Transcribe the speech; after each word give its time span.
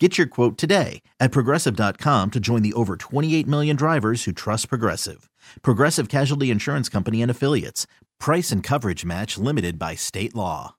Get 0.00 0.16
your 0.16 0.28
quote 0.28 0.56
today 0.56 1.02
at 1.18 1.32
progressive.com 1.32 2.30
to 2.30 2.38
join 2.38 2.62
the 2.62 2.72
over 2.74 2.96
28 2.96 3.48
million 3.48 3.74
drivers 3.74 4.22
who 4.24 4.32
trust 4.32 4.68
Progressive. 4.68 5.28
Progressive 5.62 6.08
Casualty 6.08 6.52
Insurance 6.52 6.88
Company 6.88 7.20
and 7.20 7.30
Affiliates. 7.30 7.88
Price 8.20 8.52
and 8.52 8.62
coverage 8.62 9.04
match 9.04 9.38
limited 9.38 9.76
by 9.76 9.96
state 9.96 10.36
law. 10.36 10.76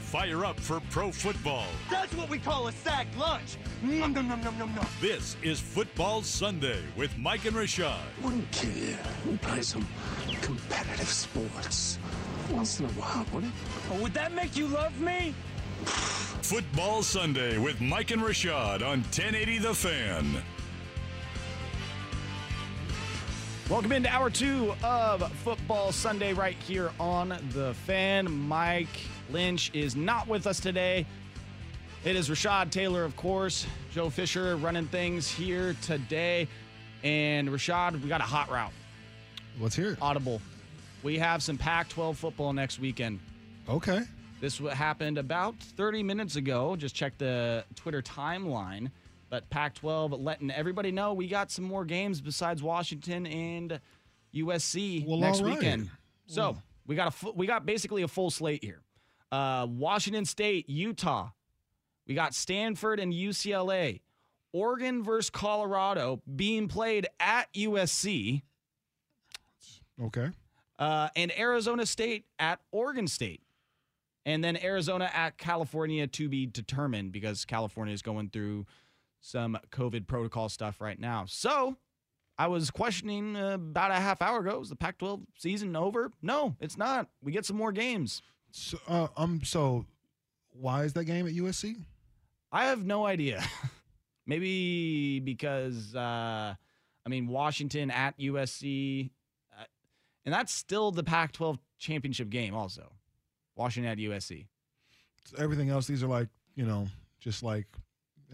Fire 0.00 0.46
up 0.46 0.58
for 0.58 0.80
pro 0.88 1.12
football. 1.12 1.66
That's 1.90 2.14
what 2.14 2.30
we 2.30 2.38
call 2.38 2.68
a 2.68 2.72
sack 2.72 3.06
lunch. 3.18 3.58
Nom, 3.82 4.14
nom, 4.14 4.28
nom, 4.28 4.40
nom, 4.42 4.58
nom, 4.58 4.74
nom. 4.74 4.86
This 5.00 5.36
is 5.42 5.60
Football 5.60 6.22
Sunday 6.22 6.80
with 6.96 7.14
Mike 7.18 7.44
and 7.44 7.54
Rashad. 7.54 7.98
Wouldn't 8.22 8.50
kill 8.50 8.72
you. 8.72 8.96
We 9.28 9.36
play 9.38 9.60
some 9.60 9.86
competitive 10.40 11.08
sports. 11.08 11.98
Once 12.50 12.80
in 12.80 12.86
a 12.86 12.92
while, 12.92 13.26
wouldn't 13.34 13.52
it? 13.52 13.60
Oh, 13.92 14.02
would 14.02 14.14
that 14.14 14.32
make 14.32 14.56
you 14.56 14.68
love 14.68 14.98
me? 15.00 15.34
Football 16.44 17.02
Sunday 17.02 17.56
with 17.56 17.80
Mike 17.80 18.10
and 18.10 18.20
Rashad 18.20 18.82
on 18.82 19.00
1080 19.00 19.58
The 19.60 19.74
Fan. 19.74 20.42
Welcome 23.70 23.92
into 23.92 24.10
hour 24.10 24.28
two 24.28 24.74
of 24.84 25.32
Football 25.38 25.90
Sunday 25.90 26.34
right 26.34 26.56
here 26.56 26.90
on 27.00 27.30
The 27.54 27.72
Fan. 27.86 28.30
Mike 28.30 28.94
Lynch 29.30 29.70
is 29.72 29.96
not 29.96 30.28
with 30.28 30.46
us 30.46 30.60
today. 30.60 31.06
It 32.04 32.14
is 32.14 32.28
Rashad 32.28 32.70
Taylor, 32.70 33.04
of 33.04 33.16
course. 33.16 33.66
Joe 33.94 34.10
Fisher 34.10 34.56
running 34.56 34.86
things 34.86 35.30
here 35.30 35.74
today. 35.80 36.46
And 37.02 37.48
Rashad, 37.48 38.02
we 38.02 38.06
got 38.10 38.20
a 38.20 38.24
hot 38.24 38.50
route. 38.50 38.72
Let's 39.58 39.76
hear 39.76 39.92
it. 39.92 39.98
Audible. 40.02 40.42
We 41.02 41.18
have 41.18 41.42
some 41.42 41.56
Pac 41.56 41.88
12 41.88 42.18
football 42.18 42.52
next 42.52 42.80
weekend. 42.80 43.18
Okay. 43.66 44.02
This 44.40 44.60
what 44.60 44.74
happened 44.74 45.16
about 45.18 45.56
30 45.58 46.02
minutes 46.02 46.36
ago. 46.36 46.76
Just 46.76 46.94
check 46.94 47.16
the 47.18 47.64
Twitter 47.74 48.02
timeline. 48.02 48.90
But 49.30 49.48
Pac 49.50 49.74
12 49.74 50.12
letting 50.20 50.50
everybody 50.50 50.92
know 50.92 51.12
we 51.14 51.26
got 51.28 51.50
some 51.50 51.64
more 51.64 51.84
games 51.84 52.20
besides 52.20 52.62
Washington 52.62 53.26
and 53.26 53.80
USC 54.34 55.06
Well, 55.06 55.18
next 55.18 55.40
right. 55.40 55.54
weekend. 55.54 55.90
So 56.26 56.56
we 56.86 56.94
got 56.94 57.14
a 57.22 57.30
we 57.32 57.46
got 57.46 57.64
basically 57.66 58.02
a 58.02 58.08
full 58.08 58.30
slate 58.30 58.62
here. 58.62 58.82
Uh, 59.32 59.66
Washington 59.68 60.24
State, 60.24 60.68
Utah. 60.68 61.30
We 62.06 62.14
got 62.14 62.34
Stanford 62.34 63.00
and 63.00 63.12
UCLA. 63.12 64.02
Oregon 64.52 65.02
versus 65.02 65.30
Colorado 65.30 66.22
being 66.36 66.68
played 66.68 67.08
at 67.18 67.52
USC. 67.54 68.42
Okay. 70.00 70.28
Uh, 70.78 71.08
and 71.16 71.36
Arizona 71.36 71.86
State 71.86 72.26
at 72.38 72.60
Oregon 72.70 73.08
State. 73.08 73.40
And 74.26 74.42
then 74.42 74.56
Arizona 74.56 75.10
at 75.12 75.36
California 75.36 76.06
to 76.06 76.28
be 76.28 76.46
determined 76.46 77.12
because 77.12 77.44
California 77.44 77.92
is 77.92 78.02
going 78.02 78.30
through 78.30 78.66
some 79.20 79.58
COVID 79.70 80.06
protocol 80.06 80.48
stuff 80.48 80.80
right 80.80 80.98
now. 80.98 81.24
So 81.26 81.76
I 82.38 82.48
was 82.48 82.70
questioning 82.70 83.36
uh, 83.36 83.54
about 83.54 83.90
a 83.90 83.94
half 83.94 84.20
hour 84.20 84.40
ago 84.40 84.60
is 84.60 84.68
the 84.68 84.76
Pac 84.76 84.98
12 84.98 85.20
season 85.38 85.76
over? 85.76 86.10
No, 86.20 86.56
it's 86.60 86.76
not. 86.76 87.08
We 87.22 87.32
get 87.32 87.44
some 87.44 87.56
more 87.56 87.72
games. 87.72 88.22
So, 88.50 88.78
uh, 88.88 89.08
um, 89.16 89.40
so 89.44 89.84
why 90.50 90.84
is 90.84 90.92
that 90.94 91.04
game 91.04 91.26
at 91.26 91.32
USC? 91.34 91.76
I 92.50 92.66
have 92.66 92.84
no 92.84 93.06
idea. 93.06 93.42
Maybe 94.26 95.20
because, 95.20 95.94
uh, 95.94 96.54
I 97.04 97.08
mean, 97.08 97.26
Washington 97.26 97.90
at 97.90 98.18
USC, 98.18 99.10
uh, 99.58 99.64
and 100.24 100.32
that's 100.32 100.52
still 100.52 100.90
the 100.90 101.04
Pac 101.04 101.32
12 101.32 101.58
championship 101.78 102.30
game, 102.30 102.54
also. 102.54 102.93
Washington 103.56 103.90
at 103.92 103.98
USC. 103.98 104.46
Everything 105.38 105.70
else, 105.70 105.86
these 105.86 106.02
are 106.02 106.08
like 106.08 106.28
you 106.54 106.64
know, 106.64 106.86
just 107.20 107.42
like 107.42 107.66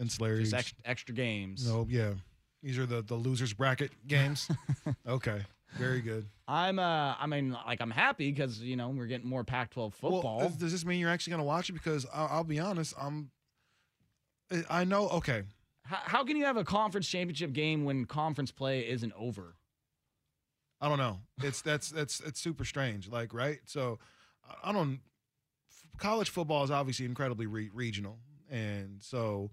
ancillaries. 0.01 0.41
Just 0.41 0.53
extra, 0.53 0.77
extra 0.85 1.15
games. 1.15 1.67
No, 1.67 1.87
yeah, 1.89 2.11
these 2.61 2.77
are 2.77 2.85
the 2.85 3.01
the 3.01 3.15
losers 3.15 3.53
bracket 3.53 3.91
games. 4.07 4.49
okay, 5.07 5.41
very 5.73 6.01
good. 6.01 6.25
I'm 6.47 6.79
uh 6.79 7.15
I 7.19 7.27
mean 7.27 7.55
like 7.65 7.81
I'm 7.81 7.91
happy 7.91 8.31
because 8.31 8.59
you 8.59 8.75
know 8.75 8.89
we're 8.89 9.05
getting 9.05 9.27
more 9.27 9.43
Pac-12 9.43 9.93
football. 9.93 10.39
Well, 10.39 10.49
does 10.49 10.71
this 10.71 10.85
mean 10.85 10.99
you're 10.99 11.09
actually 11.09 11.31
going 11.31 11.41
to 11.41 11.45
watch 11.47 11.69
it? 11.69 11.73
Because 11.73 12.05
I'll, 12.13 12.27
I'll 12.31 12.43
be 12.43 12.59
honest, 12.59 12.93
I'm. 12.99 13.31
I- 14.69 14.83
know. 14.83 15.07
Okay, 15.09 15.43
how, 15.83 15.99
how 16.03 16.23
can 16.25 16.35
you 16.35 16.45
have 16.45 16.57
a 16.57 16.65
conference 16.65 17.07
championship 17.07 17.53
game 17.53 17.85
when 17.85 18.05
conference 18.05 18.51
play 18.51 18.87
isn't 18.89 19.13
over? 19.17 19.55
I 20.81 20.89
don't 20.89 20.97
know. 20.97 21.19
It's 21.41 21.61
that's 21.61 21.89
that's 21.89 22.19
it's 22.19 22.39
super 22.41 22.65
strange. 22.65 23.07
Like 23.07 23.33
right, 23.33 23.59
so 23.65 23.99
I 24.63 24.73
don't. 24.73 24.99
College 26.01 26.29
football 26.29 26.63
is 26.63 26.71
obviously 26.71 27.05
incredibly 27.05 27.45
re- 27.45 27.69
regional, 27.73 28.17
and 28.49 28.97
so 29.01 29.51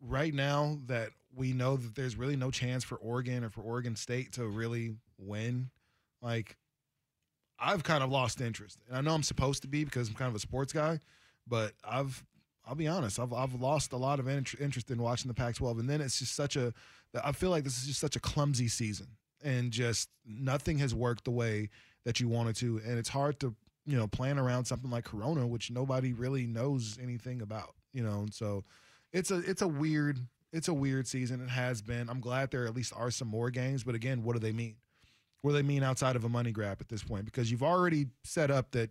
right 0.00 0.32
now 0.32 0.78
that 0.86 1.10
we 1.36 1.52
know 1.52 1.76
that 1.76 1.94
there's 1.94 2.16
really 2.16 2.34
no 2.34 2.50
chance 2.50 2.82
for 2.82 2.96
Oregon 2.96 3.44
or 3.44 3.50
for 3.50 3.60
Oregon 3.60 3.94
State 3.94 4.32
to 4.32 4.46
really 4.46 4.96
win, 5.18 5.70
like 6.22 6.56
I've 7.58 7.84
kind 7.84 8.02
of 8.02 8.10
lost 8.10 8.40
interest, 8.40 8.78
and 8.88 8.96
I 8.96 9.02
know 9.02 9.14
I'm 9.14 9.22
supposed 9.22 9.62
to 9.62 9.68
be 9.68 9.84
because 9.84 10.08
I'm 10.08 10.14
kind 10.14 10.30
of 10.30 10.34
a 10.34 10.40
sports 10.40 10.72
guy, 10.72 10.98
but 11.46 11.74
I've 11.84 12.24
I'll 12.66 12.74
be 12.74 12.88
honest, 12.88 13.20
I've 13.20 13.32
I've 13.32 13.60
lost 13.60 13.92
a 13.92 13.98
lot 13.98 14.18
of 14.18 14.28
interest 14.28 14.90
in 14.90 15.00
watching 15.00 15.28
the 15.28 15.34
Pac-12, 15.34 15.80
and 15.80 15.90
then 15.90 16.00
it's 16.00 16.18
just 16.18 16.34
such 16.34 16.56
a 16.56 16.72
I 17.22 17.32
feel 17.32 17.50
like 17.50 17.64
this 17.64 17.78
is 17.78 17.86
just 17.86 18.00
such 18.00 18.16
a 18.16 18.20
clumsy 18.20 18.68
season. 18.68 19.08
And 19.42 19.70
just 19.70 20.10
nothing 20.26 20.78
has 20.80 20.94
worked 20.94 21.24
the 21.24 21.30
way 21.30 21.70
that 22.04 22.20
you 22.20 22.28
wanted 22.28 22.56
to. 22.56 22.78
And 22.86 22.98
it's 22.98 23.08
hard 23.08 23.40
to 23.40 23.54
you 23.86 23.96
know 23.96 24.06
plan 24.06 24.38
around 24.38 24.64
something 24.64 24.90
like 24.90 25.04
corona 25.04 25.46
which 25.46 25.70
nobody 25.70 26.12
really 26.12 26.46
knows 26.46 26.98
anything 27.02 27.42
about 27.42 27.74
you 27.92 28.02
know 28.02 28.20
and 28.20 28.34
so 28.34 28.62
it's 29.12 29.30
a 29.30 29.38
it's 29.38 29.62
a 29.62 29.68
weird 29.68 30.20
it's 30.52 30.68
a 30.68 30.74
weird 30.74 31.06
season. 31.06 31.40
It 31.40 31.48
has 31.48 31.80
been. 31.80 32.08
I'm 32.08 32.20
glad 32.20 32.50
there 32.50 32.66
at 32.66 32.74
least 32.74 32.92
are 32.96 33.10
some 33.10 33.28
more 33.28 33.50
games 33.50 33.84
but 33.84 33.94
again 33.94 34.22
what 34.22 34.34
do 34.34 34.38
they 34.40 34.52
mean? 34.52 34.76
What 35.42 35.52
do 35.52 35.56
they 35.56 35.62
mean 35.62 35.82
outside 35.82 36.16
of 36.16 36.24
a 36.24 36.28
money 36.28 36.52
grab 36.52 36.78
at 36.80 36.88
this 36.88 37.02
point? 37.02 37.24
Because 37.24 37.50
you've 37.50 37.62
already 37.62 38.06
set 38.24 38.50
up 38.50 38.72
that 38.72 38.90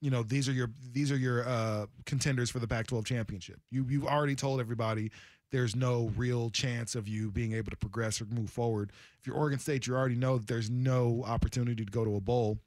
you 0.00 0.10
know 0.10 0.22
these 0.22 0.48
are 0.48 0.52
your 0.52 0.70
these 0.92 1.10
are 1.10 1.16
your 1.16 1.46
uh 1.48 1.86
contenders 2.04 2.50
for 2.50 2.58
the 2.58 2.68
Pac-12 2.68 3.04
championship. 3.04 3.60
You 3.70 3.86
you've 3.88 4.06
already 4.06 4.34
told 4.34 4.60
everybody 4.60 5.10
there's 5.52 5.76
no 5.76 6.10
real 6.16 6.50
chance 6.50 6.94
of 6.94 7.06
you 7.06 7.30
being 7.30 7.52
able 7.52 7.70
to 7.70 7.76
progress 7.76 8.20
or 8.20 8.26
move 8.26 8.50
forward. 8.50 8.90
If 9.20 9.26
you're 9.26 9.36
Oregon 9.36 9.58
State, 9.58 9.86
you 9.86 9.94
already 9.94 10.16
know 10.16 10.38
that 10.38 10.48
there's 10.48 10.68
no 10.68 11.22
opportunity 11.26 11.84
to 11.84 11.90
go 11.90 12.04
to 12.04 12.16
a 12.16 12.20
bowl. 12.20 12.58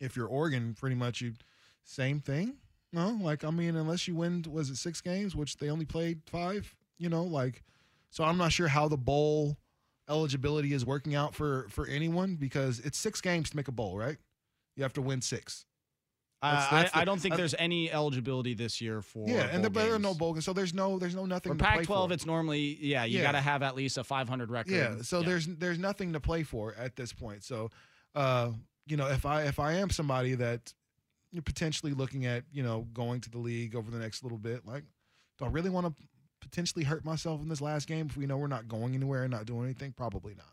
If 0.00 0.16
you're 0.16 0.26
Oregon, 0.26 0.74
pretty 0.78 0.96
much 0.96 1.20
you 1.20 1.34
same 1.84 2.20
thing. 2.20 2.54
No, 2.92 3.10
like 3.22 3.44
I 3.44 3.50
mean, 3.50 3.76
unless 3.76 4.08
you 4.08 4.14
win, 4.16 4.44
was 4.50 4.70
it 4.70 4.76
six 4.76 5.00
games, 5.00 5.36
which 5.36 5.56
they 5.58 5.70
only 5.70 5.84
played 5.84 6.22
five? 6.26 6.74
You 6.98 7.08
know, 7.08 7.22
like 7.24 7.62
so 8.10 8.24
I'm 8.24 8.36
not 8.38 8.52
sure 8.52 8.68
how 8.68 8.88
the 8.88 8.96
bowl 8.96 9.56
eligibility 10.08 10.72
is 10.72 10.84
working 10.84 11.14
out 11.14 11.34
for 11.34 11.66
for 11.68 11.86
anyone 11.86 12.34
because 12.36 12.80
it's 12.80 12.98
six 12.98 13.20
games 13.20 13.50
to 13.50 13.56
make 13.56 13.68
a 13.68 13.72
bowl, 13.72 13.96
right? 13.96 14.16
You 14.76 14.82
have 14.82 14.92
to 14.94 15.02
win 15.02 15.20
six. 15.22 15.66
That's- 16.42 16.70
that's 16.70 16.96
I, 16.96 17.02
I 17.02 17.04
don't 17.04 17.20
think 17.20 17.34
uh, 17.34 17.36
there's 17.36 17.54
any 17.58 17.92
eligibility 17.92 18.54
this 18.54 18.80
year 18.80 19.02
for 19.02 19.28
yeah, 19.28 19.48
and 19.52 19.62
there, 19.62 19.68
there 19.70 19.94
are 19.94 19.98
no 19.98 20.14
bowl 20.14 20.32
games, 20.32 20.46
so 20.46 20.54
there's 20.54 20.72
no 20.72 20.98
there's 20.98 21.14
no 21.14 21.26
nothing 21.26 21.52
For 21.52 21.58
to 21.58 21.64
play 21.64 21.76
Pac-12, 21.84 22.08
for. 22.08 22.12
it's 22.14 22.24
normally 22.24 22.78
yeah 22.80 23.04
you 23.04 23.18
Yeah. 23.18 23.24
got 23.24 23.32
to 23.32 23.40
have 23.42 23.62
at 23.62 23.76
least 23.76 23.98
a 23.98 24.04
500 24.04 24.50
record. 24.50 24.72
Yeah, 24.72 25.02
so 25.02 25.22
there's 25.22 25.46
there's 25.46 25.78
nothing 25.78 26.14
to 26.14 26.20
play 26.20 26.42
for 26.42 26.74
at 26.78 26.96
this 26.96 27.12
point. 27.12 27.44
So, 27.44 27.70
uh, 28.14 28.52
you 28.90 28.96
know, 28.96 29.08
if 29.08 29.24
I 29.26 29.42
if 29.44 29.58
I 29.58 29.74
am 29.74 29.90
somebody 29.90 30.34
that 30.34 30.72
you're 31.32 31.42
potentially 31.42 31.92
looking 31.92 32.26
at, 32.26 32.44
you 32.52 32.62
know, 32.62 32.86
going 32.92 33.20
to 33.20 33.30
the 33.30 33.38
league 33.38 33.76
over 33.76 33.90
the 33.90 33.98
next 33.98 34.22
little 34.22 34.38
bit, 34.38 34.66
like, 34.66 34.82
do 35.38 35.44
I 35.44 35.48
really 35.48 35.70
want 35.70 35.86
to 35.86 35.94
potentially 36.40 36.84
hurt 36.84 37.04
myself 37.04 37.40
in 37.40 37.48
this 37.48 37.60
last 37.60 37.86
game 37.86 38.06
if 38.10 38.16
we 38.16 38.26
know 38.26 38.36
we're 38.36 38.46
not 38.48 38.66
going 38.66 38.94
anywhere 38.94 39.22
and 39.22 39.30
not 39.30 39.46
doing 39.46 39.64
anything? 39.64 39.92
Probably 39.92 40.34
not. 40.34 40.46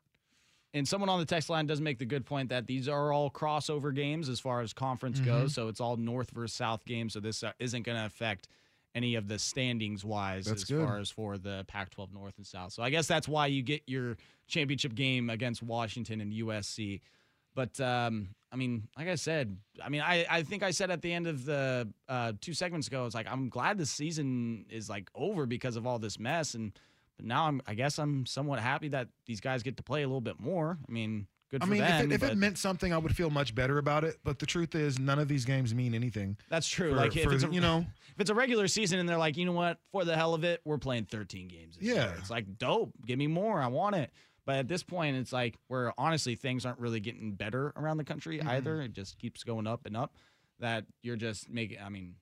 And 0.74 0.88
someone 0.88 1.10
on 1.10 1.20
the 1.20 1.26
text 1.26 1.50
line 1.50 1.66
does 1.66 1.82
make 1.82 1.98
the 1.98 2.06
good 2.06 2.26
point 2.26 2.50
that 2.50 2.68
these 2.68 2.88
are 2.88 3.12
all 3.12 3.32
crossover 3.32 3.96
games 3.96 4.30
as 4.30 4.40
far 4.40 4.62
as 4.62 4.74
conference 4.74 5.18
Mm-hmm. 5.20 5.26
goes. 5.30 5.54
So 5.56 5.70
it's 5.70 5.80
all 5.80 5.96
North 5.98 6.30
versus 6.32 6.56
South 6.56 6.86
games. 6.86 7.14
So 7.14 7.20
this 7.20 7.42
uh, 7.44 7.54
isn't 7.58 7.84
going 7.84 7.98
to 7.98 8.06
affect 8.06 8.48
any 8.94 9.16
of 9.16 9.28
the 9.28 9.40
standings 9.40 10.04
wise 10.06 10.46
That's 10.46 10.64
as 10.64 10.70
good. 10.70 10.86
far 10.86 10.98
as 11.00 11.10
for 11.10 11.38
the 11.38 11.66
Pac 11.68 11.90
12 11.92 12.14
North 12.14 12.34
and 12.38 12.46
South. 12.46 12.74
So 12.74 12.84
I 12.84 12.90
guess 12.90 13.08
that's 13.08 13.28
why 13.28 13.48
you 13.48 13.64
get 13.64 13.82
your 13.88 14.18
championship 14.48 14.94
game 14.94 15.30
against 15.30 15.64
Washington 15.64 16.20
and 16.22 16.32
USC. 16.34 17.00
But 17.58 17.80
um, 17.82 18.30
I 18.52 18.56
mean, 18.56 18.88
like 18.96 19.08
I 19.08 19.16
said, 19.16 19.58
I 19.84 19.90
mean, 19.90 20.02
I, 20.02 20.28
I 20.30 20.44
think 20.44 20.62
I 20.62 20.70
said 20.70 20.92
at 20.92 21.02
the 21.02 21.12
end 21.12 21.26
of 21.26 21.44
the 21.44 21.88
uh, 22.08 22.34
two 22.40 22.54
segments 22.54 22.88
ago, 22.88 23.08
it's 23.08 23.16
like 23.16 23.26
I'm 23.28 23.50
glad 23.50 23.80
the 23.80 23.86
season 23.88 24.68
is 24.70 24.88
like 24.92 25.10
over 25.16 25.48
because 25.48 25.76
of 25.76 25.88
all 25.88 25.98
this 25.98 26.20
mess, 26.20 26.54
and 26.54 26.72
but 27.18 27.26
now 27.26 27.48
I'm 27.48 27.60
I 27.66 27.74
guess 27.74 27.98
I'm 27.98 28.28
somewhat 28.28 28.60
happy 28.60 28.90
that 28.90 29.08
these 29.26 29.42
guys 29.42 29.64
get 29.64 29.76
to 29.78 29.84
play 29.84 30.04
a 30.04 30.08
little 30.08 30.22
bit 30.22 30.40
more. 30.40 30.78
I 30.88 30.92
mean, 30.92 31.26
good 31.50 31.64
I 31.64 31.66
mean, 31.66 31.80
them. 31.82 32.12
if, 32.12 32.22
it, 32.22 32.26
if 32.26 32.32
it 32.32 32.38
meant 32.38 32.60
something, 32.60 32.94
I 32.94 33.00
would 33.00 33.16
feel 33.16 33.32
much 33.32 33.56
better 33.56 33.80
about 33.80 34.04
it. 34.04 34.18
But 34.24 34.38
the 34.38 34.46
truth 34.46 34.76
is, 34.76 35.00
none 35.00 35.18
of 35.18 35.28
these 35.28 35.44
games 35.44 35.74
mean 35.74 35.96
anything. 35.96 36.38
that's 36.48 36.68
true. 36.68 36.92
for- 36.92 36.96
like 36.98 37.18
if 37.18 37.24
for, 37.24 37.34
it's 37.34 37.44
a, 37.44 37.50
you 37.50 37.60
know, 37.60 37.80
if 38.14 38.20
it's 38.22 38.30
a 38.30 38.36
regular 38.36 38.68
season 38.68 39.00
and 39.00 39.10
they're 39.10 39.18
like, 39.18 39.36
you 39.36 39.46
know 39.46 39.52
what, 39.52 39.80
for 39.92 40.06
the 40.06 40.16
hell 40.16 40.36
of 40.36 40.44
it, 40.44 40.62
we're 40.64 40.78
playing 40.78 41.06
13 41.06 41.48
games. 41.48 41.76
This 41.78 41.88
Yeah. 41.90 41.94
year. 41.96 42.16
it's 42.20 42.30
like 42.30 42.60
dope. 42.60 42.92
Give 43.04 43.18
me 43.18 43.26
more. 43.26 43.60
I 43.60 43.68
want 43.68 43.96
it. 43.96 44.12
But 44.48 44.56
at 44.56 44.68
this 44.68 44.82
point, 44.82 45.16
it's 45.18 45.32
like 45.32 45.58
where 45.68 45.94
honestly 46.00 46.34
things 46.36 46.66
aren't 46.66 46.80
really 46.80 47.00
getting 47.02 47.34
better 47.34 47.72
around 47.76 47.98
the 47.98 48.04
country 48.04 48.40
Mm-hmm. 48.40 48.48
either. 48.50 48.82
It 48.82 48.94
just 48.94 49.20
keeps 49.20 49.44
going 49.44 49.68
up 49.68 49.86
and 49.86 49.96
up. 49.96 50.16
That 50.60 50.86
you're 51.04 51.18
just 51.18 51.50
making. 51.52 51.78
I 51.80 51.90
mean, 51.90 52.16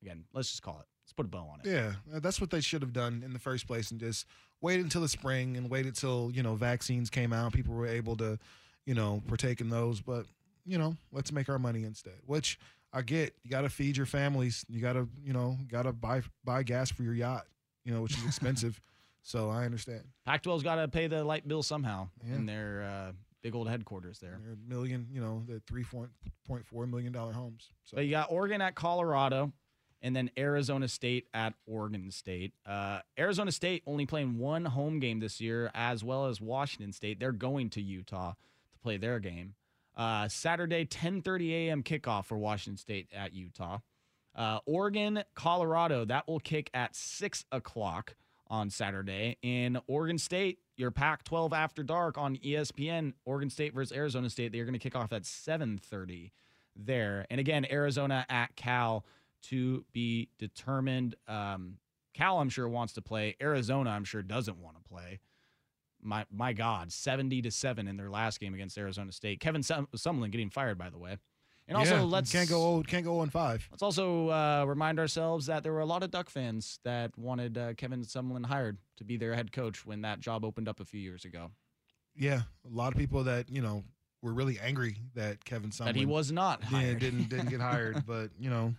again, 0.00 0.24
let's 0.32 0.48
just 0.48 0.62
call 0.62 0.78
it. 0.80 0.86
Let's 1.04 1.12
put 1.12 1.26
a 1.26 1.28
bow 1.28 1.40
on 1.52 1.60
it. 1.62 1.66
Yeah, 1.70 1.92
uh, 2.14 2.20
that's 2.20 2.40
what 2.40 2.48
they 2.50 2.60
should 2.62 2.80
have 2.80 2.94
done 2.94 3.22
in 3.22 3.34
the 3.34 3.38
first 3.38 3.66
place, 3.66 3.90
and 3.90 4.00
just 4.00 4.24
waited 4.62 4.84
until 4.84 5.02
the 5.02 5.08
spring 5.08 5.56
and 5.58 5.68
waited 5.68 5.94
till 5.96 6.30
you 6.32 6.42
know 6.42 6.54
vaccines 6.54 7.10
came 7.10 7.32
out, 7.34 7.52
people 7.52 7.74
were 7.74 7.86
able 7.86 8.16
to, 8.18 8.38
you 8.86 8.94
know, 8.94 9.20
partake 9.28 9.60
in 9.60 9.68
those. 9.68 10.00
But 10.00 10.24
you 10.64 10.78
know, 10.78 10.96
let's 11.10 11.32
make 11.32 11.48
our 11.50 11.58
money 11.58 11.82
instead. 11.84 12.14
Which 12.24 12.58
I 12.94 13.02
get. 13.02 13.34
You 13.42 13.50
got 13.50 13.62
to 13.62 13.68
feed 13.68 13.96
your 13.96 14.06
families. 14.06 14.64
You 14.68 14.80
got 14.80 14.92
to, 14.94 15.08
you 15.22 15.32
know, 15.32 15.58
got 15.68 15.82
to 15.82 15.92
buy 15.92 16.22
buy 16.44 16.62
gas 16.62 16.90
for 16.92 17.02
your 17.02 17.14
yacht. 17.14 17.46
You 17.84 17.92
know, 17.92 18.02
which 18.02 18.16
is 18.16 18.24
expensive. 18.24 18.80
so 19.22 19.50
I 19.50 19.64
understand. 19.64 20.02
Pac-12's 20.26 20.62
got 20.62 20.76
to 20.76 20.88
pay 20.88 21.06
the 21.06 21.24
light 21.24 21.46
bill 21.46 21.62
somehow 21.62 22.08
Yeah. 22.26 22.34
in 22.36 22.46
their 22.46 22.82
uh, 22.82 23.12
big 23.42 23.54
old 23.54 23.68
headquarters 23.68 24.18
there. 24.18 24.38
They're 24.44 24.56
million, 24.66 25.06
you 25.10 25.20
know, 25.20 25.42
the 25.46 25.60
three 25.66 25.84
point 25.84 26.10
four 26.66 26.86
million 26.86 27.12
dollar 27.12 27.32
homes. 27.32 27.70
So 27.84 27.96
But 27.96 28.04
you 28.04 28.10
got 28.10 28.30
Oregon 28.30 28.60
at 28.60 28.74
Colorado, 28.74 29.52
and 30.00 30.14
then 30.16 30.30
Arizona 30.36 30.88
State 30.88 31.28
at 31.32 31.54
Oregon 31.66 32.10
State. 32.10 32.52
Uh, 32.66 33.00
Arizona 33.18 33.52
State 33.52 33.82
only 33.86 34.06
playing 34.06 34.38
one 34.38 34.64
home 34.64 34.98
game 34.98 35.20
this 35.20 35.40
year, 35.40 35.70
as 35.74 36.02
well 36.04 36.26
as 36.26 36.40
Washington 36.40 36.92
State. 36.92 37.20
They're 37.20 37.32
going 37.32 37.70
to 37.70 37.80
Utah 37.82 38.32
to 38.32 38.78
play 38.82 38.96
their 38.96 39.18
game. 39.20 39.54
Uh, 39.96 40.26
Saturday, 40.28 40.84
10:30 40.86 41.50
a.m. 41.68 41.82
kickoff 41.82 42.24
for 42.26 42.38
Washington 42.38 42.76
State 42.78 43.08
at 43.12 43.32
Utah. 43.34 43.78
Uh, 44.34 44.58
Oregon, 44.64 45.22
Colorado, 45.34 46.04
that 46.06 46.26
will 46.26 46.40
kick 46.40 46.70
at 46.72 46.96
six 46.96 47.44
o'clock 47.52 48.16
on 48.52 48.68
Saturday. 48.68 49.38
In 49.42 49.80
Oregon 49.88 50.18
State, 50.18 50.58
your 50.76 50.90
Pac-12 50.90 51.52
after 51.52 51.82
dark 51.82 52.18
on 52.18 52.36
ESPN. 52.36 53.14
Oregon 53.24 53.48
State 53.50 53.74
versus 53.74 53.96
Arizona 53.96 54.28
State. 54.28 54.52
They're 54.52 54.66
going 54.66 54.74
to 54.74 54.78
kick 54.78 54.94
off 54.94 55.12
at 55.12 55.22
7:30 55.22 56.30
there. 56.76 57.26
And 57.30 57.40
again, 57.40 57.66
Arizona 57.70 58.26
at 58.28 58.54
Cal 58.54 59.04
to 59.44 59.84
be 59.92 60.28
determined. 60.38 61.16
Um, 61.26 61.78
Cal, 62.14 62.38
I'm 62.38 62.50
sure 62.50 62.68
wants 62.68 62.92
to 62.92 63.02
play. 63.02 63.36
Arizona, 63.40 63.90
I'm 63.90 64.04
sure 64.04 64.22
doesn't 64.22 64.58
want 64.58 64.76
to 64.76 64.82
play. 64.82 65.20
My 66.02 66.26
my 66.30 66.52
God, 66.52 66.92
70 66.92 67.42
to 67.42 67.50
seven 67.50 67.88
in 67.88 67.96
their 67.96 68.10
last 68.10 68.38
game 68.38 68.52
against 68.52 68.76
Arizona 68.76 69.12
State. 69.12 69.40
Kevin 69.40 69.62
Sum- 69.62 69.88
Sumlin 69.96 70.30
getting 70.30 70.50
fired, 70.50 70.76
by 70.76 70.90
the 70.90 70.98
way. 70.98 71.16
And 71.68 71.76
also, 71.76 71.96
yeah, 71.96 72.02
let's 72.02 72.32
can't 72.32 72.48
go 72.48 72.60
old, 72.60 72.88
can't 72.88 73.04
go 73.04 73.20
on 73.20 73.30
five. 73.30 73.66
Let's 73.70 73.82
also 73.82 74.28
uh, 74.30 74.64
remind 74.66 74.98
ourselves 74.98 75.46
that 75.46 75.62
there 75.62 75.72
were 75.72 75.80
a 75.80 75.86
lot 75.86 76.02
of 76.02 76.10
Duck 76.10 76.28
fans 76.28 76.80
that 76.84 77.16
wanted 77.16 77.56
uh, 77.56 77.74
Kevin 77.74 78.02
Sumlin 78.02 78.44
hired 78.44 78.78
to 78.96 79.04
be 79.04 79.16
their 79.16 79.34
head 79.34 79.52
coach 79.52 79.86
when 79.86 80.02
that 80.02 80.20
job 80.20 80.44
opened 80.44 80.68
up 80.68 80.80
a 80.80 80.84
few 80.84 81.00
years 81.00 81.24
ago. 81.24 81.50
Yeah, 82.16 82.42
a 82.66 82.74
lot 82.74 82.92
of 82.92 82.98
people 82.98 83.24
that 83.24 83.48
you 83.48 83.62
know 83.62 83.84
were 84.22 84.32
really 84.32 84.58
angry 84.60 84.96
that 85.14 85.44
Kevin 85.44 85.70
Sumlin 85.70 85.86
that 85.86 85.96
he 85.96 86.06
was 86.06 86.32
not 86.32 86.60
yeah, 86.62 86.78
hired. 86.78 86.98
didn't 86.98 87.28
didn't 87.28 87.48
get 87.48 87.60
hired, 87.60 88.04
but 88.06 88.30
you 88.38 88.50
know. 88.50 88.74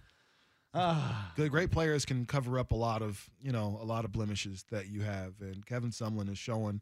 Ah, 0.76 1.32
good 1.36 1.52
great 1.52 1.70
players 1.70 2.04
can 2.04 2.26
cover 2.26 2.58
up 2.58 2.72
a 2.72 2.76
lot 2.76 3.04
of 3.04 3.30
you 3.40 3.52
know 3.52 3.78
a 3.80 3.86
lot 3.86 4.06
of 4.06 4.12
blemishes 4.12 4.66
that 4.72 4.88
you 4.88 5.02
have 5.02 5.34
and 5.40 5.64
kevin 5.68 5.92
sumlin 5.92 6.32
is 6.32 6.40
showing 6.40 6.82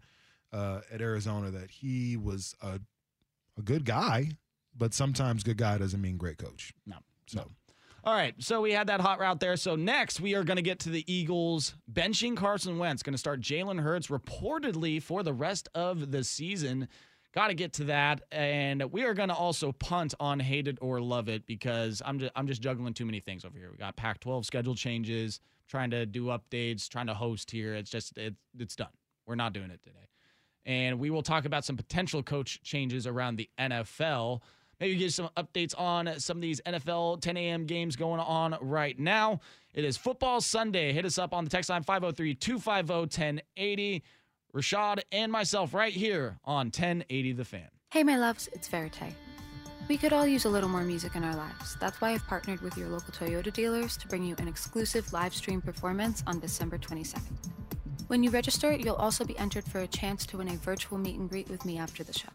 uh, 0.54 0.80
at 0.94 1.02
arizona 1.02 1.52
that 1.52 1.70
he 1.70 2.16
was 2.16 2.56
a, 2.62 2.80
a 3.58 3.62
good 3.62 3.84
guy 3.84 4.30
but 4.78 4.94
sometimes 4.94 5.44
good 5.44 5.58
guy 5.58 5.78
doesn't 5.78 6.02
mean 6.02 6.18
great 6.18 6.38
coach 6.38 6.74
no. 6.86 6.98
so 7.28 7.46
All 8.04 8.14
right, 8.14 8.34
so 8.40 8.62
we 8.62 8.72
had 8.72 8.88
that 8.88 9.00
hot 9.00 9.20
route 9.20 9.40
there. 9.40 9.56
So 9.58 9.76
next, 9.76 10.20
we 10.20 10.34
are 10.34 10.44
going 10.44 10.56
to 10.56 10.64
get 10.64 10.80
to 10.80 10.90
the 10.90 11.06
Eagles 11.12 11.76
benching 11.92 12.36
Carson 12.36 12.80
Wentz. 12.80 13.04
Going 13.04 13.14
to 13.14 13.20
start 13.20 13.42
Jalen 13.42 13.80
Hurts 13.80 14.08
reportedly 14.08 15.02
for 15.02 15.22
the 15.22 15.34
rest 15.34 15.70
of 15.76 16.12
the 16.12 16.24
season. 16.24 16.88
Got 17.34 17.48
to 17.48 17.54
get 17.54 17.74
to 17.74 17.86
that, 17.86 18.22
and 18.32 18.84
we 18.92 19.04
are 19.04 19.14
going 19.14 19.30
to 19.30 19.36
also 19.36 19.72
punt 19.72 20.14
on 20.20 20.40
hate 20.40 20.68
it 20.68 20.80
or 20.82 21.00
love 21.00 21.30
it 21.30 21.46
because 21.46 22.02
I'm 22.04 22.20
just 22.20 22.32
I'm 22.36 22.46
just 22.46 22.62
juggling 22.62 22.94
too 22.94 23.06
many 23.06 23.22
things 23.22 23.46
over 23.46 23.58
here. 23.58 23.70
We 23.72 23.78
got 23.78 23.96
Pac-12 23.96 24.44
schedule 24.44 24.76
changes, 24.76 25.40
trying 25.70 25.92
to 25.92 26.06
do 26.06 26.26
updates, 26.26 26.90
trying 26.90 27.08
to 27.08 27.14
host 27.14 27.50
here. 27.50 27.74
It's 27.74 27.90
just 27.90 28.18
it, 28.18 28.36
it's 28.60 28.76
done. 28.76 28.90
We're 29.26 29.36
not 29.36 29.54
doing 29.54 29.72
it 29.72 29.82
today, 29.82 30.10
and 30.66 31.00
we 31.00 31.10
will 31.10 31.22
talk 31.22 31.46
about 31.46 31.64
some 31.64 31.78
potential 31.78 32.22
coach 32.22 32.62
changes 32.64 33.08
around 33.08 33.38
the 33.38 33.50
NFL 33.58 34.42
maybe 34.82 34.96
give 34.96 35.14
some 35.14 35.30
updates 35.38 35.80
on 35.80 36.20
some 36.20 36.38
of 36.38 36.42
these 36.42 36.60
NFL 36.66 37.22
10 37.22 37.38
a.m. 37.38 37.66
games 37.66 37.96
going 37.96 38.20
on 38.20 38.58
right 38.60 39.00
now. 39.00 39.40
It 39.74 39.86
is 39.86 39.96
Football 39.96 40.42
Sunday. 40.42 40.92
Hit 40.92 41.06
us 41.06 41.18
up 41.18 41.34
on 41.34 41.46
the 41.46 41.50
text 41.50 41.70
line 41.70 41.84
503 41.84 42.36
250 42.36 42.94
1080. 42.94 44.04
Rashad 44.54 45.00
and 45.14 45.32
myself 45.32 45.74
right 45.74 45.94
here 45.94 46.38
on 46.44 46.66
1080 46.66 47.32
The 47.34 47.46
Fan. 47.46 47.70
Hey, 47.92 48.04
my 48.04 48.18
loves, 48.18 48.50
it's 48.52 48.68
Verite. 48.68 49.14
We 49.88 49.98
could 49.98 50.14
all 50.14 50.28
use 50.28 50.46
a 50.46 50.50
little 50.50 50.70
more 50.70 50.84
music 50.84 51.16
in 51.16 51.24
our 51.24 51.36
lives. 51.36 51.78
That's 51.80 52.02
why 52.02 52.12
I've 52.12 52.26
partnered 52.28 52.62
with 52.62 52.78
your 52.78 52.90
local 52.90 53.14
Toyota 53.14 53.52
dealers 53.52 53.98
to 53.98 54.08
bring 54.08 54.24
you 54.24 54.36
an 54.40 54.48
exclusive 54.48 55.12
live 55.14 55.34
stream 55.34 55.62
performance 55.62 56.24
on 56.28 56.40
December 56.40 56.78
22nd. 56.78 57.38
When 58.08 58.24
you 58.24 58.30
register, 58.30 58.74
you'll 58.74 58.96
also 58.96 59.24
be 59.24 59.38
entered 59.38 59.64
for 59.64 59.80
a 59.80 59.88
chance 59.88 60.26
to 60.28 60.38
win 60.38 60.50
a 60.50 60.56
virtual 60.58 60.98
meet 60.98 61.18
and 61.18 61.30
greet 61.30 61.50
with 61.50 61.66
me 61.66 61.78
after 61.78 62.04
the 62.04 62.14
show. 62.14 62.30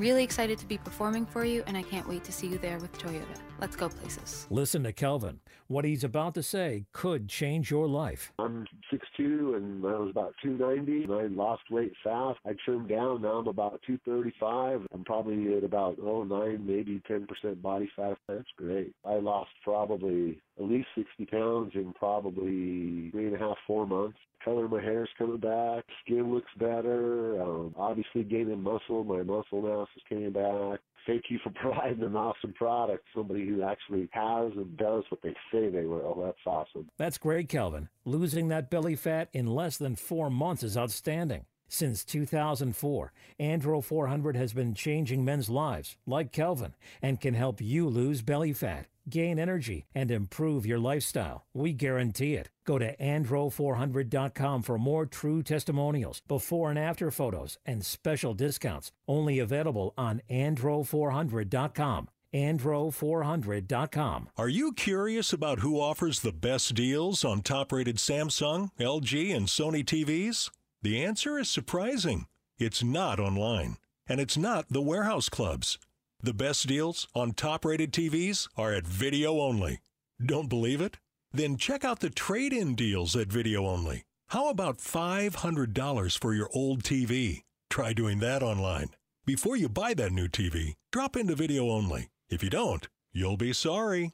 I'm 0.00 0.04
really 0.04 0.24
excited 0.24 0.56
to 0.56 0.66
be 0.66 0.78
performing 0.78 1.26
for 1.26 1.44
you, 1.44 1.62
and 1.66 1.76
I 1.76 1.82
can't 1.82 2.08
wait 2.08 2.24
to 2.24 2.32
see 2.32 2.46
you 2.46 2.56
there 2.56 2.78
with 2.78 2.90
Toyota. 2.98 3.49
Let's 3.60 3.76
go 3.76 3.90
places. 3.90 4.46
Listen 4.48 4.82
to 4.84 4.92
Kelvin. 4.92 5.40
What 5.68 5.84
he's 5.84 6.02
about 6.02 6.34
to 6.34 6.42
say 6.42 6.86
could 6.92 7.28
change 7.28 7.70
your 7.70 7.86
life. 7.86 8.32
I'm 8.38 8.66
6'2", 8.90 9.56
and 9.56 9.84
I 9.84 9.98
was 9.98 10.10
about 10.10 10.34
290, 10.42 11.04
and 11.04 11.12
I 11.12 11.26
lost 11.26 11.62
weight 11.70 11.92
fast. 12.02 12.38
I 12.46 12.54
trimmed 12.64 12.88
down. 12.88 13.22
Now 13.22 13.38
I'm 13.38 13.48
about 13.48 13.80
235. 13.86 14.86
I'm 14.94 15.04
probably 15.04 15.56
at 15.56 15.62
about, 15.62 15.98
oh, 16.02 16.24
9, 16.24 16.66
maybe 16.66 17.02
10% 17.08 17.60
body 17.60 17.90
fat. 17.94 18.16
That's 18.26 18.48
great. 18.56 18.94
I 19.04 19.16
lost 19.16 19.50
probably 19.62 20.40
at 20.58 20.64
least 20.64 20.88
60 20.94 21.26
pounds 21.26 21.72
in 21.74 21.92
probably 21.92 23.10
three 23.10 23.26
and 23.26 23.36
a 23.36 23.38
half, 23.38 23.56
four 23.66 23.86
months. 23.86 24.18
Color 24.44 24.64
of 24.64 24.70
my 24.70 24.80
hair 24.80 25.02
is 25.02 25.10
coming 25.18 25.36
back. 25.36 25.84
Skin 26.02 26.32
looks 26.32 26.50
better. 26.58 27.42
Um, 27.42 27.74
obviously 27.76 28.24
gaining 28.24 28.62
muscle. 28.62 29.04
My 29.04 29.22
muscle 29.22 29.60
mass 29.60 29.88
is 29.96 30.02
coming 30.08 30.32
back. 30.32 30.80
Thank 31.06 31.24
you 31.28 31.38
for 31.42 31.50
providing 31.54 32.02
an 32.02 32.16
awesome 32.16 32.52
product. 32.52 33.04
Somebody 33.14 33.46
who 33.46 33.62
actually 33.62 34.08
has 34.12 34.52
and 34.56 34.76
does 34.76 35.04
what 35.08 35.22
they 35.22 35.34
say 35.52 35.68
they 35.68 35.86
will. 35.86 36.22
That's 36.24 36.38
awesome. 36.46 36.88
That's 36.98 37.18
great, 37.18 37.48
Kelvin. 37.48 37.88
Losing 38.04 38.48
that 38.48 38.70
belly 38.70 38.96
fat 38.96 39.28
in 39.32 39.46
less 39.46 39.76
than 39.76 39.96
four 39.96 40.30
months 40.30 40.62
is 40.62 40.76
outstanding. 40.76 41.44
Since 41.72 42.04
2004, 42.06 43.12
Andro 43.38 43.82
400 43.82 44.34
has 44.34 44.52
been 44.52 44.74
changing 44.74 45.24
men's 45.24 45.48
lives, 45.48 45.96
like 46.04 46.32
Kelvin, 46.32 46.74
and 47.00 47.20
can 47.20 47.34
help 47.34 47.60
you 47.60 47.86
lose 47.88 48.22
belly 48.22 48.52
fat, 48.52 48.86
gain 49.08 49.38
energy, 49.38 49.86
and 49.94 50.10
improve 50.10 50.66
your 50.66 50.80
lifestyle. 50.80 51.46
We 51.54 51.72
guarantee 51.72 52.34
it. 52.34 52.50
Go 52.66 52.80
to 52.80 52.96
andro400.com 52.96 54.62
for 54.62 54.78
more 54.78 55.06
true 55.06 55.44
testimonials, 55.44 56.22
before 56.26 56.70
and 56.70 56.78
after 56.78 57.12
photos, 57.12 57.56
and 57.64 57.86
special 57.86 58.34
discounts. 58.34 58.90
Only 59.06 59.38
available 59.38 59.94
on 59.96 60.22
andro400.com. 60.28 62.08
andro400.com. 62.34 64.28
Are 64.36 64.48
you 64.48 64.72
curious 64.72 65.32
about 65.32 65.60
who 65.60 65.80
offers 65.80 66.18
the 66.18 66.32
best 66.32 66.74
deals 66.74 67.24
on 67.24 67.42
top 67.42 67.70
rated 67.70 67.98
Samsung, 67.98 68.70
LG, 68.80 69.32
and 69.36 69.46
Sony 69.46 69.84
TVs? 69.84 70.50
The 70.82 71.04
answer 71.04 71.38
is 71.38 71.50
surprising. 71.50 72.26
It's 72.58 72.82
not 72.82 73.20
online, 73.20 73.76
and 74.06 74.18
it's 74.18 74.38
not 74.38 74.66
the 74.70 74.80
warehouse 74.80 75.28
clubs. 75.28 75.78
The 76.22 76.32
best 76.32 76.66
deals 76.66 77.06
on 77.14 77.32
top 77.32 77.66
rated 77.66 77.92
TVs 77.92 78.48
are 78.56 78.72
at 78.72 78.86
Video 78.86 79.40
Only. 79.40 79.80
Don't 80.24 80.48
believe 80.48 80.80
it? 80.80 80.96
Then 81.32 81.58
check 81.58 81.84
out 81.84 82.00
the 82.00 82.08
trade 82.08 82.54
in 82.54 82.74
deals 82.74 83.14
at 83.14 83.28
Video 83.28 83.66
Only. 83.66 84.04
How 84.28 84.48
about 84.48 84.78
$500 84.78 86.18
for 86.18 86.34
your 86.34 86.48
old 86.54 86.82
TV? 86.82 87.42
Try 87.68 87.92
doing 87.92 88.20
that 88.20 88.42
online. 88.42 88.88
Before 89.26 89.56
you 89.56 89.68
buy 89.68 89.92
that 89.94 90.12
new 90.12 90.28
TV, 90.28 90.76
drop 90.92 91.14
into 91.14 91.34
Video 91.34 91.68
Only. 91.68 92.08
If 92.30 92.42
you 92.42 92.48
don't, 92.48 92.88
you'll 93.12 93.36
be 93.36 93.52
sorry. 93.52 94.12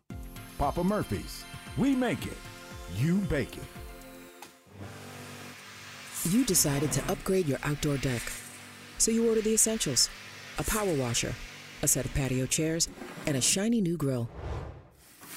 Papa 0.58 0.82
Murphy's. 0.82 1.44
We 1.76 1.94
make 1.94 2.26
it. 2.26 2.38
You 2.96 3.18
bake 3.18 3.56
it. 3.56 3.75
You 6.24 6.44
decided 6.44 6.92
to 6.92 7.12
upgrade 7.12 7.46
your 7.46 7.58
outdoor 7.62 7.96
deck. 7.98 8.22
So 8.98 9.10
you 9.10 9.28
ordered 9.28 9.44
the 9.44 9.54
essentials 9.54 10.08
a 10.58 10.64
power 10.64 10.94
washer, 10.94 11.34
a 11.82 11.88
set 11.88 12.04
of 12.04 12.14
patio 12.14 12.46
chairs, 12.46 12.88
and 13.26 13.36
a 13.36 13.40
shiny 13.40 13.80
new 13.80 13.96
grill. 13.96 14.28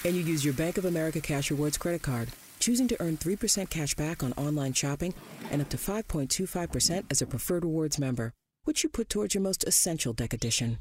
And 0.05 0.15
you 0.15 0.21
used 0.21 0.45
your 0.45 0.53
Bank 0.53 0.77
of 0.77 0.86
America 0.86 1.19
Cash 1.19 1.51
Rewards 1.51 1.77
credit 1.77 2.01
card, 2.01 2.29
choosing 2.59 2.88
to 2.88 3.01
earn 3.01 3.17
3% 3.17 3.69
cash 3.69 3.95
back 3.95 4.24
on 4.24 4.31
online 4.33 4.74
shopping 4.74 5.13
and 5.51 5.62
up 5.62 5.69
to 5.69 5.77
5.25% 5.77 7.05
as 7.12 7.21
a 7.21 7.27
preferred 7.27 7.65
rewards 7.65 8.00
member, 8.00 8.31
which 8.63 8.83
you 8.83 8.89
put 8.89 9.09
towards 9.09 9.33
your 9.33 9.43
most 9.43 9.65
essential 9.65 10.13
deck 10.13 10.33
addition 10.33 10.77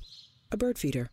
a 0.51 0.57
bird 0.57 0.79
feeder. 0.79 1.11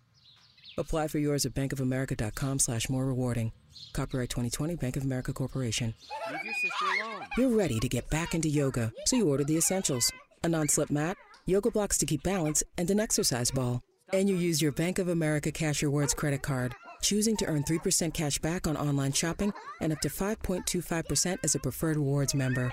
Apply 0.77 1.07
for 1.07 1.19
yours 1.19 1.45
at 1.45 1.53
bankofamerica.com 1.53 2.59
slash 2.59 2.89
more 2.89 3.05
rewarding. 3.05 3.51
Copyright 3.93 4.29
2020 4.29 4.75
Bank 4.75 4.97
of 4.97 5.03
America 5.03 5.33
Corporation. 5.33 5.93
Leave 6.31 6.45
your 6.45 6.53
sister 6.53 6.85
alone. 7.03 7.27
You're 7.37 7.57
ready 7.57 7.79
to 7.79 7.89
get 7.89 8.09
back 8.09 8.33
into 8.33 8.49
yoga, 8.49 8.91
so 9.05 9.15
you 9.15 9.29
ordered 9.29 9.47
the 9.47 9.57
essentials 9.57 10.11
a 10.43 10.49
non 10.49 10.67
slip 10.67 10.91
mat, 10.91 11.17
yoga 11.45 11.71
blocks 11.71 11.97
to 11.97 12.05
keep 12.05 12.23
balance, 12.23 12.63
and 12.77 12.89
an 12.91 12.99
exercise 12.99 13.51
ball. 13.51 13.81
And 14.13 14.29
you 14.29 14.35
used 14.35 14.61
your 14.61 14.71
Bank 14.71 14.99
of 14.99 15.09
America 15.09 15.51
Cash 15.51 15.81
Rewards 15.81 16.13
credit 16.13 16.43
card, 16.43 16.75
choosing 17.01 17.35
to 17.37 17.45
earn 17.45 17.63
3% 17.63 18.13
cash 18.13 18.37
back 18.39 18.67
on 18.67 18.77
online 18.77 19.11
shopping 19.11 19.51
and 19.81 19.91
up 19.91 19.99
to 20.01 20.09
5.25% 20.09 21.37
as 21.43 21.55
a 21.55 21.59
preferred 21.59 21.97
rewards 21.97 22.35
member, 22.35 22.71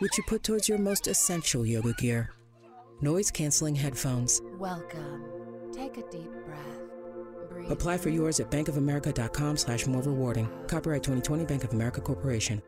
which 0.00 0.18
you 0.18 0.24
put 0.24 0.42
towards 0.42 0.68
your 0.68 0.78
most 0.78 1.06
essential 1.06 1.64
yoga 1.64 1.94
gear. 1.94 2.30
Noise 3.00 3.30
canceling 3.30 3.74
headphones. 3.74 4.40
Welcome. 4.58 5.24
Take 5.72 5.96
a 5.96 6.02
deep 6.10 6.30
breath. 6.46 6.73
Apply 7.70 7.98
for 7.98 8.10
yours 8.10 8.40
at 8.40 8.50
bankofamerica.com 8.50 9.56
slash 9.56 9.86
more 9.86 10.02
rewarding. 10.02 10.48
Copyright 10.66 11.02
2020 11.02 11.44
Bank 11.44 11.64
of 11.64 11.72
America 11.72 12.00
Corporation. 12.00 12.62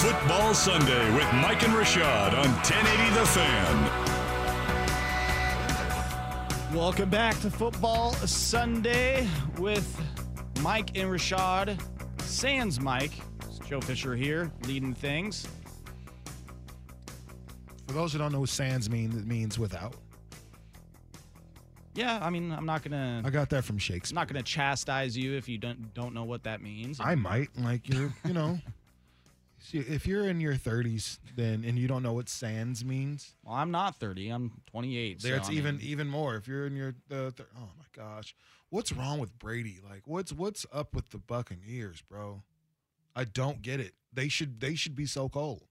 Football 0.00 0.54
Sunday 0.54 1.14
with 1.14 1.30
Mike 1.34 1.62
and 1.62 1.74
Rashad 1.74 2.32
on 2.32 2.48
1080 2.64 3.14
The 3.14 3.26
Fan. 3.26 3.89
Welcome 6.80 7.10
back 7.10 7.38
to 7.42 7.50
Football 7.50 8.14
Sunday 8.14 9.28
with 9.58 10.02
Mike 10.62 10.96
and 10.96 11.10
Rashad. 11.10 11.78
Sans 12.22 12.80
Mike. 12.80 13.12
It's 13.46 13.58
Joe 13.58 13.82
Fisher 13.82 14.16
here, 14.16 14.50
leading 14.64 14.94
things. 14.94 15.46
For 17.86 17.92
those 17.92 18.14
who 18.14 18.18
don't 18.18 18.32
know 18.32 18.40
what 18.40 18.48
sans 18.48 18.88
mean, 18.88 19.12
it 19.12 19.26
means 19.26 19.58
without. 19.58 19.94
Yeah, 21.92 22.18
I 22.22 22.30
mean, 22.30 22.50
I'm 22.50 22.64
not 22.64 22.82
gonna. 22.82 23.20
I 23.26 23.28
got 23.28 23.50
that 23.50 23.62
from 23.62 23.76
Shakespeare. 23.76 23.92
I'm 23.96 23.98
Shakespeare. 23.98 24.14
not 24.14 24.28
gonna 24.28 24.42
chastise 24.42 25.14
you 25.14 25.36
if 25.36 25.50
you 25.50 25.58
don't 25.58 25.92
don't 25.92 26.14
know 26.14 26.24
what 26.24 26.44
that 26.44 26.62
means. 26.62 26.98
I 26.98 27.14
might 27.14 27.50
like 27.58 27.90
you're, 27.90 28.10
you 28.24 28.32
know, 28.32 28.58
see, 29.60 29.78
if 29.78 30.06
you're 30.06 30.26
in 30.28 30.40
your 30.40 30.54
30s, 30.54 31.18
then 31.36 31.64
and 31.64 31.78
you 31.78 31.86
don't 31.88 32.02
know 32.02 32.12
what 32.12 32.28
sans 32.28 32.84
means, 32.84 33.34
Well, 33.44 33.54
I'm 33.54 33.70
not 33.70 33.96
30. 33.96 34.28
I'm 34.30 34.52
28. 34.66 35.22
there 35.22 35.36
so, 35.36 35.40
it's 35.40 35.48
I 35.48 35.52
even 35.52 35.76
mean, 35.76 35.86
even 35.86 36.08
more. 36.08 36.36
If 36.36 36.48
you're 36.48 36.66
in 36.66 36.76
your 36.76 36.94
uh, 37.10 37.30
thir- 37.30 37.46
oh 37.56 37.68
my 37.78 37.84
gosh, 37.92 38.34
what's 38.70 38.92
wrong 38.92 39.18
with 39.18 39.38
Brady? 39.38 39.78
Like, 39.88 40.02
what's 40.06 40.32
what's 40.32 40.66
up 40.72 40.94
with 40.94 41.10
the 41.10 41.18
Buccaneers, 41.18 42.02
bro? 42.02 42.42
I 43.14 43.24
don't 43.24 43.62
get 43.62 43.80
it. 43.80 43.94
They 44.12 44.28
should 44.28 44.60
they 44.60 44.74
should 44.74 44.94
be 44.96 45.06
so 45.06 45.28
cold. 45.28 45.64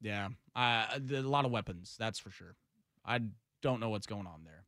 Yeah, 0.00 0.28
uh, 0.54 0.86
a 1.12 1.22
lot 1.22 1.44
of 1.44 1.50
weapons. 1.50 1.96
That's 1.98 2.18
for 2.18 2.30
sure. 2.30 2.54
I 3.04 3.20
don't 3.62 3.80
know 3.80 3.88
what's 3.88 4.06
going 4.06 4.26
on 4.26 4.42
there. 4.44 4.64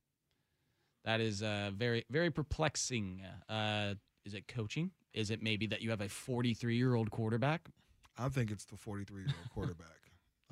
That 1.05 1.21
is 1.21 1.43
uh, 1.43 1.71
very 1.75 2.05
very 2.11 2.31
perplexing. 2.31 3.23
Uh, 3.49 3.95
is 4.25 4.35
it 4.35 4.49
coaching? 4.49 4.91
Is 5.19 5.33
it 5.33 5.43
maybe 5.43 5.67
that 5.67 5.83
you 5.83 5.91
have 5.91 6.01
a 6.01 6.09
43 6.09 6.77
year 6.77 6.95
old 6.95 7.11
quarterback? 7.11 7.69
I 8.17 8.29
think 8.29 8.53
it's 8.53 8.65
the 8.65 8.77
43 8.77 9.23
year 9.23 9.35
old 9.37 9.51
quarterback. 9.55 9.87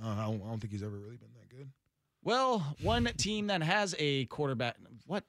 Uh, 0.02 0.08
I, 0.08 0.24
don't, 0.24 0.42
I 0.42 0.48
don't 0.48 0.58
think 0.58 0.72
he's 0.72 0.82
ever 0.82 0.96
really 0.96 1.16
been 1.16 1.32
that 1.38 1.48
good. 1.48 1.70
Well, 2.24 2.74
one 2.82 3.04
team 3.16 3.46
that 3.46 3.62
has 3.62 3.94
a 4.00 4.24
quarterback. 4.26 4.76
What? 5.06 5.22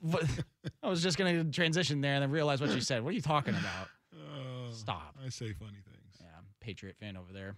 what? 0.00 0.24
I 0.82 0.88
was 0.88 1.02
just 1.02 1.18
going 1.18 1.44
to 1.44 1.50
transition 1.52 2.00
there 2.00 2.14
and 2.14 2.22
then 2.22 2.30
realize 2.30 2.62
what 2.62 2.70
you 2.70 2.80
said. 2.80 3.02
What 3.04 3.10
are 3.10 3.16
you 3.16 3.20
talking 3.20 3.54
about? 3.54 3.88
Uh, 4.14 4.72
Stop. 4.72 5.14
I 5.22 5.28
say 5.28 5.52
funny 5.52 5.82
things. 5.84 6.16
Yeah, 6.18 6.28
I'm 6.38 6.46
Patriot 6.60 6.96
fan 6.98 7.18
over 7.18 7.34
there. 7.34 7.56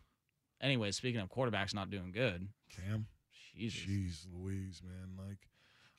Anyway, 0.60 0.90
speaking 0.90 1.20
of 1.20 1.28
quarterbacks 1.28 1.72
not 1.72 1.88
doing 1.90 2.10
good, 2.10 2.48
Cam. 2.68 3.06
Jesus. 3.54 3.80
Jeez 3.80 4.26
Louise, 4.34 4.82
man. 4.84 5.24
Like 5.24 5.38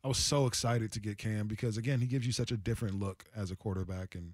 I 0.03 0.10
was 0.10 0.18
so 0.18 0.48
excited 0.48 0.92
to 0.92 1.00
get 1.00 1.18
Cam 1.18 1.48
because 1.48 1.77
again, 1.77 2.01
he 2.01 2.08
gives 2.08 2.25
you 2.25 2.34
such 2.34 2.51
a 2.51 2.58
different 2.58 3.00
look 3.00 3.24
as 3.34 3.51
a 3.51 3.56
quarterback 3.56 4.15
and 4.15 4.34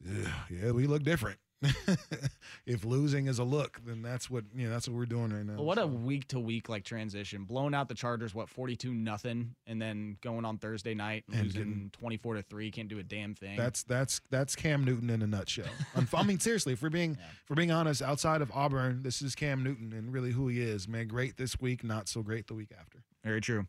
yeah, 0.00 0.32
yeah 0.50 0.70
we 0.70 0.86
look 0.86 1.02
different. 1.02 1.38
if 2.66 2.84
losing 2.84 3.26
is 3.26 3.38
a 3.38 3.44
look, 3.44 3.80
then 3.86 4.02
that's 4.02 4.28
what 4.28 4.44
you 4.54 4.66
know, 4.66 4.72
that's 4.72 4.88
what 4.88 4.96
we're 4.96 5.06
doing 5.06 5.32
right 5.32 5.44
now. 5.44 5.62
What 5.62 5.78
a 5.78 5.86
week 5.86 6.28
to 6.28 6.40
week 6.40 6.68
like 6.68 6.84
transition. 6.84 7.44
Blowing 7.44 7.74
out 7.74 7.88
the 7.88 7.94
Chargers, 7.94 8.34
what 8.34 8.48
forty 8.48 8.76
two 8.76 8.92
nothing, 8.92 9.54
and 9.66 9.80
then 9.80 10.16
going 10.20 10.44
on 10.44 10.58
Thursday 10.58 10.94
night 10.94 11.24
And 11.32 11.44
losing 11.44 11.90
twenty 11.92 12.16
four 12.16 12.34
to 12.34 12.42
three. 12.42 12.70
Can't 12.70 12.88
do 12.88 12.98
a 12.98 13.02
damn 13.02 13.34
thing. 13.34 13.56
That's 13.56 13.82
that's 13.82 14.20
that's 14.30 14.54
Cam 14.56 14.84
Newton 14.84 15.10
in 15.10 15.22
a 15.22 15.26
nutshell. 15.26 15.66
I 16.14 16.22
mean, 16.22 16.38
seriously, 16.40 16.74
if 16.74 16.82
we're 16.82 16.90
being 16.90 17.12
if 17.12 17.50
we're 17.50 17.56
being 17.56 17.72
honest, 17.72 18.02
outside 18.02 18.42
of 18.42 18.50
Auburn, 18.52 19.02
this 19.02 19.22
is 19.22 19.34
Cam 19.34 19.62
Newton 19.62 19.92
and 19.92 20.12
really 20.12 20.32
who 20.32 20.48
he 20.48 20.60
is. 20.60 20.88
Man, 20.88 21.08
great 21.08 21.36
this 21.36 21.60
week, 21.60 21.84
not 21.84 22.08
so 22.08 22.22
great 22.22 22.46
the 22.46 22.54
week 22.54 22.70
after. 22.78 22.98
very 23.22 23.40
true. 23.40 23.66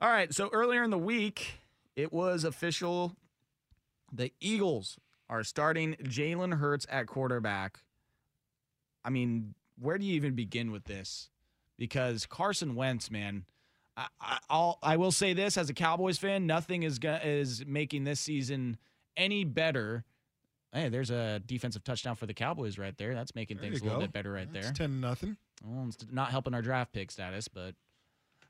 All 0.00 0.10
right, 0.10 0.34
so 0.34 0.50
earlier 0.52 0.82
in 0.82 0.90
the 0.90 0.98
week, 0.98 1.54
it 1.96 2.12
was 2.12 2.44
official. 2.44 3.16
The 4.12 4.32
Eagles 4.40 4.98
are 5.28 5.42
starting 5.44 5.94
Jalen 6.02 6.54
Hurts 6.58 6.86
at 6.90 7.06
quarterback. 7.06 7.78
I 9.04 9.10
mean, 9.10 9.54
where 9.78 9.98
do 9.98 10.04
you 10.06 10.14
even 10.14 10.34
begin 10.34 10.70
with 10.72 10.84
this? 10.84 11.30
Because 11.78 12.26
Carson 12.26 12.74
Wentz, 12.74 13.10
man, 13.10 13.44
I, 13.96 14.06
I, 14.20 14.38
I'll 14.48 14.78
I 14.82 14.96
will 14.96 15.12
say 15.12 15.32
this 15.32 15.56
as 15.58 15.68
a 15.70 15.74
Cowboys 15.74 16.18
fan, 16.18 16.46
nothing 16.46 16.82
is 16.82 16.98
go- 16.98 17.20
is 17.22 17.64
making 17.66 18.04
this 18.04 18.20
season 18.20 18.76
any 19.16 19.44
better. 19.44 20.04
Hey, 20.72 20.88
there's 20.88 21.10
a 21.10 21.40
defensive 21.46 21.84
touchdown 21.84 22.16
for 22.16 22.26
the 22.26 22.34
Cowboys 22.34 22.78
right 22.78 22.96
there. 22.96 23.14
That's 23.14 23.34
making 23.34 23.58
There 23.58 23.70
things 23.70 23.80
a 23.80 23.84
you 23.84 23.90
little 23.90 24.00
go. 24.00 24.06
bit 24.06 24.12
better 24.12 24.32
right 24.32 24.48
It's 24.52 24.66
there. 24.66 24.72
ten 24.72 25.00
nothing. 25.00 25.36
Well, 25.64 25.86
it's 25.88 26.04
not 26.10 26.30
helping 26.30 26.54
our 26.54 26.62
draft 26.62 26.92
pick 26.92 27.10
status, 27.10 27.46
but 27.48 27.74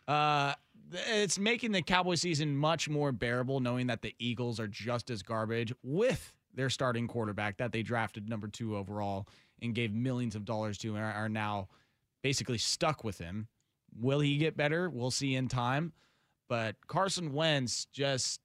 uh, 0.09 0.55
th- 0.91 1.05
it's 1.09 1.39
making 1.39 1.73
the 1.73 1.83
Cowboy 1.83 2.15
season 2.17 2.57
much 2.57 2.89
more 2.89 3.13
bearable, 3.13 3.61
knowing 3.61 3.87
that 3.89 4.03
the 4.03 4.15
Eagles 4.19 4.59
are 4.61 4.67
just 4.67 5.11
as 5.11 5.23
garbage 5.23 5.73
with 5.83 6.35
their 6.55 6.71
starting 6.71 7.09
quarterback 7.09 7.59
that 7.59 7.73
they 7.73 7.83
drafted 7.83 8.29
number 8.29 8.49
two 8.49 8.77
overall 8.77 9.27
and 9.63 9.75
gave 9.75 9.93
millions 9.93 10.35
of 10.35 10.45
dollars 10.45 10.79
to, 10.79 10.95
and 10.95 11.05
are, 11.05 11.29
now 11.29 11.69
basically 12.23 12.59
stuck 12.59 13.05
with 13.05 13.19
him. 13.19 13.49
Will 14.01 14.21
he 14.21 14.37
get 14.39 14.57
better? 14.57 14.91
We'll 14.91 15.11
see 15.11 15.35
in 15.35 15.49
time. 15.49 15.93
But 16.49 16.77
Carson 16.87 17.33
Wentz 17.33 17.87
just 17.87 18.41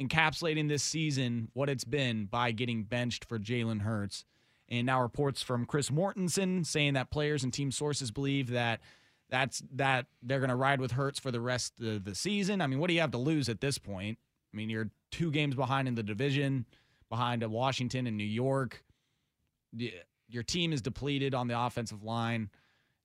encapsulating 0.00 0.68
this 0.68 0.82
season 0.82 1.48
what 1.52 1.68
it's 1.68 1.84
been 1.84 2.26
by 2.26 2.52
getting 2.52 2.84
benched 2.84 3.24
for 3.24 3.38
Jalen 3.38 3.82
Hurts. 3.82 4.24
And 4.68 4.86
now 4.86 5.00
reports 5.00 5.42
from 5.42 5.64
Chris 5.64 5.90
Mortensen 5.90 6.66
saying 6.66 6.94
that 6.94 7.10
players 7.10 7.44
and 7.44 7.52
team 7.52 7.70
sources 7.70 8.10
believe 8.10 8.50
that 8.50 8.80
that's 9.30 9.62
that 9.74 10.06
they're 10.22 10.40
going 10.40 10.50
to 10.50 10.56
ride 10.56 10.80
with 10.80 10.92
Hurts 10.92 11.18
for 11.18 11.30
the 11.30 11.40
rest 11.40 11.80
of 11.80 12.04
the 12.04 12.14
season. 12.14 12.60
I 12.60 12.66
mean, 12.66 12.78
what 12.78 12.88
do 12.88 12.94
you 12.94 13.00
have 13.00 13.12
to 13.12 13.18
lose 13.18 13.48
at 13.48 13.60
this 13.60 13.78
point? 13.78 14.18
I 14.52 14.56
mean, 14.56 14.70
you're 14.70 14.90
two 15.10 15.30
games 15.30 15.54
behind 15.54 15.88
in 15.88 15.94
the 15.94 16.02
division, 16.02 16.66
behind 17.08 17.42
Washington 17.50 18.06
and 18.06 18.16
New 18.16 18.24
York. 18.24 18.82
Your 20.28 20.42
team 20.42 20.72
is 20.72 20.82
depleted 20.82 21.34
on 21.34 21.48
the 21.48 21.58
offensive 21.58 22.02
line. 22.02 22.50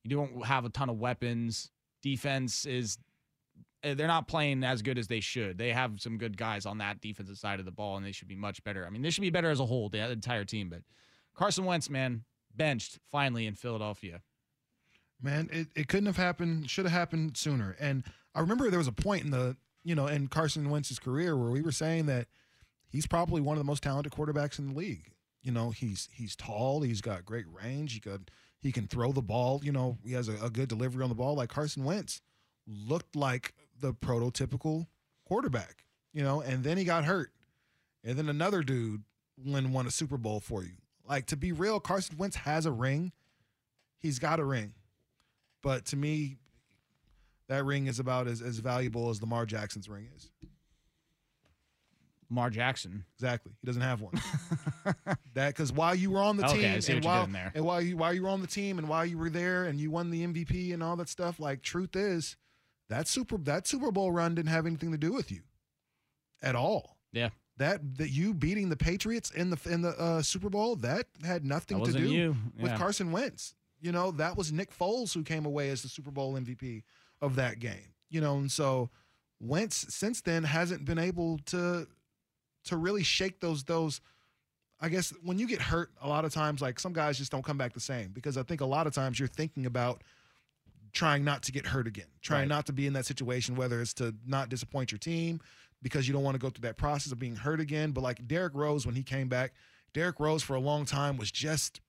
You 0.03 0.15
don't 0.17 0.45
have 0.45 0.65
a 0.65 0.69
ton 0.69 0.89
of 0.89 0.97
weapons. 0.97 1.71
Defense 2.01 2.65
is 2.65 2.97
eh, 3.83 3.93
they're 3.93 4.07
not 4.07 4.27
playing 4.27 4.63
as 4.63 4.81
good 4.81 4.97
as 4.97 5.07
they 5.07 5.19
should. 5.19 5.57
They 5.57 5.71
have 5.71 6.01
some 6.01 6.17
good 6.17 6.37
guys 6.37 6.65
on 6.65 6.79
that 6.79 7.01
defensive 7.01 7.37
side 7.37 7.59
of 7.59 7.65
the 7.65 7.71
ball, 7.71 7.97
and 7.97 8.05
they 8.05 8.11
should 8.11 8.27
be 8.27 8.35
much 8.35 8.63
better. 8.63 8.85
I 8.85 8.89
mean, 8.89 9.03
they 9.03 9.11
should 9.11 9.21
be 9.21 9.29
better 9.29 9.51
as 9.51 9.59
a 9.59 9.65
whole, 9.65 9.89
the 9.89 10.09
entire 10.09 10.45
team. 10.45 10.69
But 10.69 10.81
Carson 11.35 11.65
Wentz, 11.65 11.89
man, 11.89 12.23
benched 12.55 12.99
finally 13.11 13.45
in 13.45 13.55
Philadelphia. 13.55 14.21
Man, 15.21 15.49
it, 15.51 15.67
it 15.75 15.87
couldn't 15.87 16.07
have 16.07 16.17
happened, 16.17 16.69
should 16.69 16.85
have 16.85 16.93
happened 16.93 17.37
sooner. 17.37 17.75
And 17.79 18.03
I 18.33 18.39
remember 18.39 18.69
there 18.69 18.79
was 18.79 18.87
a 18.87 18.91
point 18.91 19.23
in 19.23 19.29
the, 19.29 19.55
you 19.83 19.93
know, 19.93 20.07
in 20.07 20.27
Carson 20.27 20.69
Wentz's 20.69 20.97
career 20.97 21.37
where 21.37 21.51
we 21.51 21.61
were 21.61 21.71
saying 21.71 22.07
that 22.07 22.27
he's 22.91 23.07
probably 23.07 23.41
one 23.41 23.57
of 23.57 23.59
the 23.59 23.65
most 23.65 23.83
talented 23.83 24.11
quarterbacks 24.11 24.59
in 24.59 24.69
the 24.69 24.75
league. 24.75 25.11
You 25.41 25.51
know, 25.51 25.71
he's 25.71 26.07
he's 26.11 26.35
tall, 26.35 26.81
he's 26.81 27.01
got 27.01 27.25
great 27.25 27.45
range, 27.51 27.93
he 27.93 27.99
could 27.99 28.29
he 28.61 28.71
can 28.71 28.87
throw 28.87 29.11
the 29.11 29.23
ball, 29.23 29.59
you 29.63 29.71
know, 29.71 29.97
he 30.05 30.13
has 30.13 30.29
a, 30.29 30.35
a 30.43 30.49
good 30.49 30.69
delivery 30.69 31.03
on 31.03 31.09
the 31.09 31.15
ball. 31.15 31.35
Like 31.35 31.49
Carson 31.49 31.83
Wentz 31.83 32.21
looked 32.67 33.15
like 33.15 33.53
the 33.79 33.93
prototypical 33.93 34.85
quarterback, 35.25 35.85
you 36.13 36.23
know, 36.23 36.41
and 36.41 36.63
then 36.63 36.77
he 36.77 36.83
got 36.83 37.05
hurt. 37.05 37.31
And 38.03 38.17
then 38.17 38.29
another 38.29 38.61
dude 38.61 39.03
won 39.43 39.71
won 39.73 39.87
a 39.87 39.91
Super 39.91 40.17
Bowl 40.17 40.39
for 40.39 40.63
you. 40.63 40.73
Like 41.07 41.25
to 41.27 41.37
be 41.37 41.51
real, 41.51 41.79
Carson 41.79 42.17
Wentz 42.17 42.35
has 42.37 42.65
a 42.65 42.71
ring. 42.71 43.11
He's 43.97 44.19
got 44.19 44.39
a 44.39 44.43
ring. 44.45 44.73
But 45.63 45.85
to 45.87 45.95
me, 45.95 46.37
that 47.47 47.65
ring 47.65 47.87
is 47.87 47.99
about 47.99 48.27
as, 48.27 48.41
as 48.41 48.59
valuable 48.59 49.09
as 49.09 49.21
Lamar 49.21 49.45
Jackson's 49.45 49.89
ring 49.89 50.07
is. 50.15 50.29
Lamar 52.31 52.49
Jackson. 52.49 53.03
Exactly. 53.17 53.51
He 53.59 53.65
doesn't 53.65 53.81
have 53.81 54.01
one. 54.01 54.13
that 55.33 55.49
because 55.49 55.73
while 55.73 55.93
you 55.93 56.11
were 56.11 56.21
on 56.21 56.37
the 56.37 56.45
okay, 56.45 56.79
team 56.79 56.95
and 56.95 57.05
while, 57.05 57.27
there. 57.27 57.51
and 57.53 57.65
while 57.65 57.81
you 57.81 57.97
while 57.97 58.13
you 58.13 58.23
were 58.23 58.29
on 58.29 58.39
the 58.39 58.47
team 58.47 58.79
and 58.79 58.87
while 58.87 59.05
you 59.05 59.17
were 59.17 59.29
there 59.29 59.65
and 59.65 59.81
you 59.81 59.91
won 59.91 60.09
the 60.09 60.25
MVP 60.25 60.73
and 60.73 60.81
all 60.81 60.95
that 60.95 61.09
stuff, 61.09 61.41
like 61.41 61.61
truth 61.61 61.93
is, 61.93 62.37
that 62.89 63.09
super 63.09 63.37
that 63.39 63.67
Super 63.67 63.91
Bowl 63.91 64.13
run 64.13 64.33
didn't 64.33 64.49
have 64.49 64.65
anything 64.65 64.93
to 64.93 64.97
do 64.97 65.11
with 65.11 65.29
you 65.29 65.41
at 66.41 66.55
all. 66.55 66.97
Yeah. 67.11 67.29
That 67.57 67.97
that 67.97 68.09
you 68.09 68.33
beating 68.33 68.69
the 68.69 68.77
Patriots 68.77 69.29
in 69.31 69.49
the 69.49 69.59
in 69.69 69.81
the 69.81 69.89
uh, 69.89 70.21
Super 70.21 70.49
Bowl 70.49 70.77
that 70.77 71.07
had 71.25 71.43
nothing 71.43 71.83
That 71.83 71.91
to 71.91 71.99
do 71.99 72.07
you. 72.13 72.35
with 72.57 72.73
Carson 72.77 73.11
Wentz. 73.11 73.55
You 73.81 73.91
know 73.91 74.11
that 74.11 74.37
was 74.37 74.53
Nick 74.53 74.75
Foles 74.75 75.13
who 75.13 75.23
came 75.23 75.45
away 75.45 75.69
as 75.69 75.81
the 75.81 75.89
Super 75.89 76.11
Bowl 76.11 76.35
MVP 76.35 76.83
of 77.21 77.35
that 77.35 77.59
game. 77.59 77.93
You 78.09 78.21
know, 78.21 78.37
and 78.37 78.49
so 78.49 78.89
Wentz 79.41 79.93
since 79.93 80.21
then 80.21 80.43
hasn't 80.43 80.85
been 80.85 80.97
able 80.97 81.39
to 81.47 81.87
to 82.65 82.77
really 82.77 83.03
shake 83.03 83.39
those 83.39 83.63
those. 83.63 84.01
I 84.79 84.89
guess 84.89 85.13
when 85.23 85.37
you 85.37 85.47
get 85.47 85.61
hurt, 85.61 85.91
a 86.01 86.09
lot 86.09 86.25
of 86.25 86.33
times 86.33 86.61
like 86.61 86.79
some 86.79 86.93
guys 86.93 87.17
just 87.17 87.31
don't 87.31 87.45
come 87.45 87.57
back 87.57 87.73
the 87.73 87.79
same 87.79 88.09
because 88.13 88.35
I 88.37 88.43
think 88.43 88.61
a 88.61 88.65
lot 88.65 88.87
of 88.87 88.93
times 88.93 89.19
you're 89.19 89.27
thinking 89.27 89.65
about 89.67 90.03
trying 90.91 91.23
not 91.23 91.43
to 91.43 91.51
get 91.51 91.67
hurt 91.67 91.87
again, 91.87 92.07
trying 92.21 92.41
Right. 92.41 92.47
not 92.49 92.65
to 92.65 92.73
be 92.73 92.87
in 92.87 92.93
that 92.93 93.05
situation, 93.05 93.55
whether 93.55 93.79
it's 93.81 93.93
to 93.95 94.15
not 94.25 94.49
disappoint 94.49 94.91
your 94.91 94.99
team 94.99 95.39
because 95.83 96.07
you 96.07 96.13
don't 96.13 96.23
want 96.23 96.35
to 96.35 96.39
go 96.39 96.49
through 96.49 96.63
that 96.63 96.77
process 96.77 97.11
of 97.11 97.19
being 97.19 97.35
hurt 97.35 97.59
again. 97.59 97.91
But 97.91 98.01
like 98.01 98.27
Derrick 98.27 98.53
Rose, 98.55 98.85
when 98.85 98.95
he 98.95 99.03
came 99.03 99.29
back, 99.29 99.53
Derrick 99.93 100.19
Rose 100.19 100.41
for 100.43 100.55
a 100.55 100.59
long 100.59 100.85
time 100.85 101.17
was 101.17 101.31
just 101.31 101.79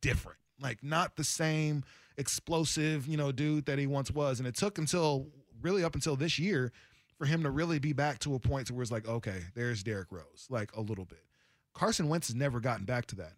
different, 0.00 0.38
like 0.60 0.82
not 0.84 1.16
the 1.16 1.24
same 1.24 1.82
explosive, 2.16 3.06
you 3.06 3.16
know, 3.16 3.32
dude 3.32 3.66
that 3.66 3.78
he 3.78 3.86
once 3.86 4.10
was. 4.10 4.38
And 4.38 4.46
it 4.46 4.54
took 4.54 4.78
until 4.78 5.28
really 5.60 5.82
up 5.82 5.94
until 5.94 6.16
this 6.16 6.38
year 6.38 6.72
for 7.22 7.26
him 7.26 7.44
to 7.44 7.50
really 7.52 7.78
be 7.78 7.92
back 7.92 8.18
to 8.18 8.34
a 8.34 8.38
point 8.40 8.66
to 8.66 8.74
where 8.74 8.82
it's 8.82 8.90
like, 8.90 9.06
okay, 9.06 9.42
there's 9.54 9.84
Derrick 9.84 10.08
Rose, 10.10 10.48
like 10.50 10.74
a 10.74 10.80
little 10.80 11.04
bit. 11.04 11.22
Carson 11.72 12.08
Wentz 12.08 12.26
has 12.26 12.34
never 12.34 12.58
gotten 12.58 12.84
back 12.84 13.06
to 13.06 13.14
that. 13.14 13.34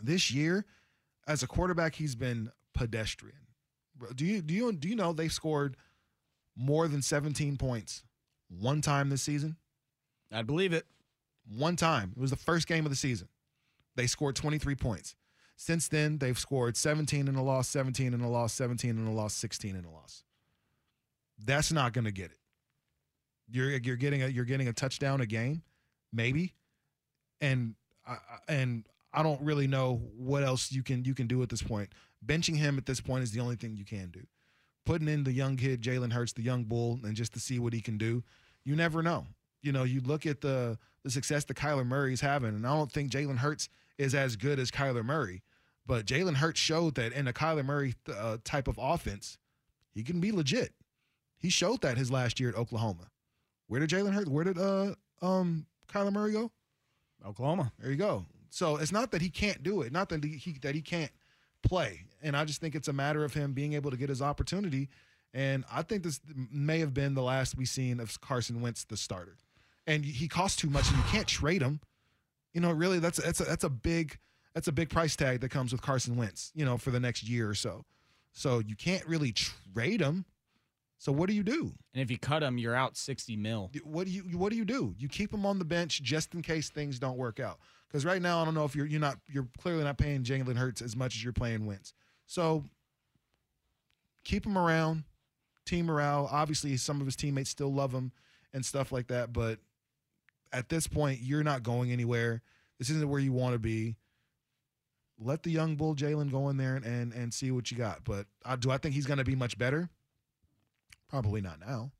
This 0.00 0.30
year, 0.30 0.64
as 1.28 1.42
a 1.42 1.46
quarterback, 1.46 1.94
he's 1.96 2.14
been 2.14 2.50
pedestrian. 2.72 3.36
Do 4.14 4.24
you 4.24 4.40
do 4.40 4.54
you 4.54 4.72
do 4.72 4.88
you 4.88 4.96
know 4.96 5.12
they've 5.12 5.30
scored 5.30 5.76
more 6.56 6.88
than 6.88 7.02
17 7.02 7.58
points 7.58 8.04
one 8.48 8.80
time 8.80 9.10
this 9.10 9.20
season? 9.20 9.56
I 10.32 10.40
believe 10.40 10.72
it. 10.72 10.86
One 11.46 11.76
time. 11.76 12.14
It 12.16 12.22
was 12.22 12.30
the 12.30 12.36
first 12.36 12.66
game 12.66 12.86
of 12.86 12.90
the 12.90 12.96
season. 12.96 13.28
They 13.96 14.06
scored 14.06 14.34
23 14.34 14.76
points. 14.76 15.14
Since 15.56 15.88
then, 15.88 16.16
they've 16.16 16.38
scored 16.38 16.74
17 16.74 17.28
in 17.28 17.34
a 17.34 17.42
loss, 17.42 17.68
17 17.68 18.14
in 18.14 18.20
a 18.22 18.30
loss, 18.30 18.54
17 18.54 18.88
in 18.88 19.06
a 19.06 19.12
loss, 19.12 19.34
16 19.34 19.76
in 19.76 19.84
a 19.84 19.92
loss. 19.92 20.24
That's 21.38 21.70
not 21.70 21.92
going 21.92 22.06
to 22.06 22.10
get 22.10 22.30
it. 22.30 22.38
You're 23.50 23.70
you're 23.78 23.96
getting 23.96 24.22
a 24.22 24.28
you're 24.28 24.44
getting 24.44 24.68
a 24.68 24.72
touchdown 24.72 25.20
a 25.20 25.26
game, 25.26 25.62
maybe, 26.12 26.54
and 27.40 27.74
I- 28.06 28.18
and 28.48 28.84
I 29.12 29.22
don't 29.22 29.40
really 29.42 29.66
know 29.66 29.96
what 30.16 30.42
else 30.42 30.72
you 30.72 30.82
can 30.82 31.04
you 31.04 31.14
can 31.14 31.26
do 31.26 31.42
at 31.42 31.48
this 31.48 31.62
point. 31.62 31.92
Benching 32.24 32.56
him 32.56 32.78
at 32.78 32.86
this 32.86 33.00
point 33.00 33.22
is 33.22 33.32
the 33.32 33.40
only 33.40 33.56
thing 33.56 33.76
you 33.76 33.84
can 33.84 34.10
do. 34.10 34.26
Putting 34.86 35.08
in 35.08 35.24
the 35.24 35.32
young 35.32 35.56
kid 35.56 35.82
Jalen 35.82 36.12
Hurts, 36.12 36.32
the 36.32 36.42
young 36.42 36.64
bull, 36.64 36.98
and 37.04 37.14
just 37.14 37.32
to 37.34 37.40
see 37.40 37.58
what 37.58 37.72
he 37.72 37.80
can 37.80 37.96
do. 37.98 38.22
You 38.64 38.76
never 38.76 39.02
know. 39.02 39.26
You 39.62 39.72
know, 39.72 39.84
you 39.84 40.00
look 40.00 40.26
at 40.26 40.40
the 40.40 40.78
the 41.02 41.10
success 41.10 41.44
that 41.44 41.56
Kyler 41.56 41.86
Murray's 41.86 42.22
having, 42.22 42.50
and 42.50 42.66
I 42.66 42.74
don't 42.74 42.90
think 42.90 43.10
Jalen 43.10 43.38
Hurts 43.38 43.68
is 43.98 44.14
as 44.14 44.36
good 44.36 44.58
as 44.58 44.70
Kyler 44.70 45.04
Murray, 45.04 45.42
but 45.86 46.06
Jalen 46.06 46.36
Hurts 46.36 46.58
showed 46.60 46.94
that 46.96 47.12
in 47.12 47.28
a 47.28 47.32
Kyler 47.32 47.64
Murray 47.64 47.94
uh, 48.12 48.38
type 48.42 48.68
of 48.68 48.78
offense, 48.80 49.38
he 49.92 50.02
can 50.02 50.18
be 50.20 50.32
legit. 50.32 50.72
He 51.38 51.50
showed 51.50 51.82
that 51.82 51.98
his 51.98 52.10
last 52.10 52.40
year 52.40 52.48
at 52.48 52.54
Oklahoma. 52.56 53.10
Where 53.66 53.80
did 53.80 53.90
Jalen 53.90 54.12
Hurts? 54.12 54.28
Where 54.28 54.44
did 54.44 54.58
uh 54.58 54.94
um 55.22 55.66
Kyler 55.88 56.12
Murray 56.12 56.32
go? 56.32 56.50
Oklahoma. 57.26 57.72
There 57.78 57.90
you 57.90 57.96
go. 57.96 58.26
So 58.50 58.76
it's 58.76 58.92
not 58.92 59.10
that 59.12 59.22
he 59.22 59.30
can't 59.30 59.62
do 59.62 59.82
it, 59.82 59.92
not 59.92 60.08
that 60.10 60.24
he 60.24 60.52
that 60.62 60.74
he 60.74 60.82
can't 60.82 61.10
play, 61.62 62.02
and 62.22 62.36
I 62.36 62.44
just 62.44 62.60
think 62.60 62.74
it's 62.74 62.88
a 62.88 62.92
matter 62.92 63.24
of 63.24 63.34
him 63.34 63.52
being 63.52 63.72
able 63.72 63.90
to 63.90 63.96
get 63.96 64.08
his 64.08 64.22
opportunity. 64.22 64.88
And 65.32 65.64
I 65.72 65.82
think 65.82 66.04
this 66.04 66.20
may 66.52 66.78
have 66.78 66.94
been 66.94 67.14
the 67.14 67.22
last 67.22 67.56
we've 67.56 67.68
seen 67.68 67.98
of 67.98 68.20
Carson 68.20 68.60
Wentz, 68.60 68.84
the 68.84 68.96
starter. 68.96 69.36
And 69.86 70.04
he 70.04 70.28
costs 70.28 70.56
too 70.56 70.70
much, 70.70 70.88
and 70.88 70.96
you 70.96 71.02
can't 71.04 71.26
trade 71.26 71.60
him. 71.60 71.80
You 72.52 72.60
know, 72.60 72.70
really, 72.70 73.00
that's 73.00 73.20
that's 73.20 73.40
a, 73.40 73.44
that's 73.44 73.64
a 73.64 73.68
big 73.68 74.18
that's 74.54 74.68
a 74.68 74.72
big 74.72 74.88
price 74.88 75.16
tag 75.16 75.40
that 75.40 75.48
comes 75.48 75.72
with 75.72 75.82
Carson 75.82 76.16
Wentz. 76.16 76.52
You 76.54 76.64
know, 76.64 76.78
for 76.78 76.92
the 76.92 77.00
next 77.00 77.24
year 77.24 77.50
or 77.50 77.54
so. 77.54 77.84
So 78.32 78.60
you 78.60 78.76
can't 78.76 79.04
really 79.06 79.32
trade 79.32 80.00
him. 80.00 80.24
So 80.98 81.12
what 81.12 81.28
do 81.28 81.34
you 81.34 81.42
do? 81.42 81.72
And 81.92 82.02
if 82.02 82.10
you 82.10 82.18
cut 82.18 82.42
him, 82.42 82.56
you're 82.56 82.74
out 82.74 82.96
60 82.96 83.36
mil. 83.36 83.70
What 83.84 84.06
do 84.06 84.12
you 84.12 84.22
what 84.38 84.50
do 84.50 84.56
you 84.56 84.64
do? 84.64 84.94
You 84.98 85.08
keep 85.08 85.32
him 85.32 85.44
on 85.44 85.58
the 85.58 85.64
bench 85.64 86.02
just 86.02 86.34
in 86.34 86.42
case 86.42 86.70
things 86.70 86.98
don't 86.98 87.18
work 87.18 87.40
out. 87.40 87.58
Because 87.88 88.04
right 88.04 88.20
now, 88.20 88.40
I 88.40 88.44
don't 88.44 88.54
know 88.54 88.64
if 88.64 88.74
you're 88.74 88.86
you're 88.86 89.00
not 89.00 89.18
you're 89.28 89.48
clearly 89.58 89.84
not 89.84 89.98
paying 89.98 90.24
Jalen 90.24 90.56
Hurts 90.56 90.82
as 90.82 90.96
much 90.96 91.14
as 91.14 91.22
you're 91.22 91.32
playing 91.32 91.66
Wentz. 91.66 91.92
So 92.26 92.64
keep 94.24 94.46
him 94.46 94.58
around, 94.58 95.04
team 95.66 95.86
morale. 95.86 96.28
Obviously, 96.30 96.76
some 96.76 97.00
of 97.00 97.06
his 97.06 97.16
teammates 97.16 97.50
still 97.50 97.72
love 97.72 97.92
him 97.92 98.12
and 98.52 98.64
stuff 98.64 98.90
like 98.90 99.08
that. 99.08 99.32
But 99.32 99.58
at 100.52 100.68
this 100.68 100.86
point, 100.86 101.20
you're 101.22 101.44
not 101.44 101.62
going 101.62 101.92
anywhere. 101.92 102.42
This 102.78 102.90
isn't 102.90 103.08
where 103.08 103.20
you 103.20 103.32
want 103.32 103.52
to 103.52 103.58
be. 103.58 103.96
Let 105.20 105.42
the 105.42 105.50
young 105.50 105.76
bull 105.76 105.94
Jalen 105.94 106.30
go 106.30 106.48
in 106.48 106.56
there 106.56 106.76
and, 106.76 106.84
and 106.84 107.12
and 107.12 107.32
see 107.32 107.50
what 107.50 107.70
you 107.70 107.76
got. 107.76 108.04
But 108.04 108.26
uh, 108.44 108.56
do 108.56 108.70
I 108.70 108.78
think 108.78 108.94
he's 108.94 109.06
going 109.06 109.18
to 109.18 109.24
be 109.24 109.36
much 109.36 109.56
better? 109.58 109.90
Probably 111.14 111.40
not 111.40 111.60
now. 111.60 111.92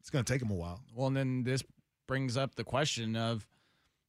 It's 0.00 0.08
going 0.08 0.24
to 0.24 0.32
take 0.32 0.40
him 0.40 0.50
a 0.50 0.54
while. 0.54 0.80
Well, 0.94 1.08
and 1.08 1.16
then 1.16 1.42
this 1.42 1.62
brings 2.08 2.38
up 2.38 2.54
the 2.54 2.64
question 2.64 3.14
of 3.14 3.46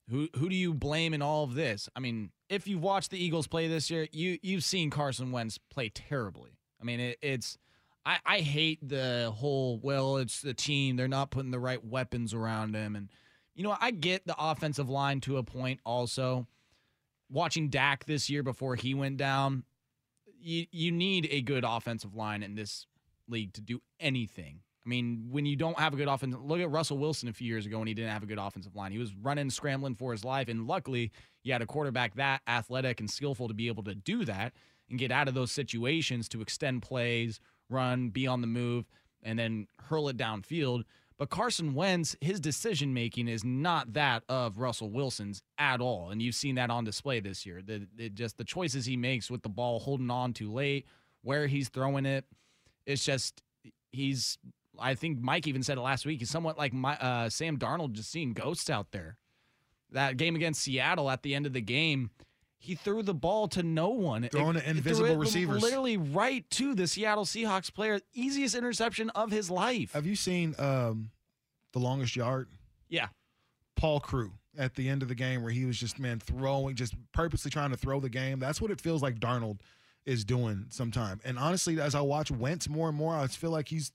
who 0.09 0.29
who 0.37 0.47
do 0.47 0.55
you 0.55 0.73
blame 0.73 1.13
in 1.13 1.21
all 1.21 1.43
of 1.43 1.53
this? 1.53 1.89
I 1.97 1.99
mean, 1.99 2.31
if 2.47 2.65
you've 2.65 2.81
watched 2.81 3.11
the 3.11 3.21
Eagles 3.21 3.45
play 3.45 3.67
this 3.67 3.89
year, 3.89 4.07
you 4.13 4.39
you've 4.41 4.63
seen 4.63 4.89
Carson 4.89 5.33
Wentz 5.33 5.57
play 5.57 5.89
terribly. 5.89 6.51
I 6.79 6.85
mean, 6.85 7.01
it, 7.01 7.17
it's 7.21 7.57
I 8.05 8.19
I 8.25 8.39
hate 8.39 8.79
the 8.87 9.33
whole 9.35 9.81
well, 9.83 10.15
it's 10.15 10.39
the 10.39 10.53
team 10.53 10.95
they're 10.95 11.09
not 11.09 11.29
putting 11.29 11.51
the 11.51 11.59
right 11.59 11.83
weapons 11.83 12.33
around 12.33 12.73
him, 12.73 12.95
and 12.95 13.09
you 13.53 13.63
know 13.63 13.75
I 13.81 13.91
get 13.91 14.25
the 14.25 14.35
offensive 14.39 14.89
line 14.89 15.19
to 15.21 15.35
a 15.35 15.43
point. 15.43 15.81
Also, 15.85 16.47
watching 17.29 17.67
Dak 17.67 18.05
this 18.05 18.29
year 18.29 18.43
before 18.43 18.77
he 18.77 18.93
went 18.93 19.17
down, 19.17 19.65
you 20.39 20.67
you 20.71 20.93
need 20.93 21.27
a 21.31 21.41
good 21.41 21.65
offensive 21.67 22.15
line 22.15 22.43
in 22.43 22.55
this 22.55 22.85
league 23.27 23.53
to 23.53 23.61
do 23.61 23.81
anything. 23.99 24.61
I 24.85 24.89
mean, 24.89 25.27
when 25.29 25.45
you 25.45 25.57
don't 25.57 25.77
have 25.77 25.93
a 25.93 25.97
good 25.97 26.07
offense, 26.07 26.33
look 26.41 26.61
at 26.61 26.71
Russell 26.71 26.97
Wilson 26.97 27.27
a 27.27 27.33
few 27.33 27.47
years 27.47 27.65
ago 27.65 27.79
when 27.79 27.89
he 27.89 27.93
didn't 27.93 28.11
have 28.11 28.23
a 28.23 28.27
good 28.27 28.37
offensive 28.37 28.73
line. 28.73 28.93
He 28.93 28.97
was 28.97 29.13
running, 29.15 29.49
scrambling 29.49 29.95
for 29.95 30.13
his 30.13 30.23
life, 30.23 30.47
and 30.47 30.65
luckily, 30.65 31.11
you 31.43 31.51
had 31.51 31.61
a 31.61 31.65
quarterback 31.65 32.15
that 32.15 32.41
athletic 32.47 33.01
and 33.01 33.09
skillful 33.09 33.49
to 33.49 33.53
be 33.53 33.67
able 33.67 33.83
to 33.83 33.95
do 33.95 34.23
that 34.25 34.53
and 34.89 34.97
get 34.97 35.11
out 35.11 35.27
of 35.27 35.33
those 35.33 35.51
situations 35.51 36.29
to 36.29 36.41
extend 36.41 36.83
plays, 36.83 37.41
run, 37.69 38.09
be 38.09 38.27
on 38.27 38.39
the 38.39 38.47
move, 38.47 38.85
and 39.21 39.37
then 39.37 39.67
hurl 39.89 40.07
it 40.07 40.15
downfield. 40.15 40.83
But 41.17 41.29
Carson 41.29 41.73
Wentz, 41.73 42.15
his 42.21 42.39
decision 42.39 42.93
making 42.93 43.27
is 43.27 43.43
not 43.43 43.93
that 43.93 44.23
of 44.29 44.59
Russell 44.59 44.89
Wilson's 44.89 45.41
at 45.57 45.81
all, 45.81 46.11
and 46.11 46.21
you've 46.21 46.35
seen 46.35 46.55
that 46.55 46.69
on 46.69 46.85
display 46.85 47.19
this 47.19 47.45
year. 47.45 47.61
The 47.61 47.87
just 48.09 48.37
the 48.37 48.43
choices 48.43 48.85
he 48.85 48.95
makes 48.95 49.29
with 49.29 49.41
the 49.41 49.49
ball 49.49 49.79
holding 49.79 50.11
on 50.11 50.31
too 50.31 50.51
late, 50.51 50.85
where 51.23 51.47
he's 51.47 51.69
throwing 51.69 52.05
it, 52.05 52.23
it's 52.87 53.05
just 53.05 53.43
he's. 53.91 54.39
I 54.79 54.93
think 54.95 55.19
Mike 55.19 55.47
even 55.47 55.61
said 55.63 55.77
it 55.77 55.81
last 55.81 56.05
week. 56.05 56.19
He's 56.19 56.29
somewhat 56.29 56.57
like 56.57 56.71
my, 56.71 56.95
uh, 56.97 57.29
Sam 57.29 57.57
Darnold, 57.57 57.93
just 57.93 58.11
seeing 58.11 58.33
ghosts 58.33 58.69
out 58.69 58.91
there. 58.91 59.17
That 59.91 60.17
game 60.17 60.35
against 60.35 60.61
Seattle 60.61 61.09
at 61.09 61.23
the 61.23 61.33
end 61.33 61.47
of 61.47 61.53
the 61.53 61.61
game, 61.61 62.11
he 62.59 62.75
threw 62.75 63.01
the 63.01 63.15
ball 63.15 63.47
to 63.49 63.63
no 63.63 63.89
one. 63.89 64.29
Throwing 64.31 64.55
It- 64.55 64.59
to 64.61 64.65
it 64.69 64.71
threw 64.71 64.77
invisible 64.77 65.11
it 65.13 65.17
receivers. 65.17 65.61
literally 65.63 65.97
right 65.97 66.47
to 66.51 66.75
the 66.75 66.85
Seattle 66.85 67.25
Seahawks 67.25 67.73
player. 67.73 67.99
Easiest 68.13 68.53
interception 68.53 69.09
of 69.11 69.31
his 69.31 69.49
life. 69.49 69.93
Have 69.93 70.05
you 70.05 70.15
seen 70.15 70.53
um, 70.59 71.09
the 71.73 71.79
longest 71.79 72.15
yard? 72.15 72.47
Yeah. 72.87 73.07
Paul 73.75 73.99
Crewe 73.99 74.33
at 74.57 74.75
the 74.75 74.89
end 74.89 75.01
of 75.01 75.07
the 75.07 75.15
game 75.15 75.41
where 75.41 75.51
he 75.51 75.65
was 75.65 75.79
just 75.79 75.97
man 75.97 76.19
throwing, 76.19 76.75
just 76.75 76.93
purposely 77.13 77.49
trying 77.49 77.71
to 77.71 77.77
throw 77.77 77.99
the 77.99 78.09
game. 78.09 78.37
That's 78.39 78.61
what 78.61 78.69
it 78.69 78.79
feels 78.79 79.01
like 79.01 79.19
Darnold 79.19 79.59
is 80.07 80.23
doing 80.23 80.65
sometime. 80.69 81.19
And 81.23 81.37
honestly, 81.37 81.79
as 81.79 81.93
I 81.93 82.01
watch 82.01 82.31
Wentz 82.31 82.67
more 82.67 82.87
and 82.87 82.97
more, 82.97 83.13
I 83.13 83.27
feel 83.27 83.51
like 83.51 83.67
he's 83.67 83.91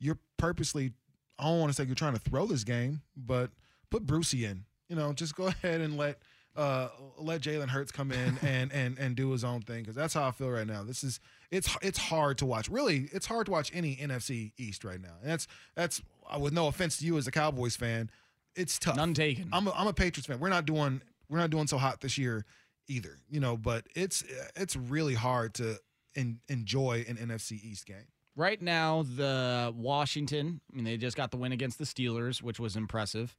you're 0.00 0.18
purposely. 0.38 0.92
I 1.38 1.44
don't 1.44 1.60
want 1.60 1.70
to 1.70 1.76
say 1.76 1.84
you're 1.84 1.94
trying 1.94 2.14
to 2.14 2.20
throw 2.20 2.46
this 2.46 2.64
game, 2.64 3.02
but 3.16 3.50
put 3.90 4.06
Brucey 4.06 4.44
in. 4.44 4.64
You 4.88 4.96
know, 4.96 5.12
just 5.12 5.36
go 5.36 5.46
ahead 5.62 5.80
and 5.80 5.96
let 5.96 6.18
uh 6.56 6.88
let 7.18 7.42
Jalen 7.42 7.68
Hurts 7.68 7.92
come 7.92 8.10
in 8.10 8.38
and 8.42 8.72
and 8.72 8.98
and 8.98 9.14
do 9.14 9.30
his 9.30 9.44
own 9.44 9.60
thing 9.60 9.82
because 9.82 9.94
that's 9.94 10.14
how 10.14 10.26
I 10.26 10.30
feel 10.30 10.50
right 10.50 10.66
now. 10.66 10.82
This 10.82 11.04
is 11.04 11.20
it's 11.50 11.68
it's 11.82 11.98
hard 11.98 12.38
to 12.38 12.46
watch. 12.46 12.68
Really, 12.70 13.08
it's 13.12 13.26
hard 13.26 13.46
to 13.46 13.52
watch 13.52 13.70
any 13.74 13.96
NFC 13.96 14.52
East 14.56 14.82
right 14.82 15.00
now. 15.00 15.14
And 15.20 15.30
that's 15.30 15.46
that's 15.74 16.02
uh, 16.28 16.38
with 16.38 16.54
no 16.54 16.68
offense 16.68 16.96
to 16.98 17.04
you 17.04 17.18
as 17.18 17.26
a 17.26 17.30
Cowboys 17.30 17.76
fan, 17.76 18.10
it's 18.56 18.78
tough. 18.78 18.96
None 18.96 19.12
taken. 19.12 19.50
I'm 19.52 19.68
a, 19.68 19.72
I'm 19.72 19.88
a 19.88 19.92
Patriots 19.92 20.26
fan. 20.26 20.40
We're 20.40 20.48
not 20.48 20.64
doing 20.64 21.02
we're 21.28 21.38
not 21.38 21.50
doing 21.50 21.66
so 21.66 21.76
hot 21.76 22.00
this 22.00 22.16
year 22.16 22.46
either. 22.88 23.18
You 23.28 23.40
know, 23.40 23.56
but 23.56 23.86
it's 23.94 24.24
it's 24.56 24.76
really 24.76 25.14
hard 25.14 25.54
to 25.54 25.78
en- 26.16 26.40
enjoy 26.48 27.04
an 27.08 27.16
NFC 27.16 27.62
East 27.62 27.86
game. 27.86 28.06
Right 28.36 28.60
now, 28.60 29.04
the 29.04 29.72
Washington, 29.76 30.60
I 30.72 30.76
mean, 30.76 30.84
they 30.84 30.96
just 30.96 31.16
got 31.16 31.30
the 31.30 31.36
win 31.36 31.52
against 31.52 31.78
the 31.78 31.84
Steelers, 31.84 32.42
which 32.42 32.58
was 32.58 32.74
impressive. 32.74 33.36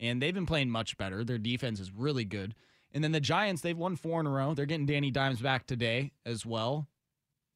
And 0.00 0.22
they've 0.22 0.34
been 0.34 0.46
playing 0.46 0.70
much 0.70 0.96
better. 0.96 1.22
Their 1.22 1.38
defense 1.38 1.80
is 1.80 1.92
really 1.92 2.24
good. 2.24 2.54
And 2.92 3.04
then 3.04 3.12
the 3.12 3.20
Giants, 3.20 3.60
they've 3.60 3.76
won 3.76 3.96
four 3.96 4.20
in 4.20 4.26
a 4.26 4.30
row. 4.30 4.54
They're 4.54 4.64
getting 4.64 4.86
Danny 4.86 5.10
Dimes 5.10 5.40
back 5.40 5.66
today 5.66 6.12
as 6.24 6.46
well. 6.46 6.88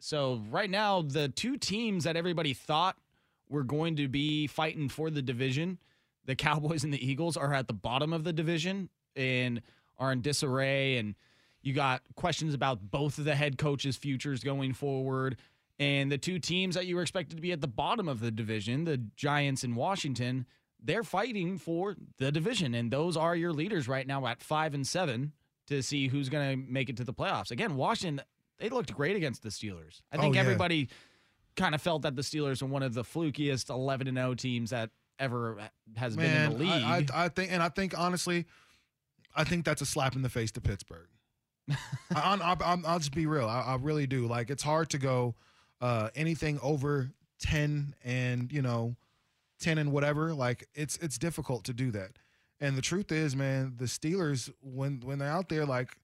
So 0.00 0.42
right 0.50 0.68
now, 0.68 1.02
the 1.02 1.28
two 1.28 1.57
teams 1.57 2.05
that 2.05 2.16
everybody 2.16 2.52
thought 2.52 2.96
were 3.48 3.62
going 3.62 3.96
to 3.96 4.09
be 4.09 4.46
fighting 4.46 4.88
for 4.88 5.11
the 5.11 5.22
division, 5.22 5.78
the 6.24 6.35
Cowboys 6.35 6.85
and 6.85 6.92
the 6.92 7.07
Eagles, 7.07 7.37
are 7.37 7.55
at 7.55 7.68
the 7.68 7.72
bottom 7.72 8.12
of 8.12 8.24
the 8.24 8.33
division 8.33 8.90
and 9.16 9.62
are 9.98 10.12
in 10.12 10.20
disarray. 10.20 10.96
And 10.96 11.14
you 11.62 11.72
got 11.72 12.03
questions 12.16 12.55
about 12.55 12.90
both 12.90 13.18
of 13.18 13.25
the 13.25 13.35
head 13.35 13.59
coaches' 13.59 13.96
futures 13.96 14.42
going 14.42 14.75
forward. 14.75 15.37
And 15.79 16.12
the 16.12 16.18
two 16.18 16.38
teams 16.38 16.75
that 16.75 16.87
you 16.87 16.96
were 16.96 17.03
expected 17.03 17.37
to 17.37 17.42
be 17.42 17.53
at 17.53 17.61
the 17.61 17.66
bottom 17.68 18.09
of 18.09 18.20
the 18.20 18.31
division, 18.31 18.85
the 18.85 18.98
Giants 19.16 19.64
and 19.64 19.75
Washington, 19.75 20.46
they're 20.83 21.03
fighting 21.03 21.59
for 21.59 21.96
the 22.18 22.31
division. 22.31 22.75
And 22.75 22.90
those 22.90 23.16
are 23.16 23.35
your 23.35 23.53
leaders 23.53 23.88
right 23.88 24.07
now 24.07 24.27
at 24.27 24.42
five 24.42 24.75
and 24.75 24.87
seven 24.87 25.33
to 25.68 25.83
see 25.83 26.09
who's 26.09 26.29
going 26.29 26.51
to 26.51 26.70
make 26.70 26.88
it 26.88 26.96
to 26.98 27.05
the 27.05 27.14
playoffs. 27.14 27.51
Again, 27.51 27.77
Washington, 27.77 28.25
they 28.59 28.68
looked 28.68 28.92
great 28.94 29.16
against 29.16 29.42
the 29.42 29.48
Steelers. 29.48 30.03
I 30.12 30.18
Oh, 30.18 30.20
think 30.20 30.35
yeah. 30.35 30.40
everybody 30.42 30.88
kind 31.57 31.75
of 31.75 31.81
felt 31.83 32.03
that 32.03 32.16
the 32.16 32.22
Steelers 32.22 32.62
are 32.62 32.66
one 32.66 32.83
of 32.83 32.94
the 32.94 33.03
flukiest 33.03 33.70
11 33.70 34.09
and 34.09 34.16
0 34.16 34.35
teams 34.35 34.70
that 34.70 34.90
ever 35.18 35.59
has 35.96 36.16
been 36.16 36.31
in 36.31 36.53
the 36.53 36.59
league. 36.59 36.68
I, 36.70 37.07
I, 37.14 37.25
I 37.25 37.29
think, 37.29 37.53
and 37.53 37.62
I 37.62 37.68
think 37.68 37.98
honestly, 37.98 38.46
I 39.35 39.44
think 39.44 39.64
that's 39.64 39.83
a 39.83 39.87
slap 39.87 40.14
in 40.16 40.22
the 40.22 40.29
face 40.29 40.51
to 40.53 40.61
Pittsburgh. 40.61 41.07
I, 41.70 41.77
I, 42.14 42.57
I, 42.61 42.77
I'll 42.87 42.98
just 42.98 43.14
be 43.14 43.27
real. 43.27 43.46
I, 43.46 43.61
I 43.62 43.77
really 43.77 44.07
do. 44.07 44.27
Like 44.27 44.51
it's 44.51 44.62
hard 44.62 44.90
to 44.90 44.98
go 44.98 45.35
uh, 45.81 46.11
anything 46.14 46.59
over 46.62 47.11
ten 47.40 47.94
and 48.05 48.53
you 48.53 48.62
know 48.62 48.96
ten 49.61 49.79
and 49.79 49.92
whatever. 49.92 50.35
Like 50.35 50.68
it's 50.75 50.96
it's 50.98 51.18
difficult 51.18 51.64
to 51.64 51.72
do 51.72 51.90
that. 51.92 52.12
And 52.61 52.77
the 52.77 52.83
truth 52.83 53.11
is, 53.11 53.35
man, 53.35 53.75
the 53.77 53.87
Steelers 53.87 54.53
when 54.62 55.01
when 55.05 55.18
they're 55.18 55.29
out 55.29 55.48
there, 55.48 55.66
like 55.66 55.96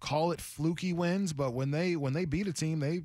call 0.00 0.32
it 0.32 0.40
fluky 0.40 0.92
wins, 0.92 1.32
but 1.32 1.52
when 1.54 1.70
they 1.70 1.96
when 1.96 2.12
they 2.12 2.24
beat 2.24 2.46
a 2.46 2.52
team, 2.52 2.80
they 2.80 3.02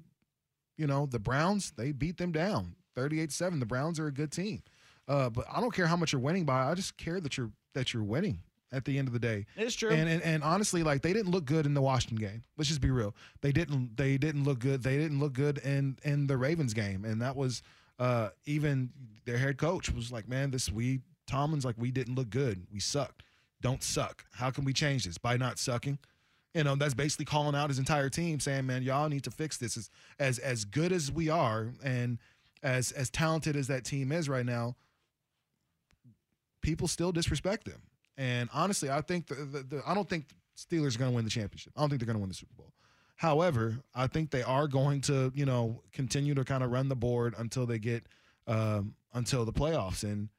you 0.77 0.87
know 0.87 1.05
the 1.05 1.19
Browns 1.19 1.71
they 1.71 1.91
beat 1.91 2.17
them 2.17 2.31
down 2.31 2.75
38-7. 2.95 3.59
The 3.59 3.65
Browns 3.65 3.99
are 3.99 4.07
a 4.07 4.11
good 4.11 4.31
team. 4.31 4.63
Uh, 5.07 5.29
but 5.29 5.45
I 5.51 5.59
don't 5.59 5.73
care 5.73 5.87
how 5.87 5.95
much 5.95 6.13
you're 6.13 6.21
winning 6.21 6.45
by. 6.45 6.69
I 6.69 6.75
just 6.75 6.97
care 6.97 7.19
that 7.19 7.37
you're 7.37 7.51
that 7.73 7.93
you're 7.93 8.03
winning 8.03 8.39
at 8.73 8.85
the 8.85 8.97
end 8.97 9.07
of 9.07 9.13
the 9.13 9.19
day. 9.19 9.45
It's 9.55 9.75
true. 9.75 9.91
And, 9.91 10.09
and 10.09 10.21
and 10.23 10.43
honestly, 10.43 10.83
like 10.83 11.01
they 11.01 11.13
didn't 11.13 11.31
look 11.31 11.45
good 11.45 11.65
in 11.65 11.73
the 11.73 11.81
Washington 11.81 12.17
game. 12.17 12.43
Let's 12.57 12.67
just 12.67 12.81
be 12.81 12.91
real. 12.91 13.15
They 13.41 13.51
didn't 13.51 13.95
they 13.95 14.17
didn't 14.17 14.43
look 14.43 14.59
good. 14.59 14.83
They 14.83 14.97
didn't 14.97 15.19
look 15.19 15.33
good 15.33 15.59
in 15.59 15.97
in 16.03 16.27
the 16.27 16.35
Ravens 16.35 16.73
game. 16.73 17.05
And 17.05 17.21
that 17.21 17.35
was 17.35 17.61
uh 17.99 18.29
even 18.45 18.89
their 19.25 19.37
head 19.37 19.57
coach 19.57 19.91
was 19.91 20.11
like, 20.11 20.27
man, 20.27 20.51
this 20.51 20.71
we 20.71 21.01
Tomlin's 21.27 21.63
like 21.63 21.75
we 21.77 21.91
didn't 21.91 22.15
look 22.15 22.29
good. 22.29 22.65
We 22.71 22.79
sucked. 22.79 23.23
Don't 23.61 23.83
suck. 23.83 24.25
How 24.33 24.49
can 24.49 24.65
we 24.65 24.73
change 24.73 25.05
this 25.05 25.17
by 25.17 25.37
not 25.37 25.57
sucking? 25.57 25.99
You 26.53 26.63
know, 26.63 26.75
that's 26.75 26.93
basically 26.93 27.25
calling 27.25 27.55
out 27.55 27.69
his 27.69 27.79
entire 27.79 28.09
team, 28.09 28.39
saying, 28.39 28.67
"Man, 28.67 28.83
y'all 28.83 29.09
need 29.09 29.23
to 29.23 29.31
fix 29.31 29.57
this." 29.57 29.77
As 29.77 29.89
as 30.19 30.39
as 30.39 30.65
good 30.65 30.91
as 30.91 31.11
we 31.11 31.29
are, 31.29 31.69
and 31.83 32.19
as 32.61 32.91
as 32.91 33.09
talented 33.09 33.55
as 33.55 33.67
that 33.67 33.85
team 33.85 34.11
is 34.11 34.29
right 34.29 34.45
now, 34.45 34.75
people 36.61 36.87
still 36.87 37.11
disrespect 37.11 37.65
them. 37.65 37.81
And 38.17 38.49
honestly, 38.53 38.89
I 38.89 39.01
think 39.01 39.27
the, 39.27 39.35
the, 39.35 39.63
the 39.63 39.83
I 39.85 39.93
don't 39.93 40.07
think 40.07 40.25
Steelers 40.57 40.95
are 40.95 40.99
going 40.99 41.11
to 41.11 41.15
win 41.15 41.25
the 41.25 41.31
championship. 41.31 41.73
I 41.75 41.81
don't 41.81 41.89
think 41.89 41.99
they're 41.99 42.05
going 42.05 42.17
to 42.17 42.21
win 42.21 42.29
the 42.29 42.35
Super 42.35 42.53
Bowl. 42.55 42.73
However, 43.15 43.79
I 43.95 44.07
think 44.07 44.31
they 44.31 44.43
are 44.43 44.67
going 44.67 45.01
to, 45.01 45.31
you 45.33 45.45
know, 45.45 45.81
continue 45.91 46.33
to 46.35 46.43
kind 46.43 46.63
of 46.63 46.71
run 46.71 46.89
the 46.89 46.95
board 46.95 47.35
until 47.37 47.65
they 47.65 47.79
get 47.79 48.03
um, 48.47 48.95
until 49.13 49.45
the 49.45 49.53
playoffs. 49.53 50.03
And 50.03 50.29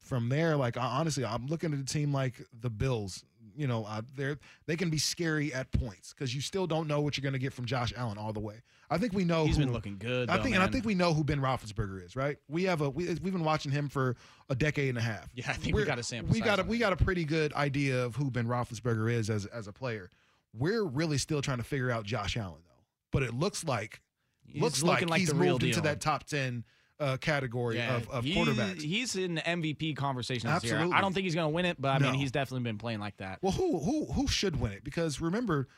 from 0.00 0.28
there, 0.28 0.56
like 0.56 0.76
I, 0.76 0.82
honestly, 0.82 1.24
I'm 1.24 1.46
looking 1.46 1.72
at 1.72 1.78
a 1.78 1.84
team 1.84 2.12
like 2.12 2.44
the 2.60 2.70
Bills. 2.70 3.24
You 3.56 3.66
know, 3.66 3.84
uh, 3.84 4.02
they're 4.16 4.38
they 4.66 4.76
can 4.76 4.90
be 4.90 4.98
scary 4.98 5.52
at 5.52 5.70
points 5.72 6.12
because 6.12 6.34
you 6.34 6.40
still 6.40 6.66
don't 6.66 6.86
know 6.88 7.00
what 7.00 7.16
you're 7.16 7.22
going 7.22 7.32
to 7.34 7.38
get 7.38 7.52
from 7.52 7.64
Josh 7.66 7.92
Allen 7.96 8.18
all 8.18 8.32
the 8.32 8.40
way. 8.40 8.62
I 8.90 8.98
think 8.98 9.12
we 9.14 9.24
know 9.24 9.46
He's 9.46 9.56
who- 9.56 9.64
been 9.64 9.72
looking 9.72 9.96
good, 9.98 10.28
I 10.28 10.36
though, 10.36 10.42
think, 10.42 10.54
and 10.54 10.62
I 10.62 10.66
think 10.66 10.84
we 10.84 10.94
know 10.94 11.14
who 11.14 11.24
Ben 11.24 11.40
Roethlisberger 11.40 12.04
is, 12.04 12.14
right? 12.14 12.36
We 12.48 12.64
have 12.64 12.80
a 12.82 12.90
we, 12.90 13.06
we've 13.22 13.32
been 13.32 13.44
watching 13.44 13.72
him 13.72 13.88
for 13.88 14.16
a 14.50 14.54
decade 14.54 14.90
and 14.90 14.98
a 14.98 15.02
half. 15.02 15.30
Yeah, 15.34 15.46
I 15.50 15.54
think 15.54 15.66
we 15.74 15.80
We're- 15.80 15.86
got 15.86 15.98
a 15.98 16.02
sample 16.02 16.32
We 16.32 16.40
got 16.40 16.58
a 16.60 16.62
we 16.64 16.78
got 16.78 16.92
a 16.92 16.96
pretty 16.96 17.24
good 17.24 17.52
idea 17.54 18.04
of 18.04 18.16
who 18.16 18.30
Ben 18.30 18.46
Roethlisberger 18.46 19.10
is 19.12 19.30
as 19.30 19.46
as 19.46 19.66
a 19.68 19.72
player. 19.72 20.10
We're 20.54 20.84
really 20.84 21.16
still 21.18 21.40
trying 21.40 21.58
to 21.58 21.64
figure 21.64 21.90
out 21.90 22.04
Josh 22.04 22.36
Allen 22.36 22.60
though, 22.66 22.84
but 23.10 23.22
it 23.22 23.32
looks 23.34 23.64
like 23.64 24.00
He's 24.46 24.60
looks 24.60 24.82
like, 24.82 25.08
like 25.08 25.20
he's 25.20 25.32
moved 25.32 25.62
into 25.62 25.80
that 25.82 26.00
top 26.02 26.24
ten 26.24 26.64
uh, 27.02 27.16
category 27.18 27.76
Yeah, 27.76 27.96
of, 27.96 28.08
of 28.10 28.24
he- 28.24 28.34
quarterbacks. 28.34 28.80
He's 28.80 29.16
in 29.16 29.36
MVP 29.36 29.96
conversation 29.96 30.48
this 30.52 30.64
year. 30.64 30.74
Absolutely. 30.74 30.96
I 30.96 31.00
don't 31.00 31.12
think 31.12 31.24
he's 31.24 31.34
going 31.34 31.50
to 31.50 31.54
win 31.54 31.64
it, 31.66 31.80
but 31.80 31.88
I 31.88 31.98
mean, 31.98 32.14
he's 32.14 32.30
definitely 32.32 32.64
been 32.64 32.78
playing 32.78 33.00
like 33.00 33.16
that. 33.18 33.38
Well, 33.42 33.52
who 33.52 33.78
who 33.80 34.06
who 34.12 34.26
should 34.28 34.60
win 34.60 34.72
it? 34.72 34.84
Because 34.84 35.20
remember, 35.20 35.68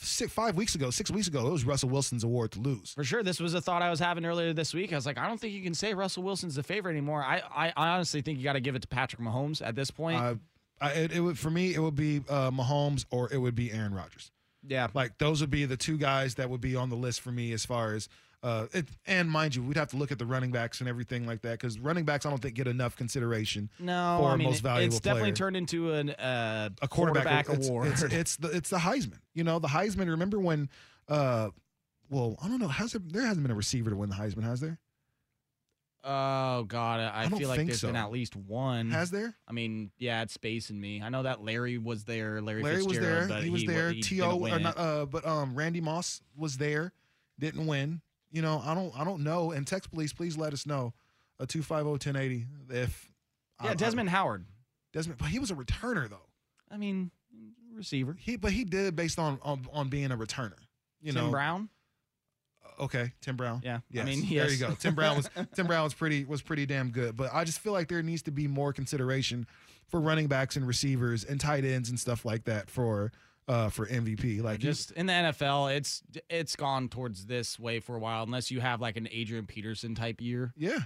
six, 0.00 0.32
five 0.32 0.56
weeks 0.56 0.74
ago, 0.74 0.90
six 0.90 1.10
weeks 1.10 1.26
ago, 1.28 1.46
it 1.46 1.50
was 1.52 1.64
Russell 1.64 1.88
Wilson's 1.88 2.24
award 2.24 2.52
to 2.52 2.60
lose. 2.60 2.92
For 2.94 3.04
sure, 3.04 3.22
this 3.22 3.40
was 3.40 3.54
a 3.54 3.60
thought 3.60 3.82
I 3.82 3.90
was 3.90 3.98
having 4.00 4.24
earlier 4.24 4.52
this 4.52 4.74
week. 4.74 4.92
I 4.92 4.96
was 4.96 5.06
like, 5.06 5.18
I 5.18 5.26
don't 5.26 5.40
think 5.40 5.54
you 5.54 5.62
can 5.62 5.74
say 5.74 5.94
Russell 5.94 6.22
Wilson's 6.22 6.54
the 6.54 6.62
favorite 6.62 6.92
anymore. 6.92 7.22
I, 7.22 7.42
I, 7.54 7.72
I 7.76 7.88
honestly 7.90 8.20
think 8.20 8.38
you 8.38 8.44
got 8.44 8.52
to 8.54 8.60
give 8.60 8.74
it 8.76 8.82
to 8.82 8.88
Patrick 8.88 9.22
Mahomes 9.22 9.66
at 9.66 9.74
this 9.74 9.90
point. 9.90 10.20
Uh, 10.20 10.34
I, 10.80 10.90
it, 10.92 11.12
it 11.12 11.20
would 11.20 11.38
for 11.38 11.50
me, 11.50 11.74
it 11.74 11.80
would 11.80 11.96
be 11.96 12.20
uh, 12.28 12.50
Mahomes 12.50 13.04
or 13.10 13.32
it 13.32 13.38
would 13.38 13.54
be 13.54 13.72
Aaron 13.72 13.94
Rodgers. 13.94 14.30
Yeah, 14.66 14.88
like 14.94 15.18
those 15.18 15.40
would 15.40 15.50
be 15.50 15.64
the 15.64 15.76
two 15.76 15.96
guys 15.96 16.34
that 16.36 16.50
would 16.50 16.60
be 16.60 16.76
on 16.76 16.90
the 16.90 16.96
list 16.96 17.20
for 17.20 17.32
me 17.32 17.52
as 17.52 17.64
far 17.64 17.94
as. 17.94 18.08
Uh, 18.40 18.66
it, 18.72 18.86
and 19.06 19.28
mind 19.28 19.56
you, 19.56 19.62
we'd 19.62 19.76
have 19.76 19.90
to 19.90 19.96
look 19.96 20.12
at 20.12 20.18
the 20.18 20.26
running 20.26 20.52
backs 20.52 20.78
and 20.78 20.88
everything 20.88 21.26
like 21.26 21.42
that 21.42 21.52
because 21.52 21.78
running 21.78 22.04
backs, 22.04 22.24
I 22.24 22.30
don't 22.30 22.40
think 22.40 22.54
get 22.54 22.68
enough 22.68 22.96
consideration 22.96 23.68
no, 23.80 24.18
for 24.20 24.30
I 24.30 24.36
mean, 24.36 24.46
most 24.46 24.60
valuable 24.60 24.94
it's 24.94 25.00
definitely 25.00 25.32
player. 25.32 25.36
turned 25.36 25.56
into 25.56 25.92
an 25.92 26.10
uh, 26.10 26.70
a 26.80 26.86
quarterback, 26.86 27.48
it's, 27.48 27.68
award. 27.68 27.88
It's, 27.88 28.02
it's 28.02 28.36
the 28.36 28.48
it's 28.48 28.70
the 28.70 28.76
Heisman. 28.76 29.18
You 29.34 29.42
know, 29.42 29.58
the 29.58 29.68
Heisman. 29.68 30.08
Remember 30.08 30.38
when? 30.38 30.68
Uh, 31.08 31.48
well, 32.10 32.38
I 32.42 32.48
don't 32.48 32.60
know. 32.60 32.68
Has 32.68 32.92
there, 32.92 33.02
there 33.04 33.26
hasn't 33.26 33.42
been 33.42 33.50
a 33.50 33.56
receiver 33.56 33.90
to 33.90 33.96
win 33.96 34.08
the 34.08 34.16
Heisman, 34.16 34.44
has 34.44 34.60
there? 34.60 34.78
oh 36.04 36.64
God, 36.64 37.00
I, 37.00 37.24
I 37.24 37.28
feel 37.28 37.48
like 37.48 37.66
there's 37.66 37.80
so. 37.80 37.88
been 37.88 37.96
at 37.96 38.10
least 38.10 38.34
one. 38.34 38.90
Has 38.90 39.10
there? 39.10 39.34
I 39.46 39.52
mean, 39.52 39.90
yeah, 39.98 40.22
it's 40.22 40.32
space 40.32 40.70
and 40.70 40.80
me. 40.80 41.02
I 41.02 41.08
know 41.08 41.22
that 41.24 41.42
Larry 41.42 41.78
was 41.78 42.04
there. 42.04 42.40
Larry, 42.40 42.62
Larry 42.62 42.82
was 42.82 42.98
there. 42.98 43.26
He 43.40 43.50
was 43.50 43.64
wa- 43.66 43.72
there. 43.72 43.90
he 43.92 44.00
To 44.00 44.58
not, 44.58 44.78
uh, 44.78 45.06
but 45.06 45.26
um, 45.26 45.54
Randy 45.54 45.80
Moss 45.80 46.22
was 46.36 46.56
there. 46.56 46.92
Didn't 47.38 47.66
win. 47.66 48.00
You 48.30 48.42
know, 48.42 48.62
I 48.64 48.74
don't. 48.74 48.92
I 48.98 49.04
don't 49.04 49.22
know. 49.22 49.52
And 49.52 49.66
text 49.66 49.90
police, 49.90 50.12
please 50.12 50.36
let 50.36 50.52
us 50.52 50.66
know. 50.66 50.92
A 51.40 51.46
two 51.46 51.62
five 51.62 51.84
zero 51.84 51.96
ten 51.96 52.16
eighty. 52.16 52.46
If 52.68 53.10
yeah, 53.62 53.74
Desmond 53.74 54.10
Howard. 54.10 54.44
Desmond, 54.92 55.18
but 55.18 55.28
he 55.28 55.38
was 55.38 55.50
a 55.50 55.54
returner 55.54 56.08
though. 56.08 56.26
I 56.70 56.76
mean, 56.76 57.10
receiver. 57.74 58.16
He, 58.18 58.36
but 58.36 58.52
he 58.52 58.64
did 58.64 58.96
based 58.96 59.18
on 59.18 59.38
on, 59.42 59.66
on 59.72 59.88
being 59.88 60.10
a 60.10 60.16
returner. 60.16 60.58
You 61.00 61.12
know. 61.12 61.20
Tim 61.20 61.24
know, 61.26 61.30
Brown. 61.30 61.68
Uh, 62.64 62.84
okay, 62.84 63.12
Tim 63.20 63.36
Brown. 63.36 63.62
Yeah, 63.64 63.76
I 63.76 63.80
yes. 63.90 64.06
mean, 64.06 64.28
there 64.28 64.50
you 64.50 64.58
go. 64.58 64.74
Tim 64.74 64.94
Brown 64.94 65.16
was 65.16 65.30
Tim 65.54 65.66
Brown 65.66 65.84
was 65.84 65.94
pretty 65.94 66.24
was 66.24 66.42
pretty 66.42 66.66
damn 66.66 66.90
good. 66.90 67.16
But 67.16 67.30
I 67.32 67.44
just 67.44 67.60
feel 67.60 67.72
like 67.72 67.88
there 67.88 68.02
needs 68.02 68.22
to 68.22 68.30
be 68.30 68.46
more 68.46 68.72
consideration 68.72 69.46
for 69.86 70.00
running 70.00 70.26
backs 70.26 70.56
and 70.56 70.66
receivers 70.66 71.24
and 71.24 71.40
tight 71.40 71.64
ends 71.64 71.88
and 71.88 71.98
stuff 71.98 72.24
like 72.24 72.44
that 72.44 72.68
for 72.68 73.10
uh 73.48 73.70
for 73.70 73.86
MVP. 73.86 74.42
Like 74.42 74.60
Just 74.60 74.90
in 74.92 75.06
the 75.06 75.12
NFL, 75.12 75.74
it's 75.76 76.02
it's 76.28 76.54
gone 76.56 76.88
towards 76.88 77.26
this 77.26 77.58
way 77.58 77.80
for 77.80 77.96
a 77.96 77.98
while, 77.98 78.22
unless 78.22 78.50
you 78.50 78.60
have 78.60 78.80
like 78.80 78.96
an 78.96 79.08
Adrian 79.10 79.46
Peterson 79.46 79.94
type 79.94 80.20
year. 80.20 80.52
Yeah. 80.56 80.78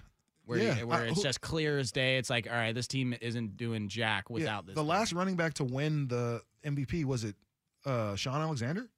Where, 0.45 0.59
Yeah. 0.59 0.79
you- 0.81 0.87
where 0.87 1.01
I- 1.03 1.07
it's 1.07 1.17
who- 1.19 1.23
just 1.23 1.41
clear 1.41 1.79
as 1.79 1.93
day. 1.93 2.17
It's 2.19 2.29
like, 2.31 2.49
all 2.49 2.57
right, 2.57 2.75
this 2.75 2.87
team 2.89 3.15
isn't 3.21 3.57
doing 3.57 3.89
jack 3.89 4.27
yeah, 4.29 4.35
without 4.35 4.67
this. 4.67 4.75
the 4.75 4.83
last 4.85 5.13
running 5.13 5.37
back 5.37 5.55
to 5.55 5.65
win 5.65 6.09
the 6.09 6.43
MVP 6.65 7.05
was 7.05 7.25
it 7.25 7.37
uh 7.85 8.15
Shaun 8.17 8.41
Alexander? 8.41 8.89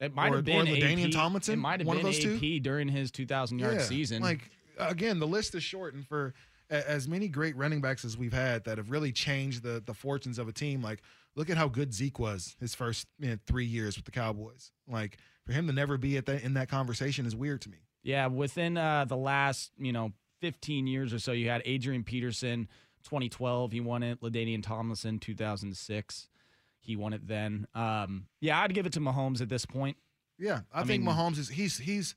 It 0.00 0.14
might 0.14 0.32
or- 0.32 0.36
have 0.36 0.44
been 0.44 0.66
or 0.68 0.76
AP. 0.76 1.10
Tomlinson, 1.12 1.54
It 1.54 1.56
might 1.58 1.80
have 1.80 1.86
one 1.86 1.96
of 1.98 2.02
been 2.02 2.12
those 2.12 2.18
two? 2.22 2.36
AP 2.36 2.62
during 2.62 2.88
his 2.88 3.10
2,000 3.10 3.58
yard 3.58 3.74
Yeah, 3.76 3.82
season. 3.82 4.22
Like 4.22 4.50
again, 4.78 5.18
the 5.18 5.26
list 5.26 5.54
is 5.54 5.62
short, 5.62 5.92
and 5.94 6.06
for 6.06 6.32
as 6.70 7.08
many 7.08 7.28
great 7.28 7.56
running 7.56 7.80
backs 7.80 8.04
as 8.04 8.16
we've 8.16 8.32
had 8.32 8.64
that 8.64 8.78
have 8.78 8.90
really 8.90 9.12
changed 9.12 9.62
the 9.62 9.82
the 9.84 9.92
fortunes 9.92 10.38
of 10.38 10.48
a 10.48 10.52
team. 10.52 10.80
Like 10.82 11.02
look 11.36 11.48
at 11.50 11.56
how 11.56 11.68
good 11.68 11.92
Zeke 11.94 12.18
was 12.18 12.56
his 12.60 12.74
first 12.74 13.06
you 13.18 13.30
know, 13.30 13.38
three 13.46 13.64
years 13.66 13.96
with 13.96 14.04
the 14.04 14.10
Cowboys. 14.10 14.72
Like 14.88 15.18
for 15.46 15.52
him 15.52 15.66
to 15.66 15.72
never 15.72 15.96
be 15.96 16.16
at 16.16 16.26
that 16.26 16.42
in 16.42 16.54
that 16.54 16.68
conversation 16.68 17.26
is 17.26 17.34
weird 17.36 17.60
to 17.62 17.70
me. 17.70 17.78
Yeah, 18.02 18.26
within 18.28 18.76
uh, 18.76 19.04
the 19.04 19.16
last, 19.16 19.72
you 19.78 19.92
know, 19.92 20.12
15 20.40 20.86
years 20.86 21.12
or 21.12 21.18
so, 21.18 21.32
you 21.32 21.50
had 21.50 21.60
Adrian 21.66 22.02
Peterson, 22.02 22.66
2012, 23.04 23.72
he 23.72 23.80
won 23.80 24.02
it. 24.02 24.20
LaDainian 24.22 24.62
Tomlinson, 24.62 25.18
2006, 25.18 26.28
he 26.78 26.96
won 26.96 27.12
it 27.12 27.26
then. 27.26 27.66
Um, 27.74 28.26
yeah, 28.40 28.60
I'd 28.60 28.72
give 28.72 28.86
it 28.86 28.92
to 28.94 29.00
Mahomes 29.00 29.42
at 29.42 29.50
this 29.50 29.66
point. 29.66 29.98
Yeah, 30.38 30.60
I, 30.72 30.80
I 30.80 30.84
think 30.84 31.04
mean- 31.04 31.14
Mahomes 31.14 31.38
is 31.38 31.50
he's 31.50 31.76
he's 31.76 32.14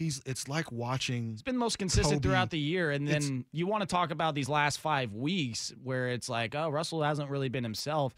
he's 0.00 0.20
it's 0.26 0.48
like 0.48 0.72
watching. 0.72 1.30
He's 1.30 1.42
been 1.42 1.56
most 1.56 1.78
consistent 1.78 2.14
Kobe. 2.22 2.28
throughout 2.28 2.50
the 2.50 2.58
year, 2.58 2.90
and 2.90 3.08
It's- 3.08 3.24
then 3.28 3.44
you 3.52 3.68
want 3.68 3.82
to 3.82 3.86
talk 3.86 4.10
about 4.10 4.34
these 4.34 4.48
last 4.48 4.80
five 4.80 5.12
weeks 5.14 5.72
where 5.82 6.08
it's 6.08 6.28
like, 6.28 6.56
oh, 6.56 6.68
Russell 6.70 7.02
hasn't 7.04 7.30
really 7.30 7.48
been 7.48 7.62
himself. 7.62 8.14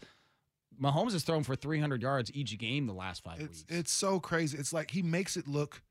Mahomes 0.81 1.11
has 1.11 1.23
thrown 1.23 1.43
for 1.43 1.55
300 1.55 2.01
yards 2.01 2.31
each 2.33 2.57
game 2.57 2.87
the 2.87 2.93
last 2.93 3.23
five 3.23 3.37
weeks. 3.39 3.61
It's 3.69 3.77
it's 3.79 3.91
so 3.91 4.19
crazy. 4.19 4.57
It's 4.57 4.73
like 4.73 4.89
he 4.89 5.03
makes 5.03 5.37
it 5.37 5.47
look 5.47 5.83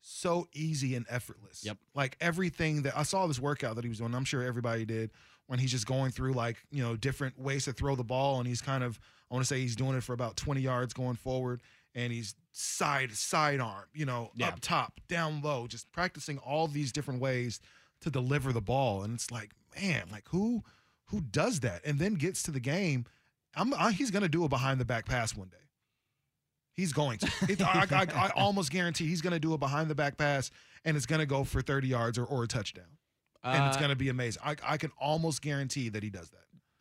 so 0.00 0.46
easy 0.52 0.94
and 0.94 1.06
effortless. 1.08 1.64
Yep. 1.64 1.78
Like 1.94 2.16
everything 2.20 2.82
that 2.82 2.96
I 2.96 3.02
saw 3.02 3.26
this 3.26 3.40
workout 3.40 3.74
that 3.76 3.84
he 3.84 3.88
was 3.88 3.98
doing. 3.98 4.14
I'm 4.14 4.24
sure 4.24 4.42
everybody 4.42 4.84
did 4.84 5.10
when 5.46 5.58
he's 5.58 5.70
just 5.70 5.86
going 5.86 6.10
through 6.10 6.34
like 6.34 6.58
you 6.70 6.82
know 6.82 6.94
different 6.96 7.38
ways 7.38 7.64
to 7.64 7.72
throw 7.72 7.96
the 7.96 8.04
ball, 8.04 8.38
and 8.38 8.46
he's 8.46 8.60
kind 8.62 8.84
of 8.84 9.00
I 9.30 9.34
want 9.34 9.44
to 9.44 9.48
say 9.48 9.60
he's 9.60 9.74
doing 9.76 9.96
it 9.96 10.02
for 10.02 10.12
about 10.12 10.36
20 10.36 10.60
yards 10.60 10.92
going 10.94 11.16
forward, 11.16 11.62
and 11.94 12.12
he's 12.12 12.34
side 12.52 13.12
side 13.12 13.60
arm, 13.60 13.84
you 13.92 14.04
know, 14.06 14.30
Yeah. 14.34 14.48
up 14.48 14.60
top, 14.60 15.00
down 15.08 15.40
low, 15.42 15.66
just 15.66 15.90
practicing 15.92 16.38
all 16.38 16.66
these 16.68 16.92
different 16.92 17.20
ways 17.20 17.60
to 18.00 18.10
deliver 18.10 18.52
the 18.52 18.60
ball, 18.60 19.02
and 19.02 19.14
it's 19.14 19.30
like 19.30 19.52
man, 19.80 20.04
like 20.12 20.28
who 20.28 20.62
who 21.06 21.20
does 21.20 21.60
that, 21.60 21.80
and 21.84 21.98
then 21.98 22.14
gets 22.14 22.42
to 22.44 22.50
the 22.50 22.60
game. 22.60 23.04
I'm, 23.56 23.72
I, 23.74 23.92
he's 23.92 24.10
going 24.10 24.22
to 24.24 24.28
do 24.28 24.44
a 24.44 24.48
behind 24.48 24.80
the 24.80 24.84
back 24.84 25.06
pass 25.06 25.36
one 25.36 25.48
day. 25.48 25.56
He's 26.72 26.92
going 26.92 27.18
to. 27.18 27.30
It, 27.48 27.60
I, 27.62 27.86
I, 27.90 28.06
I 28.26 28.28
almost 28.36 28.70
guarantee 28.72 29.06
he's 29.06 29.20
going 29.20 29.32
to 29.32 29.38
do 29.38 29.52
a 29.52 29.58
behind 29.58 29.88
the 29.88 29.94
back 29.94 30.16
pass, 30.16 30.50
and 30.84 30.96
it's 30.96 31.06
going 31.06 31.20
to 31.20 31.26
go 31.26 31.44
for 31.44 31.62
30 31.62 31.86
yards 31.86 32.18
or, 32.18 32.24
or 32.24 32.42
a 32.42 32.48
touchdown, 32.48 32.98
and 33.44 33.66
it's 33.66 33.76
Uh, 33.76 33.80
going 33.80 33.90
to 33.90 33.96
be 33.96 34.08
amazing. 34.08 34.42
I, 34.44 34.56
I 34.64 34.76
can 34.76 34.90
almost 34.98 35.40
guarantee 35.40 35.88
that 35.90 36.02
he 36.02 36.10
does 36.10 36.30
that. 36.30 36.40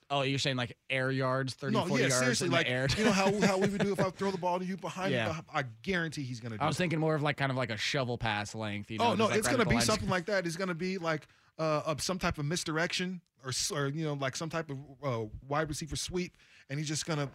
Oh, 0.10 0.22
you're 0.22 0.40
saying 0.40 0.58
like 0.58 0.78
air 0.90 1.12
yards, 1.12 1.54
30, 1.54 1.74
no, 1.74 1.86
40 1.86 1.94
yeah, 1.94 2.00
yards 2.10 2.18
seriously, 2.20 2.46
in 2.46 2.52
the 2.52 2.58
like 2.58 2.70
air. 2.70 2.88
you 2.98 3.06
know 3.06 3.12
how 3.12 3.40
how 3.42 3.58
we 3.58 3.68
would 3.68 3.82
do 3.82 3.94
if 3.94 4.00
I 4.00 4.10
throw 4.10 4.32
the 4.32 4.38
ball 4.38 4.60
to 4.60 4.66
you 4.66 4.78
behind. 4.78 5.14
Yeah. 5.14 5.42
I 5.54 5.64
guarantee 5.82 6.24
he's 6.24 6.40
going 6.40 6.52
to. 6.52 6.58
do 6.58 6.64
I 6.64 6.68
was 6.68 6.78
that. 6.78 6.84
thinking 6.84 7.00
more 7.00 7.16
of 7.16 7.22
like 7.22 7.38
kind 7.38 7.52
of 7.52 7.58
like 7.58 7.70
a 7.70 7.78
shovel 7.78 8.18
pass 8.18 8.56
length. 8.56 8.92
You 8.92 9.00
know, 9.00 9.06
oh 9.06 9.16
no, 9.16 9.26
like, 9.26 9.38
it's 9.38 9.48
right 9.48 9.58
going 9.58 9.70
to 9.70 9.76
be 9.76 9.82
something 9.82 10.10
like 10.10 10.26
that. 10.26 10.46
It's 10.46 10.56
going 10.56 10.70
to 10.70 10.76
be 10.76 10.98
like 10.98 11.28
uh, 11.58 11.96
some 11.98 12.20
type 12.20 12.38
of 12.38 12.46
misdirection 12.46 13.22
or 13.44 13.52
or 13.76 13.88
you 13.88 14.06
know 14.06 14.14
like 14.14 14.36
some 14.36 14.50
type 14.50 14.70
of 14.70 14.78
uh, 15.04 15.26
wide 15.48 15.70
receiver 15.70 15.96
sweep, 15.96 16.38
and 16.70 16.80
he's 16.80 16.88
just 16.88 17.06
going 17.06 17.20
to 17.20 17.30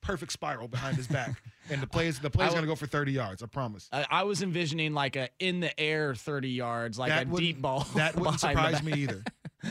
perfect 0.00 0.32
spiral 0.32 0.68
behind 0.68 0.96
his 0.96 1.06
back, 1.06 1.42
and 1.70 1.82
the 1.82 1.86
play 1.86 2.06
is 2.06 2.18
the 2.18 2.30
play 2.30 2.46
is 2.46 2.52
going 2.52 2.62
to 2.62 2.68
go 2.68 2.74
for 2.74 2.86
30 2.86 3.12
yards. 3.12 3.42
I 3.42 3.46
promise. 3.46 3.88
I, 3.92 4.06
I 4.10 4.22
was 4.24 4.42
envisioning 4.42 4.94
like 4.94 5.16
a 5.16 5.28
in 5.38 5.60
the 5.60 5.78
air 5.78 6.14
30 6.14 6.48
yards, 6.48 6.98
like 6.98 7.10
That 7.10 7.28
a 7.32 7.36
deep 7.36 7.60
ball. 7.60 7.86
That 7.96 8.16
wouldn't 8.16 8.40
surprise 8.40 8.82
me 8.82 8.92
either. 8.94 9.22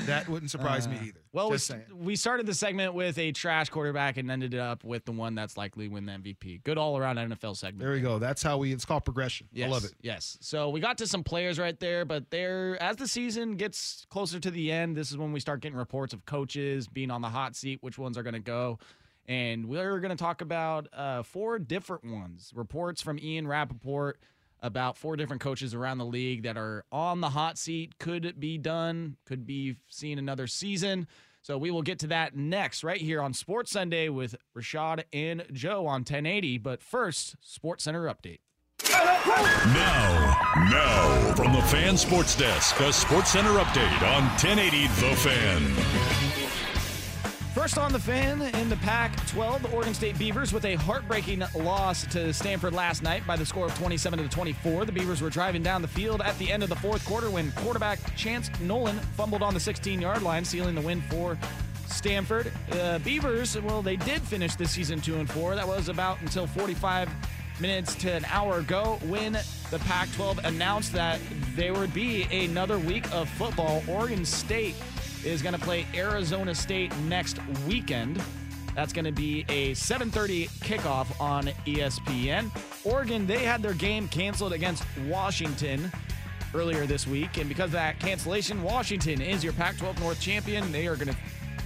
That 0.06 0.28
wouldn't 0.30 0.52
surprise 0.52 0.88
me 0.88 0.98
Uh, 0.98 1.04
either. 1.06 1.20
Well, 1.34 1.50
we, 1.50 1.56
Just 1.56 1.72
s- 1.72 1.78
saying. 1.88 2.04
we 2.06 2.16
started 2.16 2.46
the 2.46 2.54
segment 2.54 2.94
with 2.94 3.18
a 3.18 3.32
trash 3.32 3.70
quarterback 3.70 4.18
and 4.18 4.30
ended 4.30 4.54
up 4.56 4.84
with 4.84 5.06
the 5.06 5.12
one 5.12 5.36
that's 5.36 5.58
likely 5.58 5.88
win 5.88 6.06
the 6.06 6.14
MVP. 6.14 6.64
Good 6.64 6.78
all 6.78 6.98
around 6.98 7.18
NFL 7.18 7.56
segment. 7.58 7.80
There 7.80 7.92
we 7.92 8.02
go. 8.02 8.20
That's 8.20 8.44
how 8.44 8.58
we. 8.58 8.72
It's 8.72 8.86
called 8.86 9.06
progression. 9.06 9.48
Yes, 9.52 9.68
I 9.68 9.72
love 9.72 9.86
it. 9.86 9.94
Yes. 10.02 10.38
So 10.42 10.70
we 10.70 10.80
got 10.80 10.98
to 11.00 11.08
some 11.08 11.24
players 11.24 11.58
right 11.60 11.80
there, 11.80 12.06
but 12.06 12.30
there, 12.30 12.82
as 12.82 12.98
the 12.98 13.08
season 13.08 13.56
gets 13.58 14.06
closer 14.10 14.40
to 14.40 14.52
the 14.52 14.72
end, 14.72 14.96
this 14.96 15.12
is 15.12 15.18
when 15.18 15.32
we 15.32 15.40
start 15.40 15.62
getting 15.62 15.78
reports 15.78 16.14
of 16.14 16.26
coaches 16.26 16.88
being 16.88 17.10
on 17.12 17.22
the 17.22 17.30
hot 17.30 17.56
seat, 17.56 17.80
which 17.82 17.98
ones 17.98 18.18
are 18.18 18.24
going 18.24 18.34
to 18.34 18.40
go. 18.40 18.78
And 19.28 19.66
we're 19.66 20.00
going 20.00 20.12
to 20.16 20.22
talk 20.24 20.42
about 20.42 20.88
uh, 20.94 21.24
four 21.24 21.58
different 21.58 22.04
ones. 22.04 22.52
Reports 22.54 23.02
from 23.02 23.18
Ian 23.18 23.48
Rapoport 23.48 24.20
about 24.66 24.98
four 24.98 25.16
different 25.16 25.42
coaches 25.42 25.76
around 25.76 26.00
the 26.00 26.06
league 26.06 26.44
that 26.44 26.58
are 26.58 26.84
on 26.92 27.22
the 27.22 27.30
hot 27.30 27.58
seat. 27.58 28.00
Could 28.00 28.26
it 28.26 28.40
be 28.40 28.58
done? 28.58 29.16
Could 29.26 29.46
be 29.46 29.76
seeing 29.90 30.18
another 30.18 30.48
season. 30.48 31.08
So 31.44 31.60
we 31.60 31.70
will 31.70 31.84
get 31.84 32.00
to 32.00 32.08
that 32.08 32.36
next, 32.36 32.84
right 32.84 33.00
here 33.00 33.22
on 33.22 33.36
Sports 33.36 33.70
Sunday 33.70 34.10
with 34.10 34.36
Rashad 34.58 35.04
and 35.14 35.46
Joe 35.54 35.86
on 35.86 36.00
1080. 36.02 36.58
But 36.58 36.82
first, 36.82 37.36
Sports 37.42 37.84
Center 37.84 38.06
update. 38.06 38.40
Now, 38.90 40.36
now, 40.72 41.34
from 41.36 41.54
the 41.54 41.62
Fan 41.62 41.98
Sports 41.98 42.36
Desk, 42.36 42.80
a 42.80 42.92
Sports 42.92 43.32
Center 43.32 43.52
update 43.60 44.02
on 44.16 44.24
1080 44.40 44.88
The 44.88 45.16
Fan. 45.18 46.15
First 47.66 47.80
on 47.80 47.92
the 47.92 48.00
fan 48.00 48.44
in 48.44 48.70
the 48.70 48.76
Pac 48.76 49.16
12, 49.26 49.64
the 49.64 49.72
Oregon 49.72 49.96
State 49.96 50.20
Beavers 50.20 50.54
with 50.54 50.66
a 50.66 50.76
heartbreaking 50.76 51.42
loss 51.56 52.06
to 52.12 52.32
Stanford 52.32 52.74
last 52.74 53.02
night 53.02 53.26
by 53.26 53.36
the 53.36 53.44
score 53.44 53.66
of 53.66 53.76
27 53.80 54.20
to 54.20 54.30
24. 54.30 54.86
The 54.86 54.92
Beavers 54.92 55.20
were 55.20 55.32
driving 55.32 55.64
down 55.64 55.82
the 55.82 55.88
field 55.88 56.22
at 56.22 56.38
the 56.38 56.52
end 56.52 56.62
of 56.62 56.70
the 56.70 56.76
fourth 56.76 57.04
quarter 57.08 57.32
when 57.32 57.52
quarterback 57.54 58.16
Chance 58.16 58.52
Nolan 58.60 59.00
fumbled 59.18 59.42
on 59.42 59.56
the 59.56 59.60
16 59.60 60.00
yard 60.00 60.22
line, 60.22 60.46
sealing 60.46 60.76
the 60.76 60.82
win 60.82 61.02
for 61.10 61.40
Stanford. 61.88 62.52
Uh, 62.74 63.00
Beavers, 63.00 63.60
well, 63.60 63.82
they 63.82 63.96
did 63.96 64.22
finish 64.22 64.54
the 64.54 64.68
season 64.68 65.02
2 65.02 65.16
and 65.16 65.32
4. 65.32 65.56
That 65.56 65.68
was 65.68 65.90
about 65.90 66.22
until 66.22 66.46
45 66.46 67.10
minutes 67.60 67.96
to 67.96 68.12
an 68.12 68.26
hour 68.26 68.60
ago 68.60 69.00
when 69.08 69.34
the 69.72 69.80
Pac 69.88 70.12
12 70.14 70.46
announced 70.46 70.94
that 70.94 71.20
there 71.56 71.74
would 71.74 71.96
be 71.96 72.26
another 72.26 72.78
week 72.78 73.12
of 73.12 73.28
football. 73.28 73.82
Oregon 73.88 74.24
State 74.24 74.76
is 75.26 75.42
going 75.42 75.56
to 75.56 75.62
play 75.62 75.86
Arizona 75.94 76.54
State 76.54 76.96
next 77.00 77.40
weekend. 77.68 78.22
That's 78.76 78.94
going 78.94 79.06
to 79.06 79.12
be 79.12 79.46
a 79.50 79.72
7:30 79.72 80.50
kickoff 80.60 81.20
on 81.20 81.46
ESPN. 81.66 82.52
Oregon, 82.84 83.26
they 83.26 83.40
had 83.40 83.62
their 83.62 83.74
game 83.74 84.08
canceled 84.08 84.54
against 84.54 84.84
Washington 85.08 85.92
earlier 86.54 86.86
this 86.86 87.08
week, 87.08 87.38
and 87.38 87.50
because 87.50 87.66
of 87.66 87.74
that 87.74 88.00
cancellation, 88.00 88.62
Washington 88.64 89.22
is 89.22 89.44
your 89.44 89.54
Pac-12 89.54 90.00
North 90.00 90.20
champion. 90.20 90.72
They 90.72 90.88
are 90.88 90.96
going 90.96 91.08
to 91.10 91.18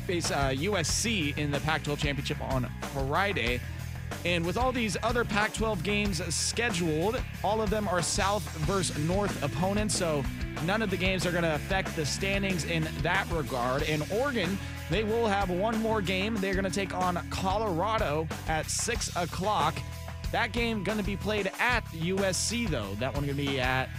face 0.08 0.32
uh, 0.32 0.50
USC 0.50 1.38
in 1.38 1.52
the 1.52 1.60
Pac-12 1.60 1.98
championship 1.98 2.42
on 2.42 2.68
Friday. 2.94 3.60
And 4.26 4.46
with 4.46 4.58
all 4.58 4.72
these 4.72 4.98
other 5.04 5.24
Pac 5.24 5.54
12 5.54 5.84
games 5.84 6.34
scheduled, 6.34 7.22
all 7.44 7.62
of 7.62 7.70
them 7.70 7.88
are 7.88 8.02
South 8.02 8.44
versus 8.66 8.98
North 9.08 9.42
opponents. 9.44 9.96
So 9.96 10.24
none 10.66 10.82
of 10.82 10.90
the 10.90 10.98
games 10.98 11.26
are 11.26 11.32
going 11.32 11.44
to 11.44 11.56
affect 11.56 11.96
the 11.96 12.06
standings 12.06 12.66
in 12.66 12.88
that 13.02 13.30
regard. 13.32 13.84
In 13.84 14.02
Oregon, 14.12 14.58
they 14.90 15.04
will 15.04 15.28
have 15.28 15.50
one 15.50 15.78
more 15.82 16.02
game. 16.02 16.36
They're 16.36 16.54
going 16.54 16.66
to 16.66 16.72
take 16.72 16.94
on 16.94 17.20
Colorado 17.30 18.28
at 18.48 18.70
6 18.70 19.16
o'clock. 19.16 19.78
That 20.32 20.52
game 20.52 20.84
going 20.84 20.98
to 20.98 21.04
be 21.04 21.18
played 21.18 21.52
at 21.60 21.84
USC, 21.86 22.68
though. 22.68 22.96
That 23.00 23.14
one 23.14 23.26
going 23.26 23.38
to 23.38 23.44
be 23.44 23.60
at 23.60 23.90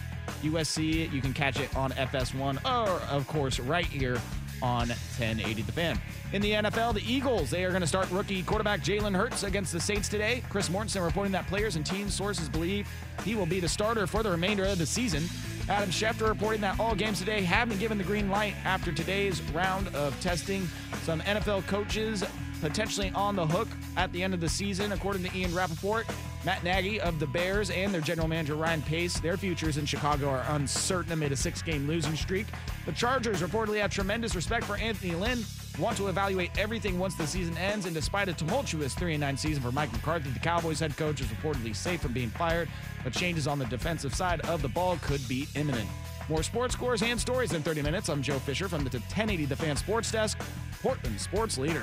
USC. 0.43 1.13
You 1.13 1.21
can 1.21 1.33
catch 1.33 1.59
it 1.59 1.75
on 1.77 1.93
FS1 1.93 2.65
or, 2.65 2.91
of 3.11 3.27
course, 3.27 3.59
right 3.59 3.87
here 3.87 4.21
on 4.63 4.89
1080 4.89 5.63
The 5.63 5.73
Fan. 5.73 6.01
In 6.33 6.43
the 6.43 6.53
NFL, 6.53 6.95
the 6.95 7.13
Eagles, 7.13 7.51
they 7.51 7.65
are 7.65 7.71
going 7.71 7.81
to 7.81 7.87
start 7.87 8.11
rookie 8.11 8.43
quarterback 8.43 8.81
Jalen 8.81 9.17
Hurts 9.17 9.43
against 9.43 9.73
the 9.73 9.81
Saints 9.81 10.09
today. 10.09 10.43
Chris 10.49 10.69
Mortensen 10.69 11.05
reporting 11.05 11.33
that 11.33 11.47
players 11.47 11.77
and 11.77 11.85
team 11.85 12.09
sources 12.09 12.49
believe 12.49 12.89
he 13.25 13.35
will 13.35 13.47
be 13.47 13.59
the 13.61 13.69
starter 13.69 14.07
for 14.07 14.23
the 14.23 14.31
remainder 14.31 14.65
of 14.65 14.79
the 14.79 14.87
season. 14.87 15.25
Adam 15.69 15.91
Schefter 15.91 16.29
reporting 16.29 16.61
that 16.63 16.79
all 16.81 16.95
games 16.95 17.19
today 17.19 17.43
have 17.43 17.69
been 17.69 17.79
given 17.79 17.99
the 17.99 18.05
green 18.05 18.31
light 18.31 18.55
after 18.65 18.93
today's 18.93 19.41
round 19.53 19.89
of 19.95 20.19
testing. 20.21 20.69
Some 21.03 21.21
NFL 21.21 21.67
coaches 21.67 22.25
potentially 22.61 23.11
on 23.15 23.37
the 23.37 23.47
hook 23.47 23.69
at 23.97 24.13
the 24.13 24.23
end 24.23 24.35
of 24.35 24.41
the 24.41 24.49
season, 24.49 24.93
according 24.93 25.23
to 25.25 25.37
Ian 25.37 25.55
Rapoport. 25.55 26.07
Matt 26.43 26.65
Nagy 26.65 26.99
of 27.01 27.21
the 27.21 27.27
Bears 27.27 27.69
and 27.69 27.93
their 27.93 28.01
general 28.01 28.27
manager 28.27 28.55
Ryan 28.55 28.81
Pace, 28.81 29.21
their 29.21 29.37
futures 29.37 29.77
in 29.77 29.85
Chicago 29.85 30.31
are 30.31 30.45
uncertain 30.51 31.13
amid 31.13 31.33
a 31.33 31.37
six 31.37 31.61
game 31.61 31.87
losing 31.87 32.17
streak. 32.17 32.47
The 32.87 32.93
Chargers 32.93 33.43
reportedly 33.43 33.79
have 33.81 33.91
tremendous 33.91 34.35
respect 34.35 34.65
for 34.65 34.77
Anthony 34.77 35.15
Lynn, 35.15 35.45
want 35.79 35.99
to 35.99 36.09
evaluate 36.09 36.51
everything 36.59 36.99
once 36.99 37.15
the 37.15 37.27
season 37.27 37.59
ends, 37.59 37.85
and 37.85 37.95
despite 37.95 38.29
a 38.29 38.33
tumultuous 38.33 38.95
3 38.95 39.19
9 39.19 39.37
season 39.37 39.63
for 39.63 39.71
Mike 39.71 39.93
McCarthy, 39.93 40.31
the 40.31 40.39
Cowboys 40.39 40.81
head 40.81 40.97
coach 40.97 41.21
is 41.21 41.27
reportedly 41.27 41.77
safe 41.77 42.01
from 42.01 42.15
being 42.15 42.31
fired, 42.31 42.71
but 43.05 43.13
changes 43.13 43.47
on 43.47 43.59
the 43.59 43.67
defensive 43.67 44.15
side 44.15 44.41
of 44.43 44.63
the 44.63 44.69
ball 44.69 44.99
could 45.03 45.27
be 45.29 45.47
imminent. 45.57 45.89
More 46.31 46.43
sports 46.43 46.75
scores 46.75 47.03
and 47.03 47.21
stories 47.21 47.53
in 47.53 47.63
30 47.63 47.83
minutes. 47.83 48.09
I'm 48.09 48.23
Joe 48.23 48.39
Fisher 48.39 48.69
from 48.69 48.85
the 48.85 48.91
1080 48.91 49.47
The 49.47 49.57
Fan 49.57 49.77
Sports 49.77 50.11
Desk, 50.13 50.41
Portland 50.81 51.21
Sports 51.21 51.59
Leader. 51.59 51.83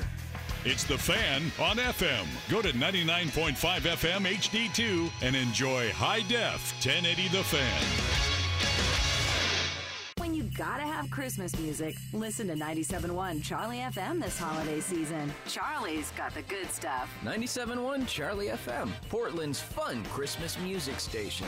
It's 0.65 0.83
The 0.83 0.97
Fan 0.97 1.43
on 1.59 1.77
FM. 1.77 2.25
Go 2.49 2.61
to 2.61 2.69
99.5 2.73 3.53
FM 3.55 4.25
HD2 4.25 5.09
and 5.21 5.35
enjoy 5.35 5.91
high 5.91 6.21
def 6.23 6.73
1080 6.83 7.27
The 7.29 7.43
Fan. 7.43 7.83
When 10.17 10.33
you 10.33 10.43
gotta 10.57 10.83
have 10.83 11.09
Christmas 11.09 11.57
music, 11.59 11.95
listen 12.11 12.47
to 12.47 12.55
97.1 12.55 13.43
Charlie 13.43 13.77
FM 13.77 14.21
this 14.21 14.37
holiday 14.37 14.81
season. 14.81 15.31
Charlie's 15.47 16.11
got 16.17 16.33
the 16.33 16.41
good 16.43 16.69
stuff. 16.71 17.09
97.1 17.23 18.07
Charlie 18.07 18.47
FM, 18.47 18.89
Portland's 19.09 19.61
fun 19.61 20.03
Christmas 20.05 20.59
music 20.59 20.99
station. 20.99 21.47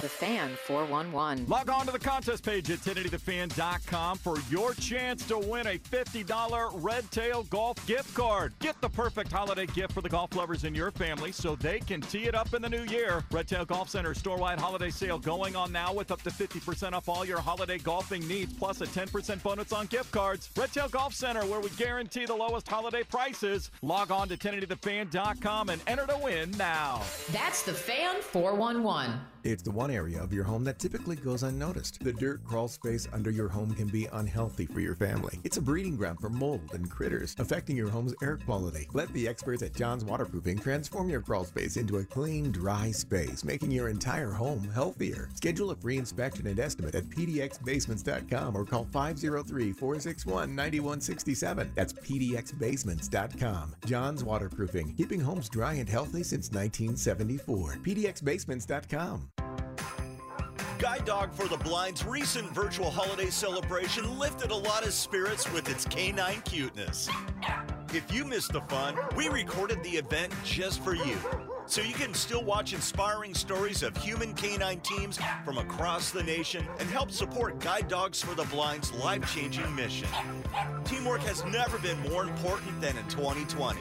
The 0.00 0.08
Fan 0.08 0.56
411. 0.64 1.46
Log 1.46 1.68
on 1.68 1.84
to 1.84 1.92
the 1.92 1.98
contest 1.98 2.42
page 2.42 2.70
at 2.70 2.78
1080thefan.com 2.78 4.16
for 4.16 4.38
your 4.48 4.72
chance 4.72 5.26
to 5.26 5.38
win 5.38 5.66
a 5.66 5.78
$50 5.78 6.70
Red 6.74 7.10
Tail 7.10 7.42
Golf 7.44 7.84
gift 7.86 8.14
card. 8.14 8.54
Get 8.60 8.80
the 8.80 8.88
perfect 8.88 9.30
holiday 9.30 9.66
gift 9.66 9.92
for 9.92 10.00
the 10.00 10.08
golf 10.08 10.34
lovers 10.34 10.64
in 10.64 10.74
your 10.74 10.90
family 10.90 11.32
so 11.32 11.54
they 11.54 11.80
can 11.80 12.00
tee 12.00 12.24
it 12.24 12.34
up 12.34 12.54
in 12.54 12.62
the 12.62 12.68
new 12.68 12.84
year. 12.84 13.22
Red 13.30 13.46
Tail 13.46 13.66
Golf 13.66 13.90
Center 13.90 14.14
store-wide 14.14 14.58
holiday 14.58 14.88
sale 14.88 15.18
going 15.18 15.54
on 15.54 15.70
now 15.70 15.92
with 15.92 16.10
up 16.10 16.22
to 16.22 16.30
50% 16.30 16.94
off 16.94 17.08
all 17.08 17.26
your 17.26 17.40
holiday 17.40 17.76
golfing 17.76 18.26
needs 18.26 18.54
plus 18.54 18.80
a 18.80 18.86
10% 18.86 19.42
bonus 19.42 19.70
on 19.70 19.84
gift 19.86 20.10
cards. 20.12 20.48
Red 20.56 20.72
Tail 20.72 20.88
Golf 20.88 21.12
Center 21.12 21.44
where 21.44 21.60
we 21.60 21.68
guarantee 21.70 22.24
the 22.24 22.34
lowest 22.34 22.66
holiday 22.66 23.02
prices. 23.02 23.70
Log 23.82 24.10
on 24.10 24.28
to 24.28 24.38
1080thefan.com 24.38 25.68
and 25.68 25.82
enter 25.86 26.06
to 26.06 26.18
win 26.22 26.50
now. 26.52 27.02
That's 27.32 27.62
the 27.62 27.74
Fan 27.74 28.22
411. 28.22 29.20
It's 29.42 29.62
the 29.62 29.70
one 29.70 29.89
area 29.90 30.22
of 30.22 30.32
your 30.32 30.44
home 30.44 30.64
that 30.64 30.78
typically 30.78 31.16
goes 31.16 31.42
unnoticed. 31.42 32.02
The 32.02 32.12
dirt 32.12 32.44
crawl 32.44 32.68
space 32.68 33.08
under 33.12 33.30
your 33.30 33.48
home 33.48 33.74
can 33.74 33.88
be 33.88 34.06
unhealthy 34.12 34.66
for 34.66 34.80
your 34.80 34.94
family. 34.94 35.38
It's 35.44 35.56
a 35.56 35.62
breeding 35.62 35.96
ground 35.96 36.20
for 36.20 36.30
mold 36.30 36.60
and 36.72 36.90
critters, 36.90 37.34
affecting 37.38 37.76
your 37.76 37.88
home's 37.88 38.14
air 38.22 38.38
quality. 38.38 38.88
Let 38.92 39.12
the 39.12 39.28
experts 39.28 39.62
at 39.62 39.74
John's 39.74 40.04
Waterproofing 40.04 40.58
transform 40.58 41.10
your 41.10 41.20
crawl 41.20 41.44
space 41.44 41.76
into 41.76 41.98
a 41.98 42.04
clean, 42.04 42.52
dry 42.52 42.90
space, 42.90 43.44
making 43.44 43.70
your 43.70 43.88
entire 43.88 44.30
home 44.30 44.68
healthier. 44.72 45.28
Schedule 45.34 45.70
a 45.70 45.76
free 45.76 45.98
inspection 45.98 46.46
and 46.46 46.58
estimate 46.58 46.94
at 46.94 47.04
pdxbasements.com 47.04 48.56
or 48.56 48.64
call 48.64 48.86
503-461-9167. 48.86 51.74
That's 51.74 51.92
pdxbasements.com. 51.92 53.76
John's 53.84 54.24
Waterproofing, 54.24 54.94
keeping 54.94 55.20
homes 55.20 55.48
dry 55.48 55.74
and 55.74 55.88
healthy 55.88 56.22
since 56.22 56.50
1974. 56.50 57.78
pdxbasements.com. 57.82 59.28
Guide 60.80 61.04
Dog 61.04 61.34
for 61.34 61.46
the 61.46 61.58
Blind's 61.58 62.06
recent 62.06 62.50
virtual 62.54 62.90
holiday 62.90 63.28
celebration 63.28 64.18
lifted 64.18 64.50
a 64.50 64.56
lot 64.56 64.82
of 64.82 64.94
spirits 64.94 65.52
with 65.52 65.68
its 65.68 65.84
canine 65.84 66.40
cuteness. 66.46 67.06
If 67.92 68.10
you 68.10 68.24
missed 68.24 68.54
the 68.54 68.62
fun, 68.62 68.96
we 69.14 69.28
recorded 69.28 69.82
the 69.82 69.90
event 69.90 70.32
just 70.42 70.82
for 70.82 70.94
you. 70.94 71.18
So 71.66 71.82
you 71.82 71.92
can 71.92 72.14
still 72.14 72.42
watch 72.42 72.72
inspiring 72.72 73.34
stories 73.34 73.82
of 73.82 73.94
human 73.98 74.32
canine 74.32 74.80
teams 74.80 75.18
from 75.44 75.58
across 75.58 76.12
the 76.12 76.22
nation 76.22 76.66
and 76.78 76.88
help 76.88 77.10
support 77.10 77.58
Guide 77.60 77.86
Dogs 77.86 78.22
for 78.22 78.34
the 78.34 78.44
Blind's 78.44 78.90
life 78.94 79.34
changing 79.34 79.74
mission. 79.76 80.08
Teamwork 80.86 81.20
has 81.20 81.44
never 81.44 81.78
been 81.78 82.00
more 82.08 82.22
important 82.22 82.80
than 82.80 82.96
in 82.96 83.04
2020. 83.08 83.80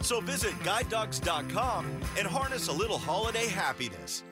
So 0.00 0.20
visit 0.20 0.52
guidedogs.com 0.60 1.86
and 2.16 2.26
harness 2.28 2.68
a 2.68 2.72
little 2.72 2.98
holiday 2.98 3.48
happiness. 3.48 4.22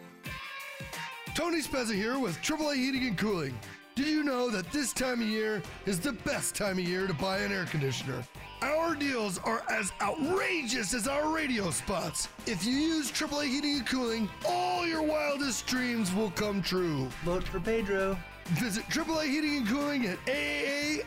Tony 1.35 1.61
Spezza 1.61 1.95
here 1.95 2.19
with 2.19 2.37
AAA 2.43 2.77
Heating 2.77 3.07
and 3.07 3.17
Cooling. 3.19 3.59
Did 3.95 4.07
you 4.07 4.23
know 4.23 4.49
that 4.51 4.71
this 4.73 4.93
time 4.93 5.21
of 5.21 5.27
year 5.29 5.63
is 5.87 5.99
the 5.99 6.13
best 6.13 6.55
time 6.55 6.79
of 6.79 6.85
year 6.85 7.07
to 7.07 7.15
buy 7.15 7.39
an 7.39 7.53
air 7.53 7.65
conditioner? 7.65 8.23
Our 8.63 8.95
deals 8.95 9.39
are 9.39 9.63
as 9.71 9.93
outrageous 10.01 10.95
as 10.95 11.09
our 11.09 11.35
radio 11.35 11.71
spots. 11.71 12.29
If 12.47 12.65
you 12.65 12.73
use 12.73 13.11
AAA 13.11 13.47
Heating 13.49 13.79
and 13.79 13.87
Cooling, 13.87 14.29
all 14.47 14.87
your 14.87 15.03
wildest 15.03 15.67
dreams 15.67 16.15
will 16.15 16.31
come 16.31 16.63
true. 16.63 17.09
Vote 17.25 17.43
for 17.45 17.59
Pedro. 17.61 18.17
Visit 18.51 18.85
AAA 18.85 19.25
Heating 19.25 19.57
and 19.59 19.69
Cooling 19.69 20.07
at 20.07 20.19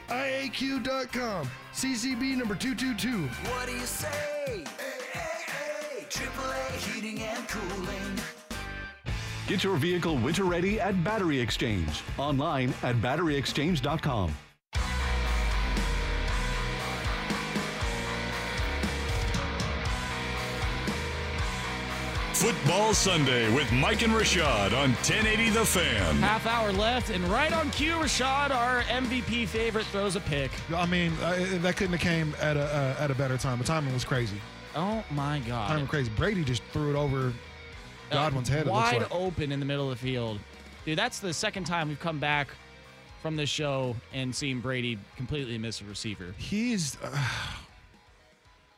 AAIAQ.com. 0.09 1.49
CCB 1.73 2.35
number 2.37 2.55
222. 2.55 3.27
What 3.49 3.67
do 3.67 3.73
you 3.73 3.79
say? 3.85 4.63
AAA 6.09 6.93
Heating 6.93 7.21
and 7.21 7.47
Cooling. 7.47 8.10
Get 9.51 9.65
your 9.65 9.75
vehicle 9.75 10.15
winter 10.15 10.45
ready 10.45 10.79
at 10.79 11.03
Battery 11.03 11.37
Exchange. 11.37 12.03
Online 12.17 12.73
at 12.83 12.95
batteryexchange.com. 12.95 14.33
Football 22.31 22.93
Sunday 22.93 23.53
with 23.53 23.69
Mike 23.73 24.03
and 24.03 24.13
Rashad 24.13 24.67
on 24.67 24.91
1080 24.91 25.49
The 25.49 25.65
Fan. 25.65 26.15
Half 26.15 26.47
hour 26.47 26.71
left, 26.71 27.09
and 27.09 27.21
right 27.25 27.51
on 27.51 27.71
cue, 27.71 27.95
Rashad, 27.95 28.51
our 28.51 28.83
MVP 28.83 29.49
favorite, 29.49 29.85
throws 29.87 30.15
a 30.15 30.21
pick. 30.21 30.51
I 30.73 30.85
mean, 30.85 31.11
uh, 31.21 31.45
that 31.55 31.75
couldn't 31.75 31.91
have 31.91 31.99
came 31.99 32.33
at 32.39 32.55
a 32.55 32.63
uh, 32.63 33.03
at 33.03 33.11
a 33.11 33.15
better 33.15 33.37
time. 33.37 33.57
The 33.57 33.65
timing 33.65 33.93
was 33.93 34.05
crazy. 34.05 34.39
Oh 34.77 35.03
my 35.11 35.39
God! 35.39 35.67
Timing 35.67 35.87
crazy. 35.87 36.09
Brady 36.15 36.45
just 36.45 36.63
threw 36.71 36.89
it 36.89 36.95
over 36.95 37.33
Godwin's 38.11 38.49
head. 38.49 38.67
Uh, 38.67 38.71
wide 38.71 39.01
like. 39.01 39.15
open 39.15 39.51
in 39.51 39.59
the 39.59 39.65
middle 39.65 39.91
of 39.91 39.99
the 39.99 40.05
field, 40.05 40.39
dude. 40.85 40.97
That's 40.97 41.19
the 41.19 41.33
second 41.33 41.65
time 41.65 41.89
we've 41.89 41.99
come 41.99 42.19
back 42.19 42.49
from 43.21 43.35
this 43.35 43.49
show 43.49 43.95
and 44.13 44.33
seen 44.35 44.59
Brady 44.59 44.97
completely 45.15 45.57
miss 45.57 45.81
a 45.81 45.85
receiver. 45.85 46.33
He's. 46.37 46.97
Uh, 47.03 47.09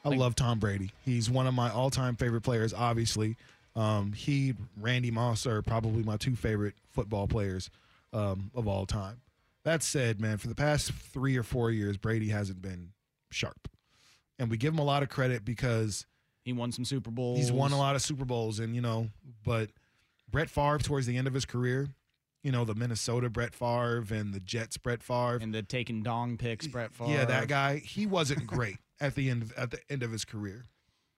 I 0.06 0.10
like, 0.10 0.20
love 0.20 0.36
Tom 0.36 0.60
Brady. 0.60 0.92
He's 1.06 1.30
one 1.30 1.48
of 1.48 1.54
my 1.54 1.70
all-time 1.70 2.18
favorite 2.18 2.42
players. 2.42 2.74
Obviously, 2.74 3.38
um, 3.76 4.12
he, 4.12 4.54
Randy 4.80 5.12
Moss 5.12 5.48
are 5.48 5.62
probably 5.62 6.04
my 6.04 6.18
two 6.18 6.36
favorite 6.36 6.76
football 6.92 7.26
players 7.26 7.70
um, 8.12 8.52
of 8.54 8.68
all 8.68 8.86
time. 8.86 9.22
That 9.64 9.82
said, 9.82 10.20
man, 10.20 10.40
for 10.40 10.50
the 10.50 10.56
past 10.56 10.92
three 10.92 11.38
or 11.38 11.44
four 11.44 11.72
years, 11.72 11.96
Brady 11.96 12.28
hasn't 12.28 12.62
been 12.62 12.90
sharp, 13.32 13.70
and 14.38 14.52
we 14.52 14.58
give 14.58 14.74
him 14.74 14.80
a 14.80 14.84
lot 14.84 15.04
of 15.04 15.10
credit 15.10 15.46
because 15.46 16.06
he 16.44 16.54
won 16.54 16.72
some 16.72 16.86
Super 16.86 17.12
Bowls. 17.12 17.40
He's 17.40 17.52
won 17.52 17.72
a 17.72 17.78
lot 17.78 17.96
of 17.96 18.02
Super 18.02 18.26
Bowls, 18.26 18.60
and 18.60 18.76
you 18.76 18.82
know, 18.82 19.10
but 19.44 19.70
Brett 20.30 20.50
Favre 20.50 20.80
towards 20.80 21.08
the 21.08 21.18
end 21.18 21.28
of 21.28 21.34
his 21.34 21.46
career, 21.46 21.88
you 22.44 22.52
know, 22.52 22.66
the 22.66 22.76
Minnesota 22.76 23.30
Brett 23.30 23.56
Favre 23.56 24.04
and 24.12 24.34
the 24.34 24.40
Jets 24.40 24.78
Brett 24.78 25.02
Favre 25.02 25.40
and 25.42 25.54
the 25.54 25.64
taking 25.64 26.04
dong 26.04 26.38
picks 26.38 26.68
Brett 26.68 26.94
Favre. 26.94 27.12
Yeah, 27.12 27.26
that 27.26 27.48
guy. 27.48 27.78
He 27.78 28.06
wasn't 28.06 28.46
great 28.46 28.78
at 29.02 29.16
the 29.16 29.30
end 29.30 29.44
of, 29.44 29.54
at 29.54 29.72
the 29.72 29.80
end 29.90 30.04
of 30.04 30.12
his 30.12 30.26
career. 30.26 30.66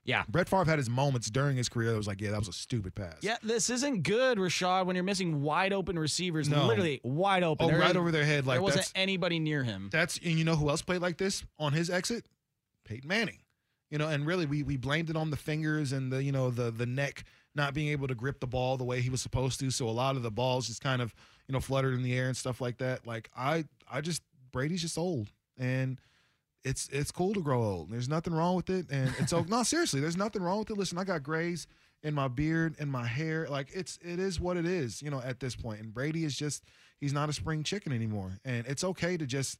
Yeah, 0.04 0.24
Brett 0.30 0.48
Favre 0.48 0.66
had 0.66 0.78
his 0.78 0.90
moments 0.90 1.32
during 1.32 1.58
his 1.58 1.68
career. 1.68 1.90
That 1.90 1.98
was 1.98 2.06
like, 2.06 2.22
yeah, 2.22 2.30
that 2.30 2.38
was 2.38 2.48
a 2.48 2.54
stupid 2.54 2.94
pass. 2.94 3.18
Yeah, 3.22 3.38
this 3.42 3.72
isn't 3.72 4.04
good, 4.04 4.38
Rashad. 4.38 4.86
When 4.86 4.96
you're 4.96 5.04
missing 5.04 5.42
wide 5.42 5.74
open 5.74 5.98
receivers, 5.98 6.48
no. 6.48 6.68
literally 6.68 7.02
wide 7.04 7.42
open, 7.42 7.66
oh, 7.66 7.70
there 7.70 7.80
right 7.80 7.96
over 7.96 8.12
their 8.12 8.24
head. 8.24 8.46
Like 8.46 8.58
there 8.58 8.62
wasn't 8.62 8.92
anybody 8.94 9.40
near 9.40 9.64
him. 9.64 9.90
That's 9.92 10.20
and 10.24 10.38
you 10.38 10.46
know 10.46 10.56
who 10.56 10.70
else 10.70 10.84
played 10.84 11.02
like 11.02 11.18
this 11.18 11.44
on 11.58 11.74
his 11.74 11.90
exit? 11.90 12.28
Peyton 12.84 13.08
Manning. 13.08 13.40
You 13.92 13.98
know, 13.98 14.08
and 14.08 14.26
really 14.26 14.46
we 14.46 14.64
we 14.64 14.78
blamed 14.78 15.10
it 15.10 15.16
on 15.16 15.30
the 15.30 15.38
fingers 15.38 15.92
and 15.92 16.12
the 16.12 16.24
you 16.24 16.32
know 16.32 16.50
the 16.50 16.72
the 16.72 16.86
neck 16.86 17.24
not 17.54 17.74
being 17.74 17.90
able 17.90 18.08
to 18.08 18.16
grip 18.16 18.40
the 18.40 18.48
ball 18.48 18.78
the 18.78 18.84
way 18.84 19.00
he 19.00 19.10
was 19.10 19.22
supposed 19.22 19.60
to. 19.60 19.70
So 19.70 19.88
a 19.88 19.92
lot 19.92 20.16
of 20.16 20.24
the 20.24 20.32
balls 20.32 20.68
just 20.68 20.82
kind 20.82 21.02
of 21.02 21.14
you 21.48 21.54
know 21.54 21.60
fluttered 21.60 21.94
in 21.94 22.04
the 22.04 22.18
air 22.18 22.28
and 22.28 22.36
stuff 22.36 22.60
like 22.60 22.78
that. 22.80 23.06
Like 23.06 23.30
I 23.38 23.66
I 23.90 24.02
just 24.02 24.24
Brady's 24.52 24.82
just 24.82 24.98
old 24.98 25.32
and 25.58 26.00
it's 26.66 26.90
it's 26.92 27.12
cool 27.12 27.34
to 27.34 27.42
grow 27.42 27.64
old. 27.64 27.92
There's 27.92 28.10
nothing 28.10 28.34
wrong 28.34 28.56
with 28.56 28.70
it, 28.70 28.88
and 28.90 29.14
it's 29.20 29.32
no 29.50 29.64
seriously. 29.64 30.02
There's 30.02 30.18
nothing 30.18 30.42
wrong 30.42 30.60
with 30.60 30.72
it. 30.72 30.78
Listen, 30.78 30.98
I 30.98 31.04
got 31.04 31.24
grays 31.24 31.68
in 32.04 32.14
my 32.14 32.28
beard 32.28 32.76
and 32.80 32.92
my 32.92 33.06
hair. 33.06 33.48
Like 33.48 33.70
it's 33.74 34.00
it 34.02 34.20
is 34.20 34.40
what 34.40 34.58
it 34.58 34.66
is. 34.66 35.02
You 35.02 35.12
know, 35.12 35.22
at 35.22 35.40
this 35.40 35.56
point, 35.56 35.80
and 35.80 35.94
Brady 35.94 36.26
is 36.26 36.36
just 36.36 36.64
he's 37.00 37.14
not 37.14 37.30
a 37.30 37.34
spring 37.34 37.64
chicken 37.64 37.94
anymore, 37.94 38.40
and 38.44 38.66
it's 38.68 38.84
okay 38.84 39.16
to 39.16 39.26
just 39.26 39.60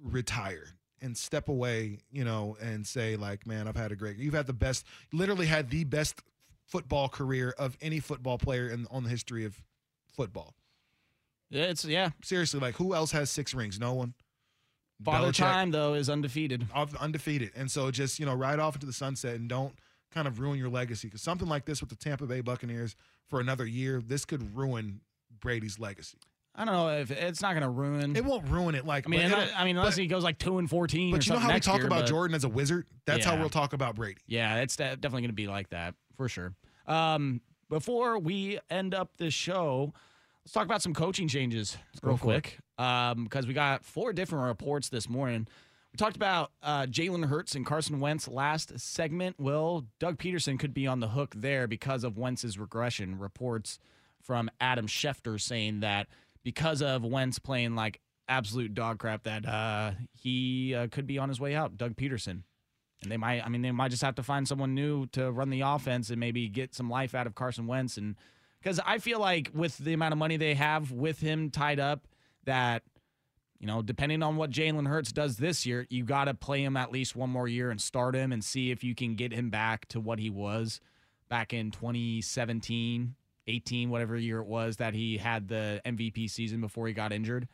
retire 0.00 0.68
and 1.02 1.16
step 1.16 1.48
away, 1.48 1.98
you 2.10 2.24
know, 2.24 2.56
and 2.60 2.86
say 2.86 3.16
like, 3.16 3.46
man, 3.46 3.66
I've 3.68 3.76
had 3.76 3.92
a 3.92 3.96
great. 3.96 4.16
You've 4.16 4.34
had 4.34 4.46
the 4.46 4.52
best, 4.52 4.86
literally 5.12 5.46
had 5.46 5.70
the 5.70 5.84
best 5.84 6.20
football 6.66 7.08
career 7.08 7.54
of 7.58 7.76
any 7.80 8.00
football 8.00 8.38
player 8.38 8.68
in 8.68 8.86
on 8.90 9.04
the 9.04 9.10
history 9.10 9.44
of 9.44 9.60
football. 10.14 10.54
Yeah, 11.50 11.64
it's 11.64 11.84
yeah. 11.84 12.10
Seriously, 12.22 12.60
like 12.60 12.76
who 12.76 12.94
else 12.94 13.12
has 13.12 13.30
six 13.30 13.54
rings? 13.54 13.80
No 13.80 13.94
one. 13.94 14.14
Father 15.04 15.28
Belichick- 15.28 15.36
Time 15.36 15.70
though 15.70 15.94
is 15.94 16.10
undefeated. 16.10 16.66
undefeated. 17.00 17.52
And 17.56 17.70
so 17.70 17.90
just, 17.90 18.18
you 18.18 18.26
know, 18.26 18.34
ride 18.34 18.58
off 18.58 18.74
into 18.74 18.86
the 18.86 18.92
sunset 18.92 19.36
and 19.36 19.48
don't 19.48 19.74
kind 20.10 20.28
of 20.28 20.40
ruin 20.40 20.58
your 20.58 20.68
legacy. 20.68 21.08
Because 21.08 21.22
something 21.22 21.48
like 21.48 21.64
this 21.64 21.80
with 21.80 21.88
the 21.88 21.96
Tampa 21.96 22.26
Bay 22.26 22.40
Buccaneers 22.40 22.96
for 23.28 23.40
another 23.40 23.64
year, 23.64 24.02
this 24.04 24.24
could 24.24 24.54
ruin 24.54 25.00
Brady's 25.40 25.78
legacy. 25.78 26.18
I 26.60 26.66
don't 26.66 26.74
know 26.74 26.90
if 26.90 27.10
it's 27.10 27.40
not 27.40 27.52
going 27.52 27.62
to 27.62 27.70
ruin. 27.70 28.14
It 28.14 28.22
won't 28.22 28.46
ruin 28.48 28.74
it. 28.74 28.84
Like, 28.84 29.06
I 29.06 29.08
mean, 29.08 29.30
not- 29.30 29.48
I 29.56 29.64
mean, 29.64 29.78
unless 29.78 29.96
he 29.96 30.06
goes 30.06 30.22
like 30.22 30.36
two 30.36 30.58
and 30.58 30.68
fourteen. 30.68 31.10
But 31.10 31.26
you 31.26 31.32
know 31.32 31.38
how 31.38 31.54
we 31.54 31.58
talk 31.58 31.78
year, 31.78 31.86
about 31.86 32.00
but- 32.00 32.08
Jordan 32.08 32.34
as 32.34 32.44
a 32.44 32.50
wizard? 32.50 32.86
That's 33.06 33.24
how 33.24 33.38
we'll 33.38 33.48
talk 33.48 33.72
about 33.72 33.94
Brady. 33.94 34.20
Yeah, 34.26 34.56
it's 34.56 34.76
definitely 34.76 35.22
going 35.22 35.28
to 35.28 35.32
be 35.32 35.46
like 35.46 35.70
that 35.70 35.94
for 36.18 36.28
sure. 36.28 36.52
Um, 36.86 37.40
before 37.70 38.18
we 38.18 38.58
end 38.68 38.94
up 38.94 39.16
this 39.16 39.32
show, 39.32 39.94
let's 40.44 40.52
talk 40.52 40.66
about 40.66 40.82
some 40.82 40.92
coaching 40.92 41.28
changes 41.28 41.78
real 42.02 42.18
for 42.18 42.34
it. 42.34 42.42
quick 42.42 42.58
because 42.76 43.46
we 43.46 43.54
got 43.54 43.82
four 43.82 44.12
different 44.12 44.44
reports 44.44 44.90
this 44.90 45.08
morning. 45.08 45.48
We 45.92 45.96
talked 45.96 46.16
about 46.16 46.52
uh, 46.62 46.82
Jalen 46.82 47.24
Hurts 47.26 47.54
and 47.54 47.64
Carson 47.64 48.00
Wentz 48.00 48.28
last 48.28 48.78
segment. 48.78 49.36
Well, 49.38 49.86
Doug 49.98 50.18
Pederson 50.18 50.58
could 50.58 50.74
be 50.74 50.86
on 50.86 51.00
the 51.00 51.08
hook 51.08 51.32
there 51.34 51.66
because 51.66 52.04
of 52.04 52.18
Wentz's 52.18 52.58
regression. 52.58 53.18
Reports 53.18 53.78
from 54.22 54.50
Adam 54.60 54.86
Schefter 54.86 55.40
saying 55.40 55.80
that 55.80 56.06
because 56.42 56.82
of 56.82 57.04
Wentz 57.04 57.38
playing 57.38 57.74
like 57.74 58.00
absolute 58.28 58.74
dog 58.74 58.98
crap, 58.98 59.24
that 59.24 59.46
uh, 59.46 59.92
he 60.12 60.74
uh, 60.74 60.88
could 60.90 61.06
be 61.06 61.18
on 61.18 61.28
his 61.28 61.40
way 61.40 61.54
out. 61.54 61.76
Doug 61.76 61.96
Pederson. 61.96 62.42
And 63.02 63.10
they 63.10 63.16
might, 63.16 63.44
I 63.44 63.48
mean, 63.48 63.62
they 63.62 63.70
might 63.70 63.90
just 63.90 64.02
have 64.02 64.16
to 64.16 64.22
find 64.22 64.46
someone 64.46 64.74
new 64.74 65.06
to 65.08 65.30
run 65.30 65.50
the 65.50 65.62
offense 65.62 66.10
and 66.10 66.20
maybe 66.20 66.48
get 66.48 66.74
some 66.74 66.90
life 66.90 67.14
out 67.14 67.26
of 67.26 67.34
Carson 67.34 67.66
Wentz. 67.66 67.96
And 67.96 68.14
because 68.60 68.78
I 68.84 68.98
feel 68.98 69.18
like 69.18 69.50
with 69.54 69.78
the 69.78 69.94
amount 69.94 70.12
of 70.12 70.18
money 70.18 70.36
they 70.36 70.54
have 70.54 70.92
with 70.92 71.20
him 71.20 71.50
tied 71.50 71.80
up, 71.80 72.06
that, 72.44 72.82
you 73.58 73.66
know, 73.66 73.80
depending 73.80 74.22
on 74.22 74.36
what 74.36 74.50
Jalen 74.50 74.86
Hurts 74.86 75.12
does 75.12 75.38
this 75.38 75.64
year, 75.64 75.86
you 75.88 76.04
got 76.04 76.24
to 76.24 76.34
play 76.34 76.62
him 76.62 76.76
at 76.76 76.92
least 76.92 77.16
one 77.16 77.30
more 77.30 77.48
year 77.48 77.70
and 77.70 77.80
start 77.80 78.14
him 78.14 78.32
and 78.32 78.44
see 78.44 78.70
if 78.70 78.84
you 78.84 78.94
can 78.94 79.14
get 79.14 79.32
him 79.32 79.48
back 79.48 79.88
to 79.88 80.00
what 80.00 80.18
he 80.18 80.28
was 80.28 80.80
back 81.30 81.54
in 81.54 81.70
2017, 81.70 83.14
18, 83.50 83.90
whatever 83.90 84.16
year 84.16 84.38
it 84.38 84.46
was 84.46 84.76
that 84.76 84.94
he 84.94 85.16
had 85.18 85.48
the 85.48 85.80
MVP 85.84 86.30
season 86.30 86.60
before 86.60 86.86
he 86.86 86.92
got 86.92 87.12
injured. 87.12 87.48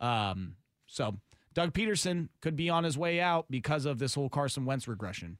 Um, 0.00 0.56
so 0.86 1.18
Doug 1.54 1.72
Pederson 1.72 2.28
could 2.40 2.56
be 2.56 2.70
on 2.70 2.84
his 2.84 2.96
way 2.98 3.20
out 3.20 3.46
because 3.50 3.84
of 3.86 3.98
this 3.98 4.14
whole 4.14 4.28
Carson 4.28 4.64
Wentz 4.64 4.88
regression. 4.88 5.38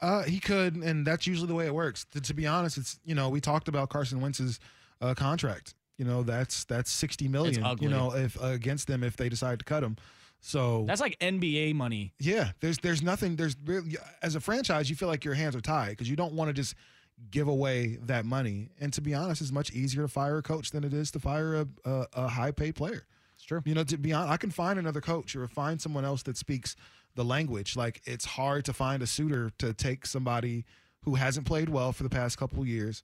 Uh, 0.00 0.22
he 0.24 0.38
could, 0.40 0.76
and 0.76 1.06
that's 1.06 1.26
usually 1.26 1.48
the 1.48 1.54
way 1.54 1.66
it 1.66 1.74
works. 1.74 2.04
To, 2.12 2.20
to 2.20 2.34
be 2.34 2.46
honest, 2.46 2.76
it's 2.76 2.98
you 3.04 3.14
know 3.14 3.28
we 3.30 3.40
talked 3.40 3.68
about 3.68 3.88
Carson 3.88 4.20
Wentz's 4.20 4.60
uh, 5.00 5.14
contract. 5.14 5.74
You 5.96 6.04
know 6.04 6.22
that's 6.22 6.64
that's 6.64 6.90
sixty 6.90 7.28
million. 7.28 7.64
You 7.80 7.88
know 7.88 8.14
if 8.14 8.40
uh, 8.42 8.48
against 8.48 8.88
them 8.88 9.02
if 9.02 9.16
they 9.16 9.28
decide 9.28 9.58
to 9.60 9.64
cut 9.64 9.82
him. 9.82 9.96
So 10.40 10.84
That's 10.86 11.00
like 11.00 11.18
NBA 11.18 11.74
money. 11.74 12.12
yeah, 12.20 12.50
there's 12.60 12.78
there's 12.78 13.02
nothing. 13.02 13.36
There's 13.36 13.56
really 13.64 13.96
as 14.22 14.36
a 14.36 14.40
franchise, 14.40 14.88
you 14.90 14.94
feel 14.94 15.08
like 15.08 15.24
your 15.24 15.34
hands 15.34 15.56
are 15.56 15.60
tied 15.60 15.90
because 15.90 16.08
you 16.10 16.14
don't 16.14 16.34
want 16.34 16.50
to 16.50 16.52
just 16.52 16.74
give 17.30 17.48
away 17.48 17.98
that 18.02 18.24
money. 18.24 18.70
And 18.80 18.92
to 18.92 19.00
be 19.00 19.14
honest, 19.14 19.40
it's 19.40 19.52
much 19.52 19.72
easier 19.72 20.02
to 20.02 20.08
fire 20.08 20.38
a 20.38 20.42
coach 20.42 20.70
than 20.70 20.84
it 20.84 20.92
is 20.92 21.10
to 21.12 21.18
fire 21.18 21.54
a 21.54 21.66
a, 21.84 22.06
a 22.14 22.28
high 22.28 22.50
paid 22.50 22.74
player. 22.74 23.06
It's 23.34 23.44
true. 23.44 23.62
You 23.64 23.74
know, 23.74 23.84
to 23.84 23.96
be 23.98 24.12
honest, 24.12 24.32
I 24.32 24.36
can 24.36 24.50
find 24.50 24.78
another 24.78 25.00
coach 25.00 25.36
or 25.36 25.46
find 25.46 25.80
someone 25.80 26.04
else 26.04 26.22
that 26.24 26.36
speaks 26.36 26.76
the 27.14 27.24
language. 27.24 27.76
Like 27.76 28.00
it's 28.04 28.24
hard 28.24 28.64
to 28.66 28.72
find 28.72 29.02
a 29.02 29.06
suitor 29.06 29.50
to 29.58 29.72
take 29.72 30.06
somebody 30.06 30.64
who 31.02 31.14
hasn't 31.14 31.46
played 31.46 31.68
well 31.68 31.92
for 31.92 32.02
the 32.02 32.10
past 32.10 32.38
couple 32.38 32.64
years 32.66 33.02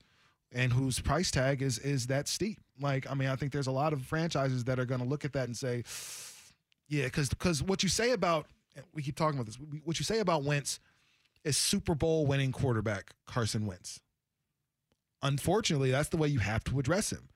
and 0.53 0.73
whose 0.73 1.01
price 1.01 1.31
tag 1.31 1.63
is 1.63 1.79
is 1.79 2.07
that 2.09 2.29
steep. 2.29 2.59
Like, 2.81 3.11
I 3.11 3.15
mean, 3.15 3.29
I 3.29 3.37
think 3.37 3.53
there's 3.53 3.67
a 3.67 3.73
lot 3.73 3.93
of 3.93 4.03
franchises 4.03 4.65
that 4.65 4.79
are 4.79 4.85
going 4.85 5.01
to 5.01 5.07
look 5.07 5.25
at 5.25 5.33
that 5.35 5.47
and 5.47 5.57
say, 5.57 5.85
yeah, 6.89 7.05
because 7.05 7.29
because 7.29 7.63
what 7.63 7.83
you 7.83 7.89
say 7.89 8.13
about 8.13 8.47
we 8.95 9.03
keep 9.03 9.17
talking 9.17 9.39
about 9.39 9.47
this. 9.47 9.59
What 9.85 9.99
you 9.99 10.05
say 10.05 10.21
about 10.21 10.45
Wentz 10.45 10.81
is 11.45 11.57
Super 11.57 11.95
Bowl 11.95 12.26
winning 12.26 12.53
quarterback 12.53 13.12
Carson 13.26 13.66
Wentz. 13.66 14.01
Unfortunately, 15.22 15.90
that's 15.90 16.09
the 16.09 16.16
way 16.16 16.28
you 16.28 16.40
have 16.40 16.64
to 16.64 16.78
address 16.78 17.11
him 17.11 17.28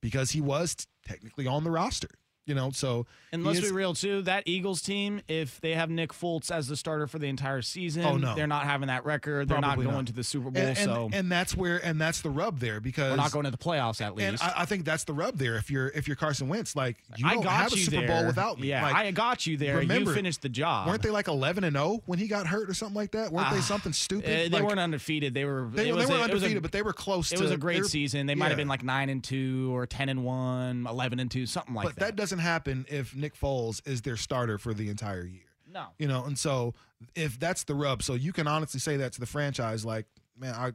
because 0.00 0.30
he 0.30 0.40
was 0.40 0.86
technically 1.06 1.46
on 1.46 1.64
the 1.64 1.70
roster. 1.70 2.10
You 2.46 2.54
know, 2.54 2.70
so 2.70 3.06
And 3.32 3.44
let's 3.44 3.58
is- 3.58 3.64
be 3.64 3.70
real 3.72 3.92
too. 3.92 4.22
That 4.22 4.44
Eagles 4.46 4.80
team, 4.80 5.20
if 5.26 5.60
they 5.60 5.74
have 5.74 5.90
Nick 5.90 6.12
Foles 6.12 6.48
as 6.50 6.68
the 6.68 6.76
starter 6.76 7.08
for 7.08 7.18
the 7.18 7.26
entire 7.26 7.60
season, 7.60 8.04
Oh, 8.04 8.16
no. 8.16 8.36
they're 8.36 8.46
not 8.46 8.62
having 8.64 8.86
that 8.86 9.04
record. 9.04 9.48
They're 9.48 9.58
Probably 9.58 9.84
not 9.84 9.90
going 9.90 9.96
not. 10.04 10.06
to 10.06 10.12
the 10.12 10.22
Super 10.22 10.50
Bowl. 10.52 10.60
and, 10.62 10.78
and, 10.78 10.78
so 10.78 11.10
and 11.12 11.30
that's 11.32 11.56
where 11.56 11.84
and 11.84 12.00
that's 12.00 12.20
the 12.20 12.30
rub 12.30 12.60
there 12.60 12.78
because 12.78 13.10
we're 13.10 13.16
not 13.16 13.32
going 13.32 13.46
to 13.46 13.50
the 13.50 13.58
playoffs 13.58 14.00
at 14.00 14.12
And 14.12 14.16
least. 14.32 14.44
I, 14.44 14.52
I 14.58 14.64
think 14.64 14.84
that's 14.84 15.02
the 15.02 15.12
rub 15.12 15.38
there. 15.38 15.56
If 15.56 15.72
you're 15.72 15.88
if 15.88 16.06
you're 16.06 16.16
Carson 16.16 16.46
Wentz, 16.46 16.76
like 16.76 16.98
you 17.16 17.26
I 17.26 17.34
don't 17.34 17.42
got 17.42 17.52
have 17.52 17.72
a 17.72 17.76
you 17.76 17.82
Super 17.84 17.96
there. 17.98 18.06
Bowl 18.06 18.26
without 18.26 18.60
me. 18.60 18.68
Yeah, 18.68 18.82
like, 18.84 18.94
I 18.94 19.10
got 19.10 19.44
you 19.44 19.56
there. 19.56 19.78
remember, 19.78 20.10
you 20.10 20.14
finished 20.14 20.42
the 20.42 20.48
job. 20.48 20.86
Weren't 20.86 21.02
they 21.02 21.10
like 21.10 21.26
eleven 21.26 21.64
and 21.64 21.74
zero 21.74 22.00
when 22.06 22.20
he 22.20 22.28
got 22.28 22.46
hurt 22.46 22.70
or 22.70 22.74
something 22.74 22.94
like 22.94 23.10
that? 23.10 23.32
Weren't 23.32 23.50
they 23.50 23.58
Ah, 23.58 23.62
something 23.62 23.92
stupid? 23.92 24.24
Uh, 24.24 24.28
they 24.28 24.48
Like, 24.50 24.62
weren't 24.62 24.78
undefeated. 24.78 25.34
They 25.34 25.44
were. 25.44 25.68
They, 25.72 25.88
it 25.88 25.92
were- 25.92 25.98
they 25.98 26.04
a- 26.04 26.08
weren't 26.08 26.32
was 26.32 26.42
a- 26.42 26.46
undefeated, 26.46 26.62
but 26.62 26.70
they 26.70 26.82
were 26.82 26.92
close. 26.92 27.32
It 27.32 27.38
to, 27.38 27.42
was 27.42 27.50
a 27.50 27.56
great 27.56 27.86
season. 27.86 28.26
They 28.28 28.36
might 28.36 28.48
have 28.48 28.56
been 28.56 28.68
like 28.68 28.84
nine 28.84 29.08
and 29.08 29.24
two 29.24 29.74
or 29.76 29.84
ten 29.84 30.08
and 30.08 30.22
one, 30.24 30.86
11 30.88 31.18
and 31.18 31.28
two, 31.28 31.44
something 31.46 31.74
like 31.74 31.88
that. 31.88 31.94
but 31.96 32.06
that. 32.06 32.16
doesn't 32.16 32.35
happen 32.38 32.86
if 32.88 33.14
Nick 33.14 33.38
Foles 33.38 33.86
is 33.86 34.02
their 34.02 34.16
starter 34.16 34.58
for 34.58 34.74
the 34.74 34.88
entire 34.88 35.24
year. 35.24 35.42
No. 35.72 35.86
You 35.98 36.08
know, 36.08 36.24
and 36.24 36.38
so 36.38 36.74
if 37.14 37.38
that's 37.38 37.64
the 37.64 37.74
rub, 37.74 38.02
so 38.02 38.14
you 38.14 38.32
can 38.32 38.46
honestly 38.46 38.80
say 38.80 38.96
that 38.98 39.12
to 39.14 39.20
the 39.20 39.26
franchise, 39.26 39.84
like, 39.84 40.06
man, 40.38 40.54
I 40.54 40.72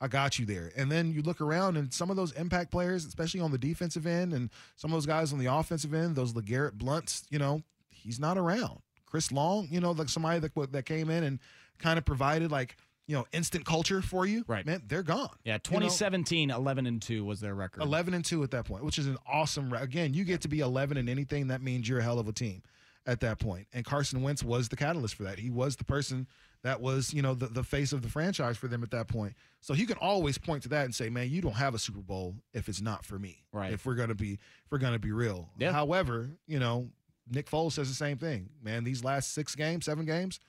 I 0.00 0.08
got 0.08 0.38
you 0.38 0.44
there. 0.44 0.70
And 0.76 0.92
then 0.92 1.12
you 1.12 1.22
look 1.22 1.40
around 1.40 1.76
and 1.76 1.92
some 1.92 2.10
of 2.10 2.16
those 2.16 2.32
impact 2.32 2.70
players, 2.70 3.06
especially 3.06 3.40
on 3.40 3.52
the 3.52 3.58
defensive 3.58 4.06
end, 4.06 4.34
and 4.34 4.50
some 4.76 4.90
of 4.90 4.96
those 4.96 5.06
guys 5.06 5.32
on 5.32 5.38
the 5.38 5.46
offensive 5.46 5.94
end, 5.94 6.14
those 6.14 6.34
LeGarrette 6.34 6.74
Blounts, 6.74 7.24
you 7.30 7.38
know, 7.38 7.62
he's 7.90 8.20
not 8.20 8.36
around. 8.36 8.80
Chris 9.06 9.32
Long, 9.32 9.68
you 9.70 9.80
know, 9.80 9.92
like 9.92 10.08
somebody 10.08 10.40
that 10.40 10.72
that 10.72 10.84
came 10.84 11.08
in 11.08 11.24
and 11.24 11.38
kind 11.78 11.98
of 11.98 12.04
provided 12.04 12.50
like, 12.50 12.76
you 13.06 13.14
know, 13.16 13.26
instant 13.32 13.64
culture 13.64 14.00
for 14.00 14.26
you. 14.26 14.44
Right. 14.46 14.64
Man, 14.64 14.82
they're 14.86 15.02
gone. 15.02 15.28
Yeah, 15.44 15.54
You 15.54 15.56
know? 15.56 15.58
2017, 15.88 16.50
11 16.50 16.86
and 16.86 17.02
two 17.02 17.24
was 17.24 17.40
their 17.40 17.54
record. 17.54 17.82
11 17.82 18.14
and 18.14 18.24
2 18.24 18.42
at 18.42 18.50
that 18.52 18.64
point, 18.64 18.84
which 18.84 18.98
is 18.98 19.06
an 19.06 19.18
awesome. 19.30 19.72
Re- 19.72 19.80
Again, 19.80 20.14
you 20.14 20.24
get 20.24 20.40
to 20.42 20.48
be 20.48 20.60
11 20.60 20.96
in 20.96 21.08
anything. 21.08 21.48
That 21.48 21.62
means 21.62 21.88
you're 21.88 21.98
a 21.98 22.02
hell 22.02 22.18
of 22.18 22.28
a 22.28 22.32
team 22.32 22.62
at 23.06 23.20
that 23.20 23.38
point. 23.38 23.66
And 23.72 23.84
Carson 23.84 24.22
Wentz 24.22 24.42
was 24.42 24.68
the 24.68 24.76
catalyst 24.76 25.14
for 25.14 25.24
that. 25.24 25.38
He 25.38 25.50
was 25.50 25.76
the 25.76 25.84
person 25.84 26.26
that 26.62 26.80
was, 26.80 27.12
you 27.12 27.20
know, 27.20 27.34
the, 27.34 27.48
the 27.48 27.62
face 27.62 27.92
of 27.92 28.00
the 28.00 28.08
franchise 28.08 28.56
for 28.56 28.68
them 28.68 28.82
at 28.82 28.90
that 28.92 29.06
point. 29.06 29.34
So 29.60 29.74
he 29.74 29.84
can 29.84 29.98
always 29.98 30.38
point 30.38 30.62
to 30.62 30.70
that 30.70 30.86
and 30.86 30.94
say, 30.94 31.10
man, 31.10 31.28
you 31.28 31.42
don't 31.42 31.52
have 31.52 31.74
a 31.74 31.78
Super 31.78 32.00
Bowl 32.00 32.36
if 32.54 32.70
it's 32.70 32.80
not 32.80 33.04
for 33.04 33.18
me. 33.18 33.44
Right. 33.52 33.72
If 33.74 33.84
we're 33.84 33.96
going 33.96 34.08
to 34.08 34.14
be, 34.14 34.32
if 34.34 34.70
we're 34.70 34.78
to 34.78 34.98
be 34.98 35.12
real. 35.12 35.50
Yeah. 35.58 35.72
However, 35.72 36.30
you 36.46 36.58
know, 36.58 36.88
Nick 37.30 37.50
Foles 37.50 37.72
says 37.72 37.88
the 37.88 37.94
same 37.94 38.16
thing, 38.16 38.48
man, 38.62 38.84
these 38.84 39.04
last 39.04 39.34
six 39.34 39.54
games, 39.54 39.84
seven 39.84 40.06
games, 40.06 40.40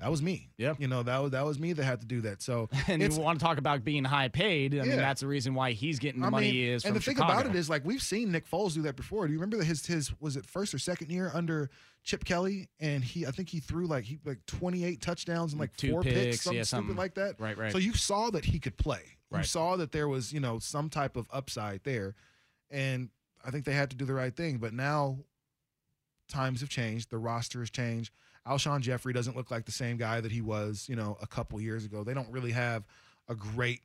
that 0.00 0.10
was 0.10 0.22
me. 0.22 0.48
Yeah. 0.56 0.74
You 0.78 0.88
know, 0.88 1.02
that 1.02 1.18
was, 1.22 1.30
that 1.32 1.44
was 1.44 1.58
me 1.58 1.72
that 1.74 1.84
had 1.84 2.00
to 2.00 2.06
do 2.06 2.22
that. 2.22 2.42
So 2.42 2.68
and 2.88 3.02
you 3.02 3.20
want 3.20 3.38
to 3.38 3.44
talk 3.44 3.58
about 3.58 3.84
being 3.84 4.04
high 4.04 4.28
paid? 4.28 4.74
I 4.74 4.78
mean, 4.80 4.90
Yeah. 4.90 4.96
that's 4.96 5.20
the 5.20 5.26
reason 5.26 5.54
why 5.54 5.72
he's 5.72 5.98
getting 5.98 6.20
the 6.22 6.30
money 6.30 6.50
he 6.50 6.68
is 6.68 6.84
and 6.84 6.96
the 6.96 7.00
thing 7.00 7.18
about 7.18 7.46
it 7.46 7.54
is, 7.54 7.68
like 7.70 7.84
we've 7.84 8.02
seen 8.02 8.32
Nick 8.32 8.48
Foles 8.50 8.74
do 8.74 8.82
that 8.82 8.96
before. 8.96 9.26
Do 9.26 9.32
you 9.32 9.38
remember 9.38 9.58
that 9.58 9.66
his 9.66 9.84
his 9.86 10.12
was 10.20 10.36
it 10.36 10.46
first 10.46 10.72
or 10.74 10.78
second 10.78 11.10
year 11.10 11.30
under 11.34 11.70
Chip 12.02 12.24
Kelly, 12.24 12.68
and 12.80 13.04
he 13.04 13.26
I 13.26 13.30
think 13.30 13.50
he 13.50 13.60
threw 13.60 13.86
like 13.86 14.04
he 14.04 14.18
like 14.24 14.44
twenty 14.46 14.84
eight 14.84 15.02
touchdowns 15.02 15.52
and 15.52 15.60
like 15.60 15.76
Two 15.76 15.90
four 15.90 16.02
picks, 16.02 16.14
picks, 16.14 16.40
something 16.42 16.56
yeah, 16.56 16.62
stupid 16.64 16.80
something. 16.80 16.96
like 16.96 17.14
that. 17.14 17.38
Right, 17.38 17.56
right. 17.58 17.70
So 17.72 17.78
you 17.78 17.92
saw 17.92 18.30
that 18.30 18.46
he 18.46 18.58
could 18.58 18.76
play. 18.78 19.02
You 19.30 19.36
Right. 19.36 19.46
saw 19.46 19.76
that 19.76 19.92
there 19.92 20.08
was 20.08 20.32
you 20.32 20.40
know 20.40 20.58
some 20.58 20.88
type 20.88 21.16
of 21.16 21.26
upside 21.30 21.84
there, 21.84 22.14
and 22.70 23.10
I 23.44 23.50
think 23.50 23.64
they 23.66 23.74
had 23.74 23.90
to 23.90 23.96
do 23.96 24.04
the 24.06 24.14
right 24.14 24.34
thing. 24.34 24.56
But 24.58 24.72
now 24.72 25.18
times 26.28 26.60
have 26.60 26.70
changed. 26.70 27.10
The 27.10 27.18
roster 27.18 27.60
has 27.60 27.70
changed. 27.70 28.12
Alshon 28.50 28.80
Jeffery 28.80 29.12
doesn't 29.12 29.36
look 29.36 29.50
like 29.50 29.64
the 29.64 29.72
same 29.72 29.96
guy 29.96 30.20
that 30.20 30.32
he 30.32 30.40
was, 30.40 30.86
you 30.88 30.96
know, 30.96 31.16
a 31.22 31.26
couple 31.26 31.60
years 31.60 31.84
ago. 31.84 32.02
They 32.02 32.14
don't 32.14 32.30
really 32.30 32.50
have 32.50 32.84
a 33.28 33.34
great 33.34 33.80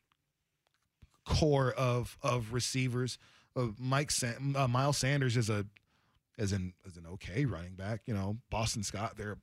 core 1.25 1.71
of 1.73 2.17
of 2.21 2.51
receivers. 2.51 3.19
Uh, 3.55 3.67
Mike 3.77 4.11
San- 4.11 4.55
uh, 4.57 4.67
Miles 4.67 4.97
Sanders 4.97 5.37
is 5.37 5.49
a 5.49 5.65
as 6.39 6.51
an 6.51 6.73
as 6.85 6.97
an 6.97 7.05
okay 7.13 7.45
running 7.45 7.75
back. 7.75 8.01
You 8.07 8.15
know, 8.15 8.37
Boston 8.49 8.83
Scott. 8.83 9.13
They're 9.17 9.37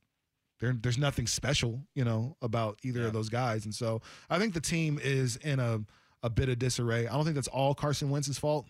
there, 0.60 0.72
there's 0.80 0.98
nothing 0.98 1.26
special, 1.26 1.80
you 1.94 2.04
know, 2.04 2.36
about 2.42 2.78
either 2.82 3.06
of 3.06 3.12
those 3.12 3.28
guys, 3.28 3.64
and 3.64 3.74
so 3.74 4.02
I 4.28 4.38
think 4.38 4.54
the 4.54 4.60
team 4.60 4.98
is 5.02 5.36
in 5.36 5.60
a 5.60 5.80
a 6.24 6.30
bit 6.30 6.48
of 6.48 6.58
disarray. 6.58 7.06
I 7.06 7.12
don't 7.12 7.24
think 7.24 7.34
that's 7.34 7.48
all 7.48 7.74
Carson 7.74 8.10
Wentz's 8.10 8.38
fault, 8.38 8.66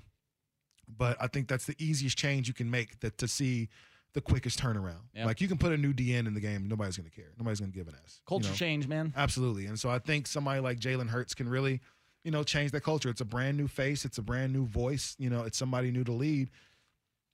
but 0.89 1.17
I 1.21 1.27
think 1.27 1.49
that's 1.49 1.67
the 1.67 1.77
easiest 1.79 2.17
change 2.17 2.49
you 2.49 2.55
can 2.55 2.71
make 2.71 3.01
that 3.01 3.19
to 3.19 3.29
see 3.29 3.69
the 4.15 4.21
quickest 4.21 4.59
turnaround. 4.61 5.01
Yeah. 5.15 5.27
Like 5.27 5.41
you 5.41 5.49
can 5.49 5.59
put 5.59 5.73
a 5.73 5.77
new 5.77 5.93
DN 5.93 6.27
in 6.27 6.35
the 6.35 6.41
game, 6.41 6.69
nobody's 6.69 6.97
going 6.97 7.09
to 7.09 7.15
care. 7.15 7.33
Nobody's 7.39 7.61
going 7.61 7.73
to 7.73 7.79
give 7.79 7.89
an 7.89 7.95
S. 8.05 8.21
you 8.21 8.29
Culture 8.29 8.51
know? 8.51 8.55
change, 8.55 8.87
man. 8.89 9.13
Absolutely. 9.17 9.67
And 9.67 9.79
so 9.79 9.89
I 9.89 9.99
think 9.99 10.27
somebody 10.27 10.61
like 10.61 10.79
Jalen 10.79 11.09
Hurts 11.09 11.35
can 11.35 11.49
really, 11.49 11.81
you 12.25 12.31
know, 12.31 12.43
change 12.43 12.73
that 12.73 12.83
culture. 12.83 13.09
It's 13.09 13.21
a 13.21 13.27
brand 13.27 13.57
new 13.57 13.69
face. 13.69 14.05
It's 14.05 14.19
a 14.19 14.23
brand 14.23 14.53
new 14.53 14.67
voice. 14.67 15.17
You 15.19 15.31
know, 15.31 15.45
it's 15.45 15.57
somebody 15.57 15.91
new 15.91 16.05
to 16.05 16.13
lead. 16.13 16.51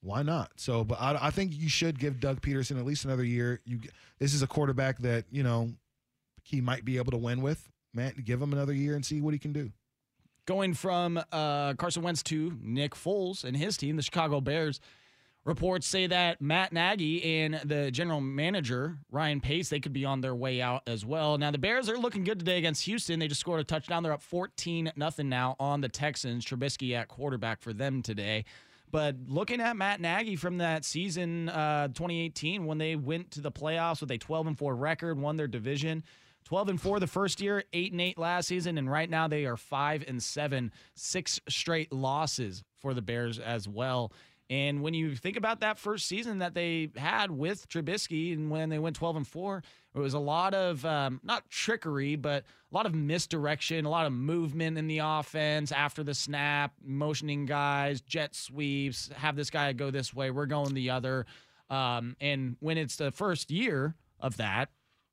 Why 0.01 0.23
not? 0.23 0.53
So, 0.57 0.85
but 0.85 1.01
I, 1.01 1.19
I 1.21 1.31
think 1.31 1.53
you 1.55 1.69
should 1.69 1.99
give 1.99 2.21
Doug 2.21 2.41
Pederson 2.41 2.79
at 2.79 2.87
least 2.87 3.05
another 3.05 3.25
year. 3.25 3.61
You, 3.65 3.81
this 4.19 4.33
is 4.33 4.43
a 4.43 4.47
quarterback 4.47 4.99
that 4.99 5.25
you 5.31 5.43
know 5.43 5.71
he 6.45 6.61
might 6.61 6.85
be 6.85 6.99
able 6.99 7.11
to 7.11 7.19
win 7.19 7.43
with. 7.43 7.69
Man, 7.93 8.13
give 8.25 8.41
him 8.41 8.53
another 8.53 8.73
year 8.73 8.95
and 8.95 9.05
see 9.05 9.21
what 9.21 9.35
he 9.35 9.39
can 9.39 9.53
do. 9.53 9.73
Going 10.47 10.73
from 10.73 11.21
uh, 11.33 11.75
Carson 11.75 12.03
Wentz 12.03 12.23
to 12.25 12.57
Nick 12.63 12.95
Foles 12.95 13.45
and 13.45 13.57
his 13.57 13.77
team, 13.77 13.97
the 13.97 14.03
Chicago 14.03 14.41
Bears, 14.41 14.81
Reports 15.45 15.87
say 15.87 16.07
that 16.07 16.43
Matt 16.43 16.73
Nagy 16.73 17.43
and 17.43 17.55
the 17.65 17.91
general 17.91 18.21
manager, 18.21 18.99
Ryan 19.11 19.41
Pace, 19.41 19.71
they 19.71 19.81
could 19.81 19.95
be 19.95 20.05
on 20.05 20.21
their 20.21 20.35
way 20.35 20.61
out 20.61 20.83
as 20.87 21.07
well. 21.07 21.39
Now, 21.39 21.51
the 21.51 21.59
Bears 21.59 21.89
are 21.89 21.97
looking 21.97 22.23
good 22.23 22.39
today 22.39 22.59
against 22.59 22.85
Houston. 22.85 23.19
They 23.19 23.29
just 23.29 23.41
scored 23.41 23.61
a 23.61 23.65
touchdown. 23.65 24.03
They're 24.03 24.13
up 24.13 24.21
14 24.21 24.93
nothing 24.97 25.29
now 25.29 25.57
on 25.59 25.81
the 25.81 25.89
Texans. 25.89 26.45
Trubisky 26.45 26.95
at 26.95 27.09
quarterback 27.09 27.63
for 27.63 27.73
them 27.73 28.03
today. 28.03 28.45
But 28.91 29.17
looking 29.27 29.61
at 29.61 29.77
Matt 29.77 30.01
Nagy 30.01 30.37
from 30.37 30.59
that 30.59 30.85
season, 30.85 31.49
uh, 31.49 31.89
2018, 31.89 32.67
when 32.67 32.79
they 32.79 32.97
went 32.97 33.31
to 33.33 33.41
the 33.41 33.53
playoffs 33.53 34.01
with 34.01 34.11
a 34.11 34.19
12 34.19 34.49
and 34.49 34.59
4 34.59 34.75
record, 34.77 35.19
won 35.19 35.37
their 35.37 35.49
division. 35.49 36.05
12 36.45 36.69
and 36.71 36.81
4 36.81 37.01
the 37.01 37.07
first 37.07 37.41
year, 37.41 37.63
8 37.73 37.93
and 37.93 38.01
8 38.01 38.19
last 38.19 38.49
season, 38.49 38.79
and 38.79 38.91
right 38.91 39.11
now 39.11 39.29
they 39.29 39.45
are 39.45 39.57
5 39.57 40.05
and 40.09 40.23
7, 40.23 40.73
six 40.95 41.41
straight 41.49 41.93
losses 41.93 42.65
for 42.79 42.95
the 42.95 43.03
Bears 43.03 43.39
as 43.39 43.69
well. 43.69 44.13
And 44.51 44.81
when 44.83 44.95
you 44.95 45.15
think 45.15 45.37
about 45.37 45.61
that 45.61 45.79
first 45.79 46.07
season 46.07 46.39
that 46.39 46.55
they 46.55 46.91
had 46.97 47.31
with 47.31 47.69
Trubisky 47.69 48.33
and 48.33 48.51
when 48.51 48.71
they 48.71 48.79
went 48.79 48.97
12 48.97 49.17
and 49.17 49.27
4, 49.27 49.63
it 49.95 49.99
was 49.99 50.15
a 50.15 50.19
lot 50.19 50.55
of 50.55 50.85
um, 50.87 51.21
not 51.23 51.49
trickery, 51.51 52.17
but 52.17 52.45
a 52.45 52.75
lot 52.75 52.87
of 52.87 52.95
misdirection, 52.95 53.85
a 53.85 53.91
lot 53.91 54.07
of 54.07 54.13
movement 54.13 54.79
in 54.79 54.87
the 54.87 55.01
offense 55.03 55.71
after 55.71 56.03
the 56.03 56.15
snap, 56.15 56.73
motioning 56.83 57.45
guys, 57.45 58.01
jet 58.01 58.35
sweeps, 58.35 59.11
have 59.17 59.37
this 59.37 59.51
guy 59.51 59.73
go 59.75 59.91
this 59.91 60.15
way, 60.15 60.31
we're 60.31 60.47
going 60.47 60.73
the 60.73 60.91
other. 60.91 61.27
Um, 61.69 62.17
and 62.21 62.57
when 62.61 62.79
it's 62.79 62.97
the 62.97 63.11
first 63.11 63.51
year 63.51 63.95
of 64.19 64.39
that, 64.39 64.71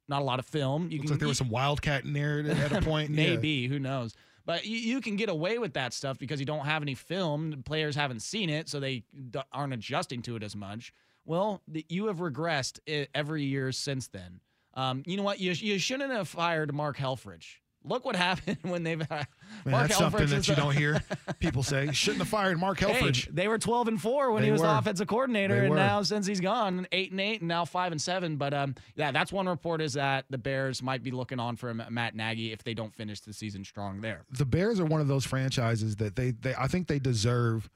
not 0.07 0.21
a 0.21 0.25
lot 0.25 0.39
of 0.39 0.45
film. 0.45 0.89
You 0.91 0.99
Looks 0.99 1.07
can 1.07 1.11
like 1.11 1.19
there 1.19 1.27
was 1.27 1.38
some 1.38 1.49
wildcat 1.49 2.05
in 2.05 2.13
there 2.13 2.39
at 2.39 2.71
a 2.71 2.81
point. 2.83 3.09
Yeah. 3.09 3.15
Maybe, 3.15 3.67
who 3.67 3.79
knows? 3.79 4.13
But 4.45 4.65
you, 4.65 4.77
you 4.77 5.01
can 5.01 5.15
get 5.15 5.29
away 5.29 5.57
with 5.57 5.73
that 5.73 5.93
stuff 5.93 6.19
because 6.19 6.39
you 6.39 6.45
don't 6.45 6.65
have 6.65 6.81
any 6.81 6.93
film. 6.93 7.63
Players 7.65 7.95
haven't 7.95 8.21
seen 8.21 8.49
it, 8.49 8.69
so 8.69 8.79
they 8.79 9.03
aren't 9.51 9.73
adjusting 9.73 10.21
to 10.23 10.35
it 10.35 10.43
as 10.43 10.55
much. 10.55 10.93
Well, 11.25 11.61
the, 11.67 11.85
you 11.89 12.07
have 12.07 12.17
regressed 12.17 12.79
every 13.13 13.43
year 13.43 13.71
since 13.71 14.07
then. 14.07 14.39
Um, 14.75 15.03
you 15.05 15.17
know 15.17 15.23
what? 15.23 15.39
You, 15.39 15.51
you 15.53 15.79
shouldn't 15.79 16.11
have 16.11 16.27
fired 16.27 16.73
Mark 16.73 16.97
Helfrich. 16.97 17.55
Look 17.88 18.03
what 18.03 18.15
happened 18.15 18.57
when 18.63 18.83
they've 18.83 18.99
had 18.99 19.27
Man, 19.63 19.71
Mark 19.71 19.88
that's 19.89 19.97
something 19.99 20.27
that 20.27 20.47
you 20.47 20.55
the- 20.55 20.61
don't 20.61 20.75
hear 20.75 21.01
people 21.39 21.61
say. 21.63 21.91
Shouldn't 21.91 22.19
have 22.19 22.27
fired 22.29 22.59
Mark 22.59 22.79
Hey, 22.79 23.11
they 23.31 23.47
were 23.47 23.57
12 23.59 23.88
and 23.89 24.01
4 24.01 24.31
when 24.31 24.41
They 24.41 24.47
he 24.47 24.51
was 24.51 24.61
were. 24.61 24.67
the 24.67 24.77
offensive 24.77 25.07
coordinator 25.07 25.53
They 25.55 25.59
and 25.61 25.69
were. 25.69 25.75
now 25.75 26.01
since 26.01 26.25
he's 26.25 26.39
gone 26.39 26.88
8 26.91 27.11
and 27.11 27.19
8 27.21 27.41
and 27.41 27.47
now 27.47 27.63
5 27.65 27.91
and 27.91 28.01
7 28.01 28.38
but 28.38 28.53
um 28.53 28.75
yeah 28.95 29.11
that's 29.11 29.31
one 29.31 29.47
report 29.47 29.81
is 29.81 29.93
that 29.93 30.25
the 30.29 30.38
Bears 30.38 30.81
might 30.81 31.03
be 31.03 31.11
looking 31.11 31.39
on 31.39 31.55
for 31.55 31.73
Matt 31.73 32.15
Nagy 32.15 32.51
if 32.51 32.63
they 32.63 32.73
don't 32.73 32.93
finish 32.93 33.19
the 33.21 33.33
season 33.33 33.63
strong 33.63 34.01
there. 34.01 34.25
the 34.31 34.45
Bears 34.45 34.79
are 34.79 34.86
one 34.86 35.01
of 35.01 35.07
those 35.07 35.25
franchises 35.25 35.95
that 35.97 36.15
they, 36.15 36.31
they 36.31 36.55
I 36.57 36.67
think 36.67 36.88
they 36.88 36.99
deserve 36.99 37.69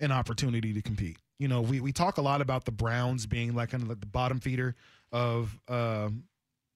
an 0.00 0.10
opportunity 0.10 0.72
to 0.72 0.82
compete. 0.82 1.18
You 1.38 1.46
know, 1.46 1.60
we, 1.60 1.78
we 1.80 1.92
talk 1.92 2.18
a 2.18 2.22
lot 2.22 2.40
about 2.40 2.64
the 2.64 2.72
Browns 2.72 3.26
being 3.26 3.54
like 3.54 3.70
kind 3.70 3.82
of 3.82 3.88
like 3.88 4.00
the 4.00 4.06
bottom 4.06 4.40
feeder 4.40 4.74
of 5.12 5.56
um, 5.68 6.24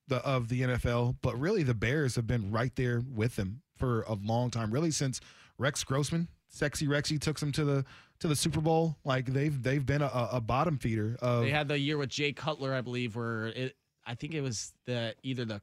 the 0.09 0.17
of 0.27 0.49
the 0.49 0.63
NFL, 0.63 1.17
but 1.23 1.39
really 1.39 1.63
the 1.63 1.75
Bears 1.75 2.17
have 2.17 2.27
been 2.27 2.51
right 2.51 2.75
there 2.77 3.03
with 3.15 3.37
them 3.37 3.63
for 3.77 4.03
a 4.03 4.15
long 4.15 4.51
time. 4.51 4.71
Really 4.73 4.91
since 4.91 5.21
Rex 5.59 5.85
Grossman, 5.85 6.29
sexy 6.49 6.87
Rexy, 6.87 7.21
took 7.21 7.39
them 7.39 7.53
to 7.53 7.65
the 7.65 7.85
to 8.21 8.29
the 8.29 8.37
Super 8.37 8.61
Bowl. 8.61 8.97
Like 9.05 9.27
they've 9.27 9.63
they've 9.63 9.85
been 9.85 10.03
a, 10.03 10.29
a 10.33 10.41
bottom 10.41 10.79
feeder 10.79 11.17
of 11.21 11.43
They 11.45 11.51
had 11.51 11.69
the 11.69 11.79
year 11.79 11.97
with 11.99 12.09
Jay 12.11 12.33
Cutler 12.33 12.75
I 12.75 12.81
believe 12.81 13.15
where 13.17 13.47
it 13.47 13.77
I 14.07 14.15
think 14.15 14.35
it 14.35 14.41
was 14.41 14.73
the 14.87 15.15
either 15.23 15.45
the 15.45 15.61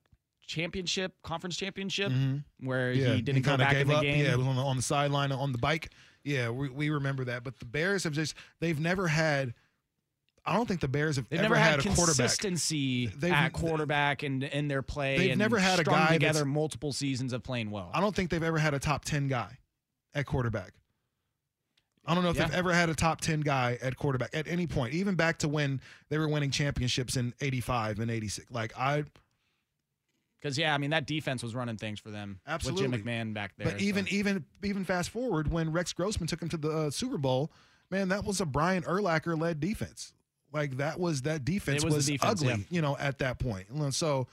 championship 0.48 1.14
conference 1.24 1.58
championship 1.58 2.12
Mhm. 2.12 2.44
where 2.60 2.92
yeah, 2.92 3.16
he 3.16 3.22
didn't 3.22 3.42
go 3.42 3.52
kinda 3.52 3.66
back 3.66 3.74
in 3.74 3.80
gave 3.80 3.88
the 3.88 3.96
up. 3.96 4.02
game. 4.04 4.24
Yeah, 4.26 4.34
it 4.34 4.38
was 4.38 4.48
on 4.48 4.56
the, 4.56 4.62
on 4.62 4.76
the 4.78 4.84
sideline 4.84 5.32
on 5.32 5.52
the 5.52 5.58
bike. 5.58 5.92
Yeah, 6.24 6.50
we, 6.50 6.70
we 6.70 6.90
remember 6.90 7.26
that. 7.26 7.44
But 7.44 7.60
the 7.60 7.66
Bears 7.66 8.04
have 8.04 8.14
just 8.14 8.36
they've 8.60 8.80
never 8.80 9.08
had. 9.08 9.54
I 10.48 10.54
don't 10.56 10.68
think 10.68 10.80
the 10.82 10.88
Bears 10.88 11.16
have 11.16 11.28
They've 11.30 11.40
ever 11.40 11.56
never 11.56 11.56
had, 11.56 11.80
a 11.80 11.82
consistency 11.82 13.08
They've- 13.08 13.32
at 13.34 13.52
quarterback 13.54 14.22
and 14.24 14.44
in 14.44 14.68
their 14.68 14.82
play. 14.84 15.18
They've 15.18 15.32
and 15.32 15.40
never 15.40 15.58
had 15.58 15.80
a 15.80 15.84
guy 15.84 16.10
together 16.14 16.46
multiple 16.46 16.94
seasons 16.94 17.34
of 17.34 17.42
playing 17.44 17.72
well. 17.72 17.90
I 17.94 18.00
don't 18.00 18.16
think 18.16 18.30
they've 18.30 18.44
ever 18.44 18.60
had 18.60 18.74
a 18.74 18.80
top 18.80 19.06
ten 19.06 19.28
guy 19.28 19.58
at 20.14 20.26
quarterback. 20.28 20.74
I 22.06 22.14
don't 22.14 22.24
know 22.24 22.30
if 22.30 22.36
Yeah. 22.36 22.46
they've 22.46 22.54
ever 22.56 22.72
had 22.74 22.90
a 22.90 22.94
top 22.96 23.22
ten 23.22 23.42
guy 23.42 23.80
at 23.82 23.98
quarterback 23.98 24.30
at 24.36 24.48
any 24.48 24.68
point, 24.68 24.94
even 24.94 25.16
back 25.16 25.40
to 25.40 25.48
when 25.48 25.82
they 26.10 26.20
were 26.20 26.28
winning 26.28 26.52
championships 26.52 27.18
in 27.18 27.34
'85 27.42 28.00
and 28.00 28.12
'86. 28.12 28.52
Like 28.52 28.78
I, 28.78 29.06
Because 30.40 30.56
yeah, 30.60 30.76
I 30.76 30.78
mean 30.78 30.92
that 30.92 31.08
defense 31.08 31.42
was 31.42 31.56
running 31.56 31.78
things 31.78 32.00
for 32.00 32.12
them 32.12 32.40
Absolutely. 32.46 32.88
with 32.90 33.04
Jim 33.04 33.04
McMahon 33.08 33.34
back 33.34 33.54
there. 33.58 33.72
but 33.72 33.82
even 33.82 34.06
so. 34.06 34.14
even 34.14 34.46
even 34.64 34.86
fast 34.86 35.10
forward 35.10 35.48
when 35.52 35.72
Rex 35.72 35.92
Grossman 35.94 36.28
took 36.28 36.40
him 36.44 36.50
to 36.50 36.58
the 36.58 36.70
uh, 36.70 36.90
Super 36.92 37.18
Bowl, 37.18 37.52
man, 37.90 38.10
that 38.10 38.24
was 38.24 38.40
a 38.40 38.46
Brian 38.46 38.84
Urlacher 38.84 39.36
led 39.40 39.60
defense. 39.60 40.14
Like 40.56 40.78
that 40.78 40.98
was 41.02 41.24
that 41.24 41.44
defense 41.44 41.84
was 41.84 41.94
was, 41.94 42.06
defense, 42.06 42.42
ugly, 42.42 42.54
yeah. 42.54 42.64
you 42.70 42.82
know, 42.82 42.96
at 42.98 43.20
that 43.20 43.40
point. 43.40 43.68
So, 43.94 44.28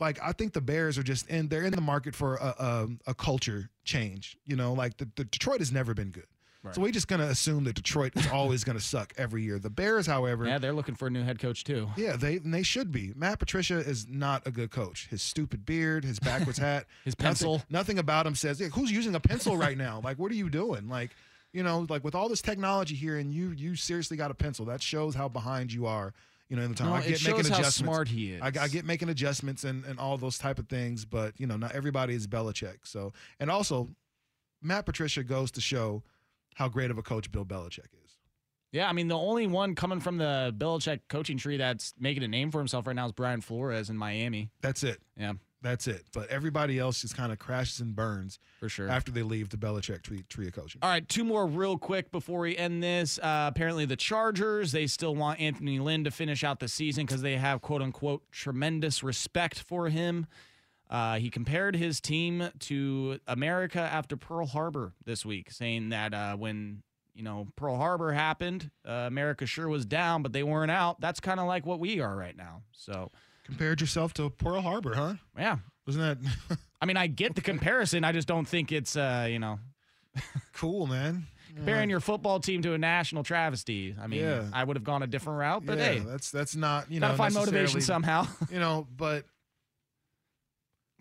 like 0.00 0.18
I 0.20 0.32
think 0.32 0.52
the 0.52 0.60
Bears 0.60 0.98
are 0.98 1.04
just 1.04 1.28
in 1.28 1.46
they're 1.46 1.62
in 1.62 1.72
the 1.72 1.80
market 1.80 2.16
for 2.16 2.34
a 2.34 2.54
a, 2.58 2.88
a 3.10 3.14
culture 3.14 3.70
change. 3.84 4.36
You 4.44 4.56
know, 4.56 4.72
like 4.72 4.96
the, 4.96 5.08
the 5.14 5.22
Detroit 5.22 5.60
has 5.60 5.70
never 5.70 5.94
been 5.94 6.10
good. 6.10 6.26
Right. 6.64 6.74
So 6.74 6.80
we're 6.80 6.90
just 6.90 7.06
gonna 7.06 7.26
assume 7.26 7.62
that 7.64 7.76
Detroit 7.76 8.14
is 8.16 8.26
always 8.32 8.64
gonna 8.64 8.80
suck 8.80 9.14
every 9.16 9.44
year. 9.44 9.60
The 9.60 9.70
Bears, 9.70 10.08
however, 10.08 10.44
yeah, 10.44 10.58
they're 10.58 10.72
looking 10.72 10.96
for 10.96 11.06
a 11.06 11.10
new 11.10 11.22
head 11.22 11.38
coach 11.38 11.62
too. 11.62 11.88
yeah, 11.96 12.16
they 12.16 12.38
and 12.38 12.52
they 12.52 12.64
should 12.64 12.90
be. 12.90 13.12
Matt 13.14 13.38
Patricia 13.38 13.78
is 13.78 14.08
not 14.08 14.44
a 14.48 14.50
good 14.50 14.72
coach. 14.72 15.06
His 15.08 15.22
stupid 15.22 15.64
beard, 15.64 16.04
his 16.04 16.18
backwards 16.18 16.58
hat, 16.58 16.86
His 17.04 17.14
pencil. 17.14 17.62
Nothing, 17.70 18.00
about 18.00 18.26
him 18.26 18.34
says, 18.34 18.58
yeah, 18.60 18.68
"Who's 18.68 18.90
using 18.90 19.14
a 19.14 19.20
pencil 19.20 19.56
right 19.56 19.78
now?" 19.78 20.00
Like, 20.02 20.18
what 20.18 20.32
are 20.32 20.36
you 20.36 20.50
doing? 20.50 20.88
Like, 20.88 21.14
you 21.54 21.62
know, 21.62 21.86
like 21.88 22.04
with 22.04 22.14
all 22.14 22.28
this 22.28 22.42
technology 22.42 22.94
here, 22.94 23.16
and 23.16 23.32
you 23.32 23.50
you 23.52 23.76
seriously 23.76 24.16
got 24.16 24.30
a 24.30 24.34
pencil. 24.34 24.66
That 24.66 24.82
shows 24.82 25.14
how 25.14 25.28
behind 25.28 25.72
you 25.72 25.86
are. 25.86 26.12
You 26.50 26.56
know, 26.56 26.62
in 26.62 26.70
the 26.72 26.76
time 26.76 26.88
No, 26.88 26.94
I 26.96 27.00
it 27.00 27.08
get 27.08 27.18
shows 27.20 27.36
making 27.36 27.52
how 27.52 27.58
adjustments. 27.60 27.76
smart 27.76 28.08
he 28.08 28.32
is. 28.32 28.42
I, 28.42 28.48
I 28.60 28.68
get 28.68 28.84
making 28.84 29.08
adjustments 29.08 29.64
and 29.64 29.84
and 29.86 29.98
all 29.98 30.18
those 30.18 30.36
type 30.36 30.58
of 30.58 30.68
things, 30.68 31.04
but 31.06 31.32
you 31.38 31.46
know, 31.46 31.56
not 31.56 31.72
everybody 31.72 32.14
is 32.14 32.26
Belichick. 32.26 32.78
So, 32.82 33.12
and 33.40 33.50
also, 33.50 33.88
Matt 34.60 34.84
Patricia 34.84 35.24
goes 35.24 35.50
to 35.52 35.60
show 35.60 36.02
how 36.56 36.68
great 36.68 36.90
of 36.90 36.98
a 36.98 37.02
coach 37.02 37.30
Bill 37.32 37.44
Belichick 37.44 37.88
is. 38.04 38.18
Yeah, 38.72 38.88
I 38.88 38.92
mean 38.92 39.06
the 39.08 39.16
only 39.16 39.46
one 39.46 39.76
coming 39.76 40.00
from 40.00 40.18
the 40.18 40.52
Belichick 40.58 41.00
coaching 41.08 41.38
tree 41.38 41.56
that's 41.56 41.94
making 41.98 42.24
a 42.24 42.28
name 42.28 42.50
for 42.50 42.58
himself 42.58 42.86
right 42.86 42.96
now 42.96 43.06
is 43.06 43.12
Brian 43.12 43.40
Flores 43.40 43.88
in 43.88 43.96
Miami. 43.96 44.50
That's 44.60 44.82
it. 44.82 45.00
Yeah, 45.16 45.34
That's 45.64 45.86
it. 45.86 46.04
But 46.12 46.28
everybody 46.28 46.78
else 46.78 47.00
just 47.00 47.16
kind 47.16 47.32
of 47.32 47.38
crashes 47.38 47.80
and 47.80 47.96
burns 47.96 48.38
for 48.60 48.68
sure. 48.68 48.86
after 48.90 49.10
they 49.10 49.22
leave 49.22 49.48
the 49.48 49.56
Belichick 49.56 50.02
tree, 50.02 50.22
tree 50.28 50.46
of 50.46 50.52
coaching. 50.52 50.78
All 50.82 50.90
right, 50.90 51.08
two 51.08 51.24
more 51.24 51.46
real 51.46 51.78
quick 51.78 52.12
before 52.12 52.40
we 52.40 52.54
end 52.54 52.82
this. 52.82 53.18
Uh, 53.18 53.50
apparently, 53.50 53.86
the 53.86 53.96
Chargers 53.96 54.72
they 54.72 54.86
still 54.86 55.16
want 55.16 55.40
Anthony 55.40 55.78
Lynn 55.78 56.04
to 56.04 56.10
finish 56.10 56.44
out 56.44 56.60
the 56.60 56.68
season 56.68 57.06
because 57.06 57.22
they 57.22 57.38
have 57.38 57.62
quote 57.62 57.80
unquote 57.80 58.30
tremendous 58.30 59.02
respect 59.02 59.58
for 59.58 59.88
him. 59.88 60.26
Uh, 60.90 61.16
he 61.16 61.30
compared 61.30 61.74
his 61.76 61.98
team 61.98 62.50
to 62.58 63.18
America 63.26 63.80
after 63.80 64.18
Pearl 64.18 64.46
Harbor 64.46 64.92
this 65.06 65.24
week, 65.24 65.50
saying 65.50 65.88
that 65.88 66.12
uh, 66.12 66.36
when 66.36 66.82
you 67.14 67.22
know 67.22 67.48
Pearl 67.56 67.76
Harbor 67.76 68.12
happened, 68.12 68.70
uh, 68.86 69.04
America 69.06 69.46
sure 69.46 69.68
was 69.68 69.86
down, 69.86 70.22
but 70.22 70.34
they 70.34 70.42
weren't 70.42 70.70
out. 70.70 71.00
That's 71.00 71.20
kind 71.20 71.40
of 71.40 71.46
like 71.46 71.64
what 71.64 71.80
we 71.80 72.00
are 72.00 72.14
right 72.14 72.36
now. 72.36 72.64
So 72.72 73.12
Compared 73.44 73.80
yourself 73.80 74.14
to 74.14 74.30
Pearl 74.30 74.60
Harbor, 74.62 74.94
huh? 74.94 75.14
yeah, 75.36 75.58
Wasn't 75.86 76.20
that 76.22 76.58
I 76.80 76.86
mean 76.86 76.96
I 76.96 77.06
get 77.06 77.34
the 77.34 77.40
comparison. 77.42 78.04
I 78.04 78.12
just 78.12 78.26
don't 78.28 78.46
think 78.46 78.72
it's 78.72 78.96
uh, 78.96 79.26
you 79.30 79.38
know 79.38 79.58
cool, 80.52 80.86
man? 80.86 81.26
comparing 81.56 81.88
your 81.88 82.00
football 82.00 82.40
team 82.40 82.62
to 82.62 82.72
a 82.74 82.78
national 82.78 83.22
travesty. 83.22 83.94
I 84.00 84.08
mean, 84.08 84.20
Yeah. 84.20 84.42
I 84.52 84.64
would 84.64 84.76
have 84.76 84.82
gone 84.82 85.04
a 85.04 85.06
different 85.06 85.38
route, 85.38 85.64
but 85.64 85.78
yeah, 85.78 85.84
hey, 85.84 85.98
that's 86.00 86.30
that's 86.32 86.56
not 86.56 86.90
you 86.90 86.98
gotta 87.00 87.12
know 87.12 87.16
find 87.16 87.32
motivation 87.34 87.80
somehow. 87.80 88.26
You 88.50 88.58
know, 88.58 88.88
but 88.96 89.24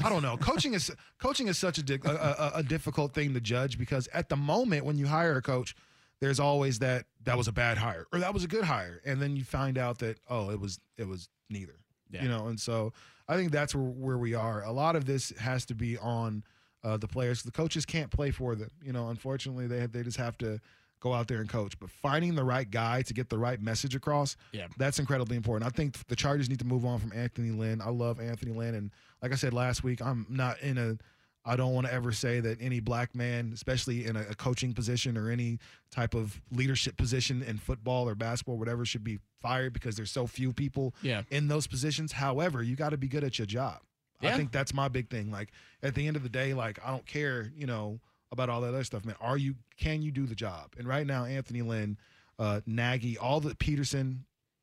I 0.03 0.09
don't 0.09 0.21
know. 0.21 0.37
Coaching 0.37 0.73
is 0.73 0.91
coaching 1.19 1.47
is 1.47 1.57
such 1.57 1.77
a, 1.77 1.83
di- 1.83 1.99
a, 2.03 2.09
a, 2.11 2.51
a 2.55 2.63
difficult 2.63 3.13
thing 3.13 3.33
to 3.33 3.39
judge 3.41 3.77
because 3.79 4.07
at 4.13 4.27
the 4.29 4.35
moment 4.35 4.85
when 4.85 4.97
you 4.97 5.07
hire 5.07 5.37
a 5.37 5.41
coach, 5.41 5.75
there's 6.19 6.39
always 6.39 6.79
that 6.79 7.05
that 7.23 7.37
was 7.37 7.47
a 7.47 7.51
bad 7.51 7.77
hire 7.77 8.05
or 8.11 8.19
that 8.19 8.33
was 8.33 8.43
a 8.43 8.47
good 8.47 8.65
hire, 8.65 9.01
and 9.05 9.21
then 9.21 9.35
you 9.35 9.43
find 9.43 9.77
out 9.77 9.99
that 9.99 10.17
oh 10.29 10.49
it 10.49 10.59
was 10.59 10.79
it 10.97 11.07
was 11.07 11.29
neither. 11.49 11.75
Yeah. 12.13 12.23
You 12.23 12.29
know, 12.29 12.47
and 12.47 12.59
so 12.59 12.93
I 13.27 13.35
think 13.35 13.51
that's 13.51 13.73
where 13.75 13.83
where 13.83 14.17
we 14.17 14.33
are. 14.33 14.63
A 14.63 14.71
lot 14.71 14.95
of 14.95 15.05
this 15.05 15.29
has 15.39 15.65
to 15.65 15.75
be 15.75 15.97
on 15.97 16.43
uh, 16.83 16.97
the 16.97 17.07
players. 17.07 17.43
The 17.43 17.51
coaches 17.51 17.85
can't 17.85 18.11
play 18.11 18.31
for 18.31 18.55
them. 18.55 18.69
You 18.83 18.93
know, 18.93 19.09
unfortunately, 19.09 19.67
they 19.67 19.85
they 19.87 20.03
just 20.03 20.17
have 20.17 20.37
to 20.39 20.59
go 20.99 21.13
out 21.13 21.27
there 21.27 21.39
and 21.41 21.49
coach. 21.49 21.77
But 21.79 21.89
finding 21.89 22.35
the 22.35 22.43
right 22.45 22.69
guy 22.69 23.01
to 23.01 23.13
get 23.13 23.29
the 23.29 23.37
right 23.37 23.61
message 23.61 23.93
across, 23.93 24.37
Yeah. 24.53 24.67
that's 24.77 24.99
incredibly 24.99 25.35
important. 25.35 25.69
I 25.69 25.75
think 25.75 25.97
the 26.07 26.15
Chargers 26.15 26.49
need 26.49 26.59
to 26.59 26.65
move 26.65 26.85
on 26.85 26.99
from 26.99 27.11
Anthony 27.13 27.51
Lynn. 27.51 27.81
I 27.81 27.89
love 27.89 28.21
Anthony 28.21 28.53
Lynn, 28.53 28.75
and 28.75 28.91
like 29.21 29.31
I 29.33 29.35
said 29.35 29.53
last 29.53 29.83
week, 29.83 30.01
I'm 30.01 30.25
not 30.29 30.59
in 30.61 30.77
a. 30.77 30.97
I 31.45 31.55
don't 31.55 31.73
want 31.73 31.87
to 31.87 31.93
ever 31.93 32.11
say 32.13 32.39
that 32.39 32.61
any 32.61 32.79
black 32.79 33.13
man, 33.15 33.51
especially 33.53 34.05
in 34.05 34.15
a, 34.15 34.21
a 34.29 34.35
coaching 34.35 34.73
position 34.73 35.17
or 35.17 35.29
any 35.29 35.59
type 35.91 36.13
of 36.13 36.41
leadership 36.51 36.95
position 36.97 37.43
in 37.43 37.57
football 37.57 38.07
or 38.07 38.15
basketball, 38.15 38.57
whatever, 38.57 38.85
should 38.85 39.03
be 39.03 39.19
fired 39.41 39.73
because 39.73 39.95
there's 39.97 40.11
so 40.11 40.25
few 40.25 40.53
people 40.53 40.95
Yeah. 41.01 41.23
in 41.29 41.49
those 41.49 41.67
positions. 41.67 42.13
However, 42.13 42.63
you 42.63 42.75
got 42.77 42.89
to 42.91 42.97
be 42.97 43.07
good 43.09 43.23
at 43.25 43.37
your 43.37 43.45
job. 43.45 43.79
I 44.21 44.37
think 44.37 44.53
that's 44.53 44.73
my 44.73 44.87
big 44.87 45.09
thing. 45.09 45.31
Like 45.31 45.49
at 45.81 45.95
the 45.95 46.07
end 46.07 46.15
of 46.15 46.23
the 46.23 46.29
day, 46.29 46.53
like 46.53 46.79
I 46.85 46.91
don't 46.91 47.05
care, 47.05 47.51
you 47.57 47.65
know, 47.67 47.99
about 48.31 48.47
all 48.49 48.61
that 48.61 48.69
other 48.69 48.85
stuff, 48.85 49.03
man. 49.03 49.15
Are 49.19 49.37
you 49.37 49.55
can 49.75 50.01
you 50.01 50.11
do 50.11 50.25
the 50.25 50.33
job? 50.35 50.69
And 50.77 50.87
right 50.87 51.05
now, 51.05 51.25
Anthony 51.25 51.61
Lynn, 51.61 51.97
uh, 52.39 52.61
Nagy, 52.65 53.17
all 53.17 53.41
the 53.41 53.53
Pederson, 53.53 54.19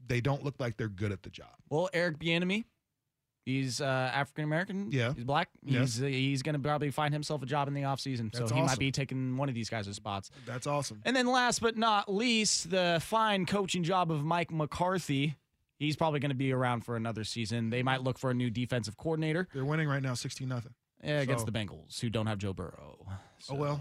they 0.06 0.22
don't 0.22 0.42
look 0.42 0.54
like 0.58 0.78
they're 0.78 0.88
good 0.88 1.12
at 1.12 1.22
the 1.24 1.28
job. 1.30 1.50
Well, 1.68 1.90
Eric 1.92 2.18
Bieniemy, 2.18 2.64
he's 3.56 3.80
uh, 3.80 3.84
African 4.14 4.44
American. 4.44 4.88
Yeah. 4.92 5.12
he's 5.14 5.24
black. 5.24 5.48
Yes. 5.64 5.94
He's 5.96 6.02
uh, 6.02 6.06
he's 6.06 6.42
going 6.42 6.54
to 6.54 6.58
probably 6.60 6.90
find 6.90 7.12
himself 7.14 7.42
a 7.42 7.46
job 7.46 7.68
in 7.68 7.74
the 7.74 7.82
offseason. 7.82 8.34
so 8.34 8.40
That's 8.40 8.52
he 8.52 8.60
might 8.62 8.78
be 8.78 8.90
taking 8.92 9.36
one 9.36 9.48
of 9.48 9.54
these 9.54 9.68
guys' 9.70 9.94
spots. 9.94 10.30
That's 10.46 10.66
awesome. 10.66 11.00
And 11.04 11.14
then 11.16 11.26
last 11.26 11.60
but 11.60 11.76
not 11.76 12.12
least, 12.12 12.70
the 12.70 12.98
fine 13.04 13.46
coaching 13.46 13.82
job 13.82 14.10
of 14.10 14.24
Mike 14.24 14.50
McCarthy. 14.50 15.36
He's 15.78 15.96
probably 15.96 16.20
going 16.20 16.30
to 16.30 16.36
be 16.36 16.52
around 16.52 16.84
for 16.84 16.94
another 16.96 17.24
season. 17.24 17.70
They 17.70 17.82
might 17.82 18.02
look 18.02 18.18
for 18.18 18.30
a 18.30 18.34
new 18.34 18.50
defensive 18.50 18.98
coordinator 18.98 19.48
They're 19.54 19.64
winning 19.64 19.88
right 19.88 20.02
now, 20.02 20.12
sixteen 20.12 20.48
nothing. 20.48 20.74
eh, 21.02 21.20
against 21.20 21.46
So- 21.46 21.50
the 21.50 21.58
Bengals, 21.58 21.98
who 22.00 22.10
don't 22.10 22.26
have 22.26 22.36
Joe 22.38 22.52
Burrow. 22.52 22.98
Oh 23.48 23.54
well. 23.54 23.80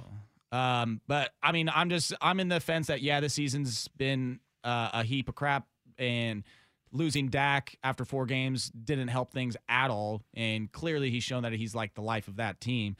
Um, 0.51 1.01
but 1.07 1.31
I 1.43 1.51
mean, 1.51 1.69
I'm 1.69 1.89
just 1.89 2.13
I'm 2.21 2.39
in 2.39 2.47
the 2.47 2.59
fence 2.59 2.87
that 2.87 3.01
yeah, 3.01 3.19
the 3.19 3.29
season's 3.29 3.87
been 3.89 4.39
uh, 4.63 4.89
a 4.93 5.03
heap 5.03 5.27
of 5.29 5.35
crap, 5.35 5.67
and 5.97 6.43
losing 6.91 7.29
Dak 7.29 7.77
after 7.83 8.05
four 8.05 8.25
games 8.25 8.69
didn't 8.69 9.09
help 9.09 9.31
things 9.31 9.55
at 9.67 9.89
all. 9.89 10.21
And 10.33 10.71
clearly, 10.71 11.09
he's 11.09 11.23
shown 11.23 11.43
that 11.43 11.53
he's 11.53 11.75
like 11.75 11.93
the 11.93 12.01
life 12.01 12.27
of 12.27 12.37
that 12.37 12.59
team. 12.61 12.95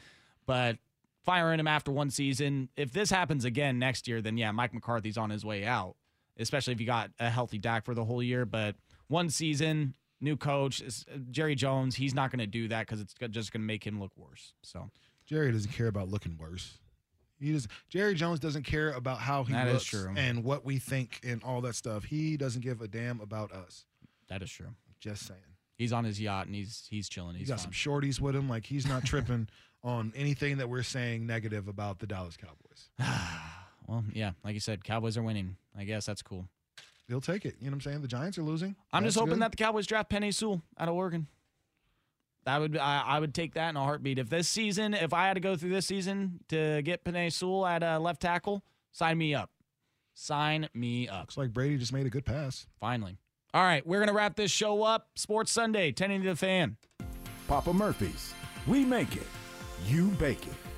But 0.45 0.77
firing 1.23 1.59
him 1.59 1.67
after 1.67 1.91
one 1.91 2.09
season, 2.09 2.69
if 2.75 2.91
this 2.91 3.09
happens 3.09 3.45
again 3.45 3.79
next 3.79 4.07
year, 4.07 4.21
then 4.21 4.37
yeah, 4.37 4.51
Mike 4.51 4.73
McCarthy's 4.73 5.17
on 5.17 5.29
his 5.29 5.45
way 5.45 5.65
out. 5.65 5.95
Especially 6.37 6.73
if 6.73 6.79
you 6.79 6.85
got 6.85 7.11
a 7.19 7.29
healthy 7.29 7.57
Dak 7.57 7.83
for 7.83 7.93
the 7.93 8.05
whole 8.05 8.23
year. 8.23 8.45
But 8.45 8.75
one 9.07 9.29
season, 9.29 9.95
new 10.21 10.37
coach, 10.37 10.81
uh, 10.81 11.17
Jerry 11.31 11.55
Jones, 11.55 11.95
he's 11.95 12.13
not 12.13 12.31
going 12.31 12.39
to 12.39 12.47
do 12.47 12.69
that 12.69 12.87
because 12.87 13.01
it's 13.01 13.13
just 13.31 13.51
going 13.51 13.61
to 13.61 13.67
make 13.67 13.85
him 13.85 13.99
look 13.99 14.11
worse. 14.15 14.53
So 14.63 14.89
Jerry 15.25 15.51
doesn't 15.51 15.71
care 15.71 15.87
about 15.87 16.09
looking 16.09 16.37
worse. 16.37 16.79
He 17.39 17.51
does. 17.53 17.67
Jerry 17.89 18.15
Jones 18.15 18.39
doesn't 18.39 18.63
care 18.63 18.91
about 18.91 19.19
how 19.19 19.43
he 19.43 19.53
That 19.53 19.67
is 19.67 19.73
looks 19.73 19.85
true. 19.85 20.13
and 20.17 20.43
what 20.43 20.65
we 20.65 20.77
think 20.79 21.19
and 21.23 21.43
all 21.43 21.61
that 21.61 21.75
stuff. 21.75 22.03
He 22.03 22.35
doesn't 22.37 22.61
give 22.61 22.81
a 22.81 22.87
damn 22.87 23.21
about 23.21 23.51
us. 23.51 23.85
that 24.27 24.41
is 24.41 24.51
true. 24.51 24.67
Just 24.99 25.25
saying. 25.27 25.39
He's 25.77 25.93
on 25.93 26.03
his 26.03 26.19
yacht 26.19 26.45
and 26.47 26.55
he's 26.55 26.85
he's 26.89 27.07
chilling. 27.07 27.35
He 27.35 27.39
He's 27.39 27.47
got 27.49 27.59
fine. 27.61 27.71
some 27.71 27.71
shorties 27.71 28.19
with 28.19 28.35
him. 28.35 28.49
Like 28.49 28.65
he's 28.65 28.85
not 28.85 29.05
tripping 29.05 29.47
on 29.83 30.11
anything 30.15 30.57
that 30.57 30.67
we're 30.67 30.83
saying 30.83 31.25
negative 31.25 31.67
about 31.69 31.99
the 31.99 32.07
Dallas 32.07 32.35
Cowboys. 32.37 32.89
Well, 33.87 34.03
yeah, 34.13 34.33
like 34.43 34.53
you 34.53 34.59
said, 34.59 34.83
Cowboys 34.83 35.17
are 35.17 35.23
winning. 35.23 35.55
I 35.75 35.83
guess 35.83 36.05
that's 36.05 36.21
cool. 36.21 36.45
He'll 37.07 37.21
take 37.21 37.43
it. 37.43 37.55
You 37.59 37.65
know 37.65 37.71
what 37.71 37.75
I'm 37.77 37.81
saying? 37.81 38.01
The 38.03 38.07
Giants 38.07 38.37
are 38.37 38.43
losing. 38.43 38.75
I'm 38.93 39.01
That's 39.01 39.15
just 39.15 39.19
hoping 39.19 39.33
good. 39.37 39.41
that 39.41 39.51
the 39.51 39.57
Cowboys 39.57 39.87
draft 39.87 40.11
Penei 40.11 40.31
Sewell 40.31 40.61
out 40.77 40.87
of 40.89 40.93
Oregon. 40.93 41.25
That 42.49 42.61
would 42.61 42.77
I, 42.77 43.03
I 43.05 43.19
would 43.19 43.35
take 43.35 43.53
that 43.53 43.69
in 43.69 43.77
a 43.77 43.83
heartbeat. 43.83 44.17
If 44.17 44.27
this 44.27 44.47
season, 44.47 44.95
if 44.95 45.13
I 45.13 45.27
had 45.27 45.35
to 45.35 45.39
go 45.39 45.55
through 45.55 45.69
this 45.69 45.85
season 45.85 46.39
to 46.47 46.81
get 46.81 47.03
Penei 47.03 47.31
Sewell 47.31 47.63
at 47.63 47.83
uh, 47.83 47.99
left 47.99 48.23
tackle, 48.23 48.63
sign 48.91 49.19
me 49.19 49.35
up. 49.35 49.51
Sign 50.15 50.67
me 50.73 51.07
up. 51.07 51.19
Looks 51.19 51.37
like 51.37 51.53
Brady 51.53 51.77
just 51.77 51.93
made 51.93 52.07
a 52.07 52.09
good 52.09 52.25
pass. 52.25 52.65
Finally. 52.79 53.19
All 53.53 53.61
right, 53.61 53.85
we're 53.85 53.99
gonna 53.99 54.13
wrap 54.13 54.35
this 54.35 54.49
show 54.49 54.81
up. 54.81 55.09
Sports 55.15 55.51
Sunday, 55.51 55.91
10 55.91 56.09
into 56.09 56.29
the 56.29 56.35
fan. 56.35 56.77
Papa 57.47 57.71
Murphy's. 57.71 58.33
We 58.65 58.83
make 58.83 59.15
it. 59.15 59.27
You 59.85 60.07
bake 60.07 60.47
it. 60.47 60.68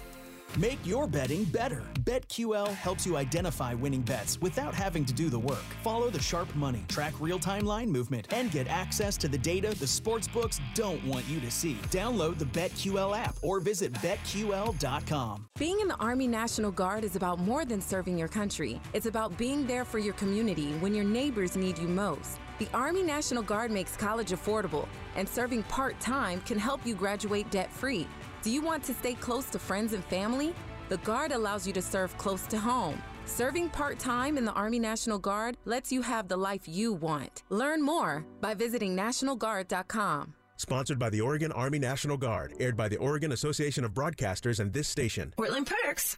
Make 0.60 0.86
your 0.86 1.08
betting 1.08 1.46
better. 1.46 1.82
BetQL 2.02 2.68
helps 2.74 3.06
you 3.06 3.16
identify 3.16 3.74
winning 3.74 4.02
bets 4.02 4.38
without 4.42 4.74
having 4.74 5.06
to 5.06 5.14
do 5.14 5.30
the 5.30 5.40
work. 5.40 5.64
Follow 5.82 6.10
the 6.10 6.22
sharp 6.22 6.54
money, 6.56 6.84
track 6.90 7.14
real 7.22 7.40
time 7.40 7.66
line 7.66 7.90
movement, 7.90 8.28
and 8.34 8.52
get 8.52 8.68
access 8.68 9.16
to 9.18 9.30
the 9.30 9.38
data 9.38 9.70
the 9.80 9.86
sportsbooks 9.86 10.60
don't 10.76 11.02
want 11.06 11.26
you 11.30 11.40
to 11.40 11.50
see. 11.50 11.76
Download 11.90 12.38
the 12.38 12.46
BetQL 12.46 13.18
app 13.18 13.38
or 13.42 13.62
visit 13.62 13.94
betql.com. 13.94 15.48
Being 15.58 15.80
in 15.80 15.88
the 15.88 15.96
Army 15.96 16.28
National 16.28 16.72
Guard 16.72 17.06
is 17.06 17.16
about 17.16 17.40
more 17.40 17.64
than 17.64 17.80
serving 17.80 18.18
your 18.18 18.28
country. 18.28 18.82
It's 18.94 19.06
about 19.06 19.38
being 19.38 19.66
there 19.66 19.86
for 19.86 20.00
your 20.00 20.16
community 20.16 20.74
when 20.82 20.94
your 20.94 21.06
neighbors 21.06 21.56
need 21.56 21.78
you 21.78 21.88
most. 21.88 22.40
The 22.60 22.68
Army 22.74 23.04
National 23.04 23.42
Guard 23.42 23.72
makes 23.72 23.96
college 23.96 24.32
affordable, 24.32 24.88
and 25.16 25.28
serving 25.28 25.64
part 25.64 26.00
time 26.00 26.42
can 26.42 26.60
help 26.60 26.86
you 26.86 26.94
graduate 26.94 27.50
debt 27.50 27.72
free. 27.72 28.06
Do 28.44 28.50
you 28.50 28.62
want 28.62 28.84
to 28.86 28.94
stay 28.94 29.14
close 29.14 29.46
to 29.52 29.60
friends 29.60 29.94
and 29.94 30.04
family? 30.06 30.56
The 30.90 30.98
Guard 30.98 31.32
allows 31.32 31.68
you 31.68 31.74
to 31.74 31.82
serve 31.82 32.18
close 32.18 32.42
to 32.48 32.58
home. 32.58 33.02
Serving 33.26 33.70
part 33.70 34.00
time 34.00 34.36
in 34.36 34.46
the 34.46 34.52
Army 34.54 34.80
National 34.80 35.20
Guard 35.20 35.58
lets 35.66 35.92
you 35.92 36.02
have 36.02 36.28
the 36.28 36.38
life 36.38 36.68
you 36.68 36.94
want. 36.94 37.44
Learn 37.50 37.84
more 37.84 38.26
by 38.42 38.56
visiting 38.56 38.96
NationalGuard.com. 38.96 40.34
Sponsored 40.58 40.98
by 40.98 41.10
the 41.12 41.22
Oregon 41.22 41.52
Army 41.52 41.80
National 41.80 42.18
Guard, 42.18 42.56
aired 42.60 42.76
by 42.76 42.88
the 42.88 42.98
Oregon 42.98 43.32
Association 43.32 43.84
of 43.84 43.94
Broadcasters 43.94 44.60
and 44.60 44.74
this 44.74 44.88
station. 44.88 45.34
Portland 45.38 45.68
Perks. 45.68 46.16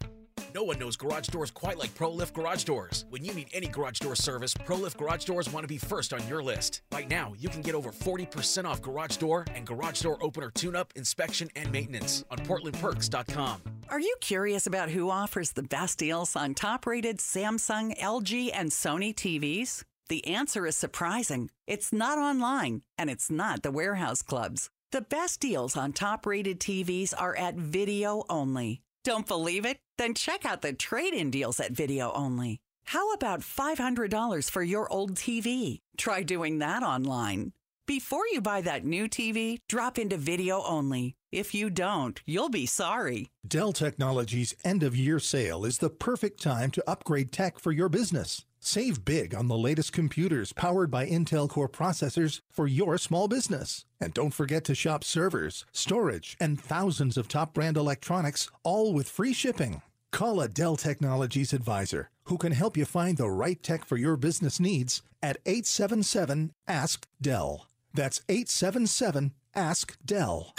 No 0.54 0.62
one 0.62 0.78
knows 0.78 0.96
garage 0.96 1.26
doors 1.26 1.50
quite 1.50 1.78
like 1.78 1.92
ProLift 1.96 2.32
Garage 2.32 2.62
Doors. 2.62 3.06
When 3.10 3.24
you 3.24 3.34
need 3.34 3.48
any 3.52 3.66
garage 3.66 3.98
door 3.98 4.14
service, 4.14 4.54
ProLift 4.54 4.96
Garage 4.96 5.24
Doors 5.24 5.52
want 5.52 5.64
to 5.64 5.68
be 5.68 5.78
first 5.78 6.12
on 6.12 6.26
your 6.28 6.44
list. 6.44 6.82
Right 6.92 7.10
now, 7.10 7.34
you 7.36 7.48
can 7.48 7.60
get 7.60 7.74
over 7.74 7.90
40% 7.90 8.64
off 8.64 8.80
garage 8.80 9.16
door 9.16 9.44
and 9.52 9.66
garage 9.66 10.00
door 10.02 10.16
opener 10.22 10.52
tune-up, 10.54 10.92
inspection, 10.94 11.48
and 11.56 11.72
maintenance 11.72 12.24
on 12.30 12.38
PortlandPerks.com. 12.38 13.62
Are 13.88 13.98
you 13.98 14.14
curious 14.20 14.64
about 14.68 14.90
who 14.90 15.10
offers 15.10 15.52
the 15.52 15.64
best 15.64 15.98
deals 15.98 16.36
on 16.36 16.54
top 16.54 16.86
rated 16.86 17.18
Samsung, 17.18 17.98
LG, 17.98 18.50
and 18.54 18.70
Sony 18.70 19.12
TVs? 19.12 19.82
The 20.08 20.24
answer 20.24 20.66
is 20.68 20.76
surprising. 20.76 21.50
It's 21.66 21.92
not 21.92 22.18
online, 22.18 22.82
and 22.96 23.10
it's 23.10 23.28
not 23.28 23.64
the 23.64 23.72
warehouse 23.72 24.22
clubs. 24.22 24.70
The 24.92 25.00
best 25.00 25.40
deals 25.40 25.76
on 25.76 25.92
top 25.92 26.26
rated 26.26 26.60
TVs 26.60 27.12
are 27.18 27.36
at 27.36 27.56
video 27.56 28.22
only. 28.30 28.83
Don't 29.04 29.28
believe 29.28 29.66
it? 29.66 29.76
Then 29.98 30.14
check 30.14 30.46
out 30.46 30.62
the 30.62 30.72
trade 30.72 31.12
in 31.12 31.30
deals 31.30 31.60
at 31.60 31.72
video 31.72 32.10
only. 32.12 32.60
How 32.86 33.12
about 33.12 33.40
$500 33.40 34.50
for 34.50 34.62
your 34.62 34.90
old 34.90 35.14
TV? 35.14 35.80
Try 35.98 36.22
doing 36.22 36.58
that 36.60 36.82
online. 36.82 37.52
Before 37.86 38.26
you 38.32 38.40
buy 38.40 38.62
that 38.62 38.86
new 38.86 39.06
TV, 39.06 39.58
drop 39.68 39.98
into 39.98 40.16
video 40.16 40.62
only. 40.62 41.16
If 41.30 41.52
you 41.52 41.68
don't, 41.68 42.18
you'll 42.24 42.48
be 42.48 42.64
sorry. 42.64 43.28
Dell 43.46 43.74
Technologies 43.74 44.54
end 44.64 44.82
of 44.82 44.96
year 44.96 45.18
sale 45.18 45.66
is 45.66 45.78
the 45.78 45.90
perfect 45.90 46.42
time 46.42 46.70
to 46.70 46.90
upgrade 46.90 47.30
tech 47.30 47.58
for 47.58 47.72
your 47.72 47.90
business. 47.90 48.46
Save 48.66 49.04
big 49.04 49.34
on 49.34 49.48
the 49.48 49.58
latest 49.58 49.92
computers 49.92 50.54
powered 50.54 50.90
by 50.90 51.06
Intel 51.06 51.50
Core 51.50 51.68
processors 51.68 52.40
for 52.50 52.66
your 52.66 52.96
small 52.96 53.28
business. 53.28 53.84
And 54.00 54.14
don't 54.14 54.32
forget 54.32 54.64
to 54.64 54.74
shop 54.74 55.04
servers, 55.04 55.66
storage, 55.70 56.34
and 56.40 56.58
thousands 56.58 57.18
of 57.18 57.28
top 57.28 57.52
brand 57.52 57.76
electronics, 57.76 58.50
all 58.62 58.94
with 58.94 59.06
free 59.06 59.34
shipping. 59.34 59.82
Call 60.12 60.40
a 60.40 60.48
Dell 60.48 60.76
Technologies 60.76 61.52
advisor 61.52 62.08
who 62.24 62.38
can 62.38 62.52
help 62.52 62.74
you 62.78 62.86
find 62.86 63.18
the 63.18 63.28
right 63.28 63.62
tech 63.62 63.84
for 63.84 63.98
your 63.98 64.16
business 64.16 64.58
needs 64.58 65.02
at 65.22 65.36
877 65.44 66.54
Ask 66.66 67.06
Dell. 67.20 67.66
That's 67.92 68.22
877 68.30 69.34
Ask 69.54 69.98
Dell. 70.06 70.54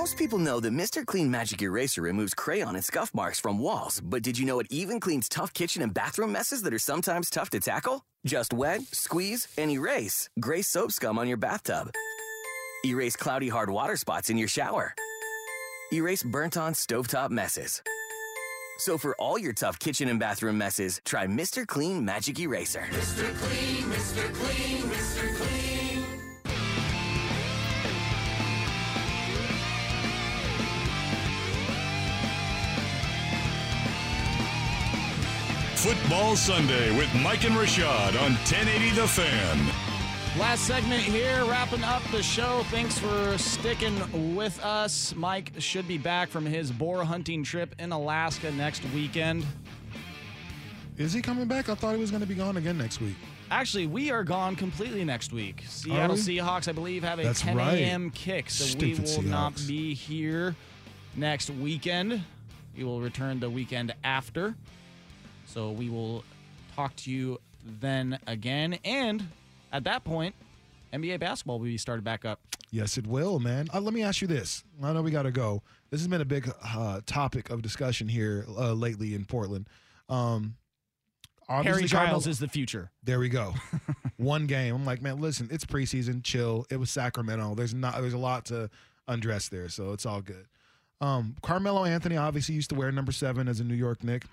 Most 0.00 0.16
people 0.16 0.38
know 0.38 0.60
that 0.60 0.72
Mr. 0.72 1.04
Clean 1.04 1.30
Magic 1.30 1.60
Eraser 1.60 2.00
removes 2.00 2.32
crayon 2.32 2.74
and 2.74 2.82
scuff 2.82 3.12
marks 3.12 3.38
from 3.38 3.58
walls, 3.58 4.00
but 4.02 4.22
did 4.22 4.38
you 4.38 4.46
know 4.46 4.58
it 4.58 4.66
even 4.70 4.98
cleans 4.98 5.28
tough 5.28 5.52
kitchen 5.52 5.82
and 5.82 5.92
bathroom 5.92 6.32
messes 6.32 6.62
that 6.62 6.72
are 6.72 6.78
sometimes 6.78 7.28
tough 7.28 7.50
to 7.50 7.60
tackle? 7.60 8.02
Just 8.24 8.54
wet, 8.54 8.80
squeeze, 8.92 9.46
and 9.58 9.70
erase 9.70 10.30
gray 10.40 10.62
soap 10.62 10.92
scum 10.92 11.18
on 11.18 11.28
your 11.28 11.36
bathtub. 11.36 11.90
Erase 12.86 13.14
cloudy 13.14 13.50
hard 13.50 13.68
water 13.68 13.94
spots 13.94 14.30
in 14.30 14.38
your 14.38 14.48
shower. 14.48 14.94
Erase 15.92 16.22
burnt 16.22 16.56
on 16.56 16.72
stovetop 16.72 17.28
messes. 17.28 17.82
So 18.78 18.96
for 18.96 19.14
all 19.16 19.38
your 19.38 19.52
tough 19.52 19.78
kitchen 19.78 20.08
and 20.08 20.18
bathroom 20.18 20.56
messes, 20.56 21.02
try 21.04 21.26
Mr. 21.26 21.66
Clean 21.66 22.02
Magic 22.02 22.40
Eraser. 22.40 22.88
Mr. 22.90 23.34
Clean, 23.36 23.84
Mr. 23.84 24.32
Clean, 24.32 24.79
Football 35.82 36.36
Sunday 36.36 36.94
with 36.98 37.08
Mike 37.22 37.46
and 37.46 37.54
Rashad 37.54 38.08
on 38.20 38.32
1080 38.44 38.90
The 38.90 39.08
Fan. 39.08 40.38
Last 40.38 40.66
segment 40.66 41.02
here, 41.02 41.42
wrapping 41.46 41.82
up 41.84 42.02
the 42.12 42.22
show. 42.22 42.62
Thanks 42.64 42.98
for 42.98 43.38
sticking 43.38 44.36
with 44.36 44.62
us. 44.62 45.14
Mike 45.16 45.52
should 45.56 45.88
be 45.88 45.96
back 45.96 46.28
from 46.28 46.44
his 46.44 46.70
boar 46.70 47.02
hunting 47.02 47.42
trip 47.42 47.74
in 47.78 47.92
Alaska 47.92 48.50
next 48.52 48.82
weekend. 48.92 49.46
Is 50.98 51.14
he 51.14 51.22
coming 51.22 51.48
back? 51.48 51.70
I 51.70 51.74
thought 51.74 51.94
he 51.94 52.00
was 52.00 52.10
going 52.10 52.20
to 52.20 52.28
be 52.28 52.34
gone 52.34 52.58
again 52.58 52.76
next 52.76 53.00
week. 53.00 53.16
Actually, 53.50 53.86
we 53.86 54.10
are 54.10 54.22
gone 54.22 54.56
completely 54.56 55.02
next 55.02 55.32
week. 55.32 55.64
Seattle 55.66 56.14
we? 56.14 56.20
Seahawks, 56.20 56.68
I 56.68 56.72
believe, 56.72 57.02
have 57.04 57.20
a 57.20 57.22
That's 57.22 57.40
10 57.40 57.56
right. 57.56 57.78
a.m. 57.78 58.10
kick, 58.10 58.50
so 58.50 58.64
Stupid 58.64 59.08
we 59.08 59.16
will 59.16 59.22
not 59.22 59.54
be 59.66 59.94
here 59.94 60.54
next 61.16 61.48
weekend. 61.48 62.22
We 62.76 62.84
will 62.84 63.00
return 63.00 63.40
the 63.40 63.48
weekend 63.48 63.94
after. 64.04 64.54
So 65.52 65.72
we 65.72 65.90
will 65.90 66.22
talk 66.76 66.94
to 66.96 67.10
you 67.10 67.40
then 67.80 68.18
again. 68.26 68.78
And 68.84 69.26
at 69.72 69.82
that 69.84 70.04
point, 70.04 70.34
NBA 70.92 71.18
basketball 71.18 71.58
will 71.58 71.66
be 71.66 71.76
started 71.76 72.04
back 72.04 72.24
up. 72.24 72.40
Yes, 72.70 72.96
it 72.96 73.06
will, 73.06 73.40
man. 73.40 73.68
Uh, 73.74 73.80
let 73.80 73.92
me 73.92 74.02
ask 74.02 74.22
you 74.22 74.28
this. 74.28 74.62
I 74.80 74.92
know 74.92 75.02
we 75.02 75.10
got 75.10 75.24
to 75.24 75.32
go. 75.32 75.62
This 75.90 76.00
has 76.00 76.06
been 76.06 76.20
a 76.20 76.24
big 76.26 76.52
uh, 76.64 77.00
topic 77.04 77.50
of 77.50 77.62
discussion 77.62 78.08
here 78.08 78.46
uh, 78.48 78.74
lately 78.74 79.14
in 79.14 79.24
Portland. 79.24 79.68
Um, 80.08 80.54
Harry 81.48 81.58
obviously, 81.58 81.88
Giles 81.88 82.28
is 82.28 82.38
the 82.38 82.46
future. 82.46 82.92
There 83.02 83.18
we 83.18 83.28
go. 83.28 83.54
One 84.18 84.46
game. 84.46 84.72
I'm 84.72 84.84
like, 84.84 85.02
man, 85.02 85.20
listen, 85.20 85.48
it's 85.50 85.64
preseason, 85.64 86.22
chill. 86.22 86.64
It 86.70 86.76
was 86.76 86.90
Sacramento. 86.90 87.56
There's 87.56 87.74
not 87.74 88.00
there's 88.00 88.14
a 88.14 88.18
lot 88.18 88.44
to 88.46 88.70
undress 89.08 89.48
there, 89.48 89.68
so 89.68 89.92
it's 89.92 90.06
all 90.06 90.20
good. 90.20 90.46
Um, 91.00 91.34
Carmelo 91.42 91.84
Anthony 91.84 92.16
obviously 92.16 92.54
used 92.54 92.70
to 92.70 92.76
wear 92.76 92.92
number 92.92 93.10
seven 93.10 93.48
as 93.48 93.58
a 93.58 93.64
New 93.64 93.74
York 93.74 94.04
Knick. 94.04 94.26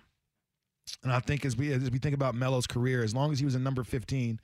And 1.03 1.11
I 1.11 1.19
think 1.19 1.45
as 1.45 1.55
we 1.57 1.71
as 1.73 1.89
we 1.91 1.99
think 1.99 2.15
about 2.15 2.35
Melo's 2.35 2.67
career, 2.67 3.03
as 3.03 3.13
long 3.15 3.31
as 3.31 3.39
he 3.39 3.45
was 3.45 3.55
in 3.55 3.63
number 3.63 3.83
15 3.83 4.39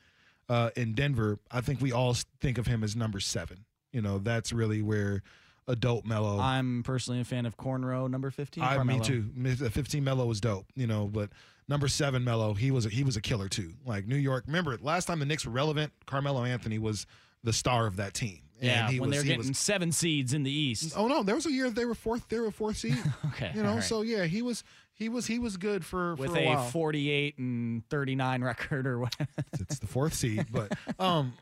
uh, 0.50 0.70
in 0.76 0.94
Denver, 0.94 1.40
I 1.52 1.62
think 1.62 1.82
we 1.82 1.92
all 1.92 2.16
think 2.42 2.58
of 2.58 2.68
him 2.68 2.84
as 2.84 2.96
number 2.96 3.20
seven. 3.20 3.66
You 3.92 4.02
know, 4.02 4.18
that's 4.20 4.52
really 4.52 4.82
where 4.82 5.22
adult 5.68 6.06
Melo. 6.06 6.40
I'm 6.40 6.84
personally 6.84 7.22
a 7.22 7.24
fan 7.24 7.46
of 7.46 7.58
cornrow 7.58 8.10
number 8.10 8.30
15. 8.32 8.64
I, 8.64 8.84
me 8.84 9.00
too. 9.00 9.30
Uh, 9.46 9.70
15 9.70 10.04
Melo 10.04 10.26
was 10.26 10.42
dope, 10.42 10.66
you 10.76 10.88
know, 10.88 11.08
but 11.08 11.30
number 11.70 11.88
seven 11.88 12.24
Melo, 12.24 12.54
he 12.54 12.72
was 12.72 12.86
a, 12.86 12.90
he 12.90 13.04
was 13.04 13.16
a 13.16 13.22
killer 13.22 13.48
too. 13.48 13.74
Like 13.86 14.08
New 14.08 14.18
York, 14.18 14.44
remember 14.48 14.78
last 14.82 15.06
time 15.06 15.20
the 15.20 15.26
Knicks 15.26 15.46
were 15.46 15.52
relevant, 15.52 15.94
Carmelo 16.06 16.44
Anthony 16.44 16.80
was 16.80 17.06
the 17.44 17.54
star 17.54 17.88
of 17.88 17.96
that 17.98 18.14
team. 18.14 18.40
And 18.60 18.68
Yeah, 18.70 18.90
he 18.90 19.00
when 19.00 19.10
was, 19.10 19.18
they're 19.18 19.26
getting 19.26 19.50
was- 19.50 19.58
seven 19.58 19.92
seeds 19.92 20.34
in 20.34 20.44
the 20.44 20.52
East. 20.52 20.94
Oh 20.98 21.08
no, 21.08 21.24
there 21.24 21.36
was 21.36 21.46
a 21.46 21.52
year 21.52 21.70
they 21.70 21.86
were 21.86 21.96
fourth. 21.96 22.28
They 22.30 22.40
were 22.40 22.52
fourth 22.52 22.78
seed. 22.78 22.98
Okay, 23.28 23.52
you 23.56 23.64
know. 23.64 23.76
right. 23.76 23.84
So 23.84 24.02
yeah, 24.02 24.26
he 24.26 24.42
was 24.42 24.64
he 24.94 25.10
was 25.10 25.28
he 25.28 25.40
was 25.40 25.58
good 25.58 25.84
for 25.84 26.16
with 26.16 26.32
for 26.32 26.38
a, 26.38 26.46
a, 26.46 26.56
while. 26.56 26.68
48 26.68 27.38
and 27.38 27.90
39 27.90 28.44
record 28.44 28.88
or 28.88 29.00
what. 29.00 29.16
it's 29.60 29.80
the 29.80 29.88
fourth 29.88 30.14
seed, 30.14 30.48
but 30.52 30.72
um, 31.00 31.34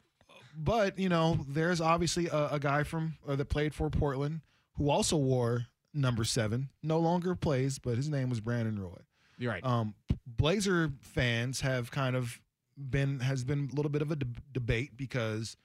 but 0.58 0.98
you 0.98 1.10
know, 1.10 1.40
there's 1.48 1.82
obviously 1.82 2.28
a, 2.28 2.50
a 2.54 2.60
guy 2.60 2.84
from 2.84 3.18
uh, 3.28 3.36
that 3.36 3.46
played 3.50 3.74
for 3.74 3.90
Portland 3.90 4.42
who 4.78 4.90
also 4.90 5.18
wore 5.18 5.68
number 5.94 6.24
seven. 6.24 6.70
No 6.82 7.00
longer 7.00 7.36
plays, 7.36 7.80
but 7.80 7.98
his 7.98 8.10
name 8.10 8.30
was 8.30 8.40
Brandon 8.40 8.80
Roy. 8.80 9.02
You're 9.38 9.52
right. 9.52 9.66
Um, 9.66 9.96
Blazer 10.26 10.92
fans 11.02 11.62
have 11.62 11.92
kind 11.92 12.16
of 12.16 12.40
been 12.78 13.20
has 13.20 13.44
been 13.44 13.70
a 13.72 13.76
little 13.76 13.92
bit 13.92 14.02
of 14.02 14.12
a 14.12 14.16
de- 14.16 14.28
debate 14.54 14.96
because 14.96 15.58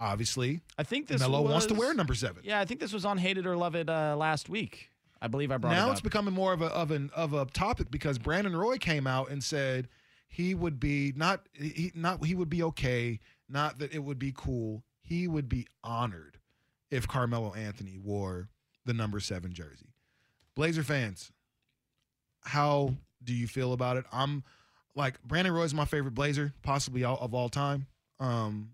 obviously 0.00 0.60
I 0.76 0.82
think 0.82 1.06
this 1.08 1.20
Melo 1.20 1.42
wants 1.42 1.66
to 1.66 1.74
wear 1.74 1.92
number 1.94 2.14
seven. 2.14 2.42
Yeah, 2.44 2.60
I 2.60 2.64
think 2.64 2.80
this 2.80 2.92
was 2.92 3.04
on 3.04 3.18
Hated 3.18 3.46
or 3.46 3.56
Love 3.56 3.74
It 3.74 3.88
uh, 3.88 4.16
last 4.16 4.48
week. 4.48 4.90
I 5.20 5.28
believe 5.28 5.50
I 5.50 5.56
brought 5.56 5.72
it 5.72 5.78
up. 5.78 5.86
now 5.86 5.88
it 5.90 5.92
it's 5.92 6.00
becoming 6.00 6.34
more 6.34 6.52
of 6.52 6.62
a 6.62 6.66
of 6.66 6.90
an 6.90 7.10
of 7.14 7.32
a 7.32 7.44
topic 7.46 7.90
because 7.90 8.18
Brandon 8.18 8.56
Roy 8.56 8.78
came 8.78 9.06
out 9.06 9.30
and 9.30 9.42
said 9.42 9.88
he 10.28 10.54
would 10.54 10.78
be 10.78 11.12
not 11.16 11.46
he 11.52 11.92
not 11.94 12.24
he 12.24 12.34
would 12.34 12.50
be 12.50 12.62
okay, 12.62 13.20
not 13.48 13.78
that 13.78 13.92
it 13.92 14.00
would 14.00 14.18
be 14.18 14.32
cool. 14.36 14.84
He 15.00 15.26
would 15.26 15.48
be 15.48 15.66
honored 15.82 16.38
if 16.90 17.08
Carmelo 17.08 17.54
Anthony 17.54 17.98
wore 17.98 18.48
the 18.84 18.94
number 18.94 19.20
seven 19.20 19.52
jersey. 19.52 19.94
Blazer 20.54 20.82
fans, 20.82 21.32
how 22.42 22.94
do 23.22 23.32
you 23.34 23.46
feel 23.46 23.72
about 23.72 23.96
it? 23.96 24.04
I'm 24.12 24.44
like 24.94 25.22
Brandon 25.22 25.52
Roy 25.52 25.62
is 25.62 25.74
my 25.74 25.84
favorite 25.84 26.14
Blazer, 26.14 26.52
possibly 26.62 27.04
all, 27.04 27.18
of 27.18 27.34
all 27.34 27.48
time. 27.48 27.86
Um, 28.20 28.70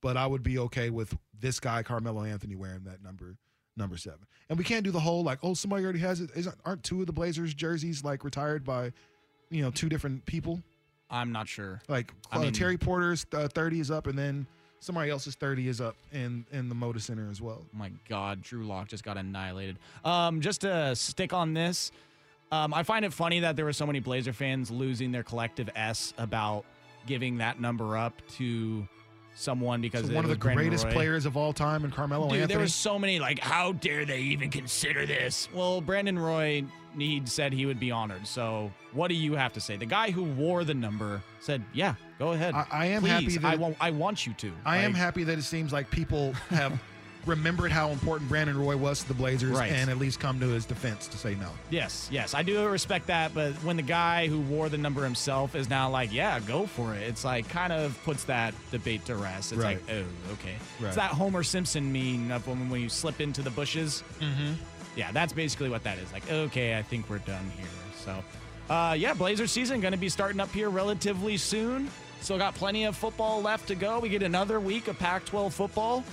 but 0.00 0.16
I 0.16 0.26
would 0.26 0.42
be 0.42 0.58
okay 0.58 0.90
with 0.90 1.16
this 1.38 1.60
guy 1.60 1.82
Carmelo 1.82 2.22
Anthony 2.24 2.54
wearing 2.54 2.84
that 2.84 3.02
number 3.02 3.36
number 3.76 3.96
seven. 3.96 4.20
And 4.48 4.58
we 4.58 4.64
can't 4.64 4.84
do 4.84 4.90
the 4.90 5.00
whole 5.00 5.22
like, 5.22 5.38
oh, 5.42 5.54
somebody 5.54 5.84
already 5.84 6.00
has 6.00 6.20
it. 6.20 6.30
Isn't 6.34 6.54
aren't 6.64 6.82
two 6.82 7.00
of 7.00 7.06
the 7.06 7.12
Blazers 7.12 7.54
jerseys 7.54 8.04
like 8.04 8.24
retired 8.24 8.64
by, 8.64 8.92
you 9.50 9.62
know, 9.62 9.70
two 9.70 9.88
different 9.88 10.26
people? 10.26 10.60
I'm 11.10 11.32
not 11.32 11.48
sure. 11.48 11.80
Like 11.88 12.12
I 12.30 12.36
uh, 12.36 12.40
mean- 12.40 12.52
Terry 12.52 12.78
Porter's 12.78 13.26
uh, 13.32 13.48
thirty 13.48 13.80
is 13.80 13.90
up, 13.90 14.06
and 14.06 14.18
then 14.18 14.46
somebody 14.80 15.10
else's 15.10 15.34
thirty 15.34 15.68
is 15.68 15.80
up 15.80 15.96
in 16.12 16.44
in 16.52 16.68
the 16.68 16.74
Moda 16.74 17.00
Center 17.00 17.28
as 17.30 17.40
well. 17.40 17.62
Oh 17.62 17.76
my 17.76 17.90
God, 18.08 18.42
Drew 18.42 18.64
Lock 18.64 18.88
just 18.88 19.04
got 19.04 19.16
annihilated. 19.16 19.78
Um, 20.04 20.40
just 20.40 20.62
to 20.62 20.94
stick 20.96 21.32
on 21.32 21.54
this, 21.54 21.92
um, 22.52 22.74
I 22.74 22.82
find 22.82 23.04
it 23.04 23.12
funny 23.12 23.40
that 23.40 23.56
there 23.56 23.64
were 23.64 23.72
so 23.72 23.86
many 23.86 24.00
Blazer 24.00 24.32
fans 24.32 24.70
losing 24.70 25.12
their 25.12 25.22
collective 25.22 25.68
S 25.74 26.14
about 26.18 26.64
giving 27.06 27.38
that 27.38 27.60
number 27.60 27.96
up 27.96 28.14
to 28.36 28.86
someone 29.34 29.80
because 29.80 30.06
So 30.06 30.14
one 30.14 30.24
of 30.24 30.30
the 30.30 30.36
Brandon 30.36 30.64
greatest 30.66 30.84
Roy. 30.86 30.92
players 30.92 31.26
of 31.26 31.36
all 31.36 31.52
time, 31.52 31.84
and 31.84 31.92
Carmelo 31.94 32.24
Dude, 32.28 32.34
Anthony. 32.40 32.46
there 32.48 32.58
were 32.58 32.66
so 32.68 32.98
many 32.98 33.18
like, 33.18 33.38
how 33.38 33.72
dare 33.72 34.04
they 34.04 34.20
even 34.20 34.50
consider 34.50 35.06
this? 35.06 35.48
Well, 35.54 35.80
Brandon 35.80 36.18
Roy, 36.18 36.64
he 36.98 37.22
said 37.24 37.52
he 37.52 37.66
would 37.66 37.80
be 37.80 37.90
honored. 37.90 38.26
So, 38.26 38.70
what 38.92 39.08
do 39.08 39.14
you 39.14 39.34
have 39.34 39.52
to 39.54 39.60
say? 39.60 39.76
The 39.76 39.86
guy 39.86 40.10
who 40.10 40.24
wore 40.24 40.64
the 40.64 40.74
number 40.74 41.22
said, 41.40 41.62
"Yeah, 41.72 41.94
go 42.18 42.32
ahead. 42.32 42.54
I- 42.54 42.66
I 42.70 42.86
am 42.86 43.02
Please, 43.02 43.10
happy 43.10 43.36
that- 43.38 43.52
I 43.52 43.56
want. 43.56 43.76
I 43.80 43.90
want 43.92 44.26
you 44.26 44.32
to. 44.34 44.52
I 44.66 44.78
am 44.78 44.92
happy 44.94 45.22
that 45.24 45.38
it 45.38 45.42
seems 45.44 45.72
like 45.72 45.90
people 45.90 46.32
have 46.50 46.78
remembered 47.26 47.70
how 47.70 47.90
important 47.90 48.28
Brandon 48.28 48.58
Roy 48.58 48.76
was 48.76 49.00
to 49.02 49.08
the 49.08 49.14
Blazers, 49.14 49.56
Right. 49.58 49.70
and 49.72 49.90
at 49.90 49.98
least 49.98 50.20
come 50.20 50.40
to 50.40 50.48
his 50.48 50.64
defense 50.64 51.06
to 51.08 51.18
say 51.18 51.34
no. 51.34 51.50
Yes, 51.70 52.08
yes, 52.10 52.34
I 52.34 52.42
do 52.42 52.66
respect 52.68 53.06
that. 53.08 53.34
But 53.34 53.52
when 53.62 53.76
the 53.76 53.82
guy 53.82 54.26
who 54.28 54.40
wore 54.40 54.68
the 54.68 54.78
number 54.78 55.04
himself 55.04 55.54
is 55.54 55.68
now 55.68 55.90
like, 55.90 56.12
"Yeah, 56.12 56.40
go 56.40 56.66
for 56.66 56.94
it," 56.94 57.02
it's 57.02 57.24
like 57.24 57.48
kind 57.48 57.72
of 57.72 57.98
puts 58.04 58.24
that 58.24 58.54
debate 58.70 59.04
to 59.06 59.16
rest. 59.16 59.52
It's 59.52 59.62
Right. 59.62 59.80
like, 59.86 59.96
oh, 59.96 60.32
okay. 60.32 60.54
Right. 60.80 60.88
It's 60.88 60.96
that 60.96 61.10
Homer 61.10 61.42
Simpson 61.42 61.92
meme 61.92 62.30
of 62.34 62.46
when, 62.46 62.70
when 62.70 62.80
you 62.80 62.88
slip 62.88 63.20
into 63.20 63.42
the 63.42 63.50
bushes. 63.50 64.02
Mm-hmm. 64.20 64.52
Yeah, 64.96 65.12
that's 65.12 65.32
basically 65.32 65.68
what 65.68 65.84
that 65.84 65.98
is. 65.98 66.10
Like, 66.12 66.30
okay, 66.30 66.76
I 66.76 66.82
think 66.82 67.08
we're 67.08 67.18
done 67.18 67.50
here. 67.56 67.66
So, 68.04 68.24
uh, 68.74 68.94
yeah, 68.98 69.14
Blazer 69.14 69.46
season 69.46 69.80
going 69.80 69.92
to 69.92 69.98
be 69.98 70.08
starting 70.08 70.40
up 70.40 70.50
here 70.52 70.68
relatively 70.70 71.36
soon. 71.36 71.90
Still 72.22 72.38
got 72.38 72.54
plenty 72.54 72.84
of 72.84 72.96
football 72.96 73.40
left 73.40 73.68
to 73.68 73.74
go. 73.74 73.98
We 74.00 74.08
get 74.08 74.22
another 74.22 74.58
week 74.60 74.88
of 74.88 74.98
Pac 74.98 75.24
12 75.26 75.54
football. 75.54 76.04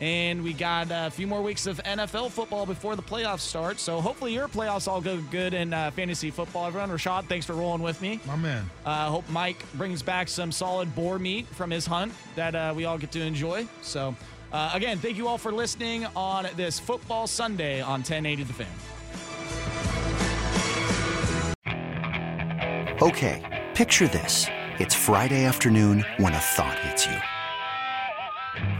And 0.00 0.42
we 0.42 0.52
got 0.52 0.88
a 0.90 1.10
few 1.10 1.26
more 1.26 1.42
weeks 1.42 1.66
of 1.66 1.78
NFL 1.84 2.30
football 2.30 2.66
before 2.66 2.96
the 2.96 3.02
playoffs 3.02 3.40
start. 3.40 3.78
So 3.78 4.00
hopefully 4.00 4.34
your 4.34 4.48
playoffs 4.48 4.88
all 4.88 5.00
go 5.00 5.20
good 5.30 5.54
in 5.54 5.72
uh, 5.72 5.90
fantasy 5.92 6.30
football. 6.30 6.66
Everyone, 6.66 6.90
Rashad, 6.90 7.26
thanks 7.26 7.46
for 7.46 7.54
rolling 7.54 7.82
with 7.82 8.00
me. 8.02 8.20
My 8.26 8.36
man. 8.36 8.68
I 8.84 9.06
uh, 9.06 9.10
hope 9.10 9.28
Mike 9.30 9.64
brings 9.74 10.02
back 10.02 10.28
some 10.28 10.50
solid 10.52 10.94
boar 10.94 11.18
meat 11.18 11.46
from 11.46 11.70
his 11.70 11.86
hunt 11.86 12.12
that 12.34 12.54
uh, 12.54 12.72
we 12.76 12.84
all 12.84 12.98
get 12.98 13.12
to 13.12 13.20
enjoy. 13.20 13.66
So, 13.82 14.14
uh, 14.52 14.70
again, 14.74 14.98
thank 14.98 15.16
you 15.16 15.28
all 15.28 15.38
for 15.38 15.52
listening 15.52 16.06
on 16.16 16.46
this 16.56 16.78
football 16.78 17.26
Sunday 17.26 17.80
on 17.80 18.00
1080 18.00 18.44
The 18.44 18.52
Fan. 18.52 18.66
Okay, 23.02 23.66
picture 23.74 24.06
this. 24.06 24.46
It's 24.78 24.94
Friday 24.94 25.44
afternoon 25.44 26.04
when 26.18 26.32
a 26.32 26.38
thought 26.38 26.78
hits 26.78 27.06
you. 27.06 27.33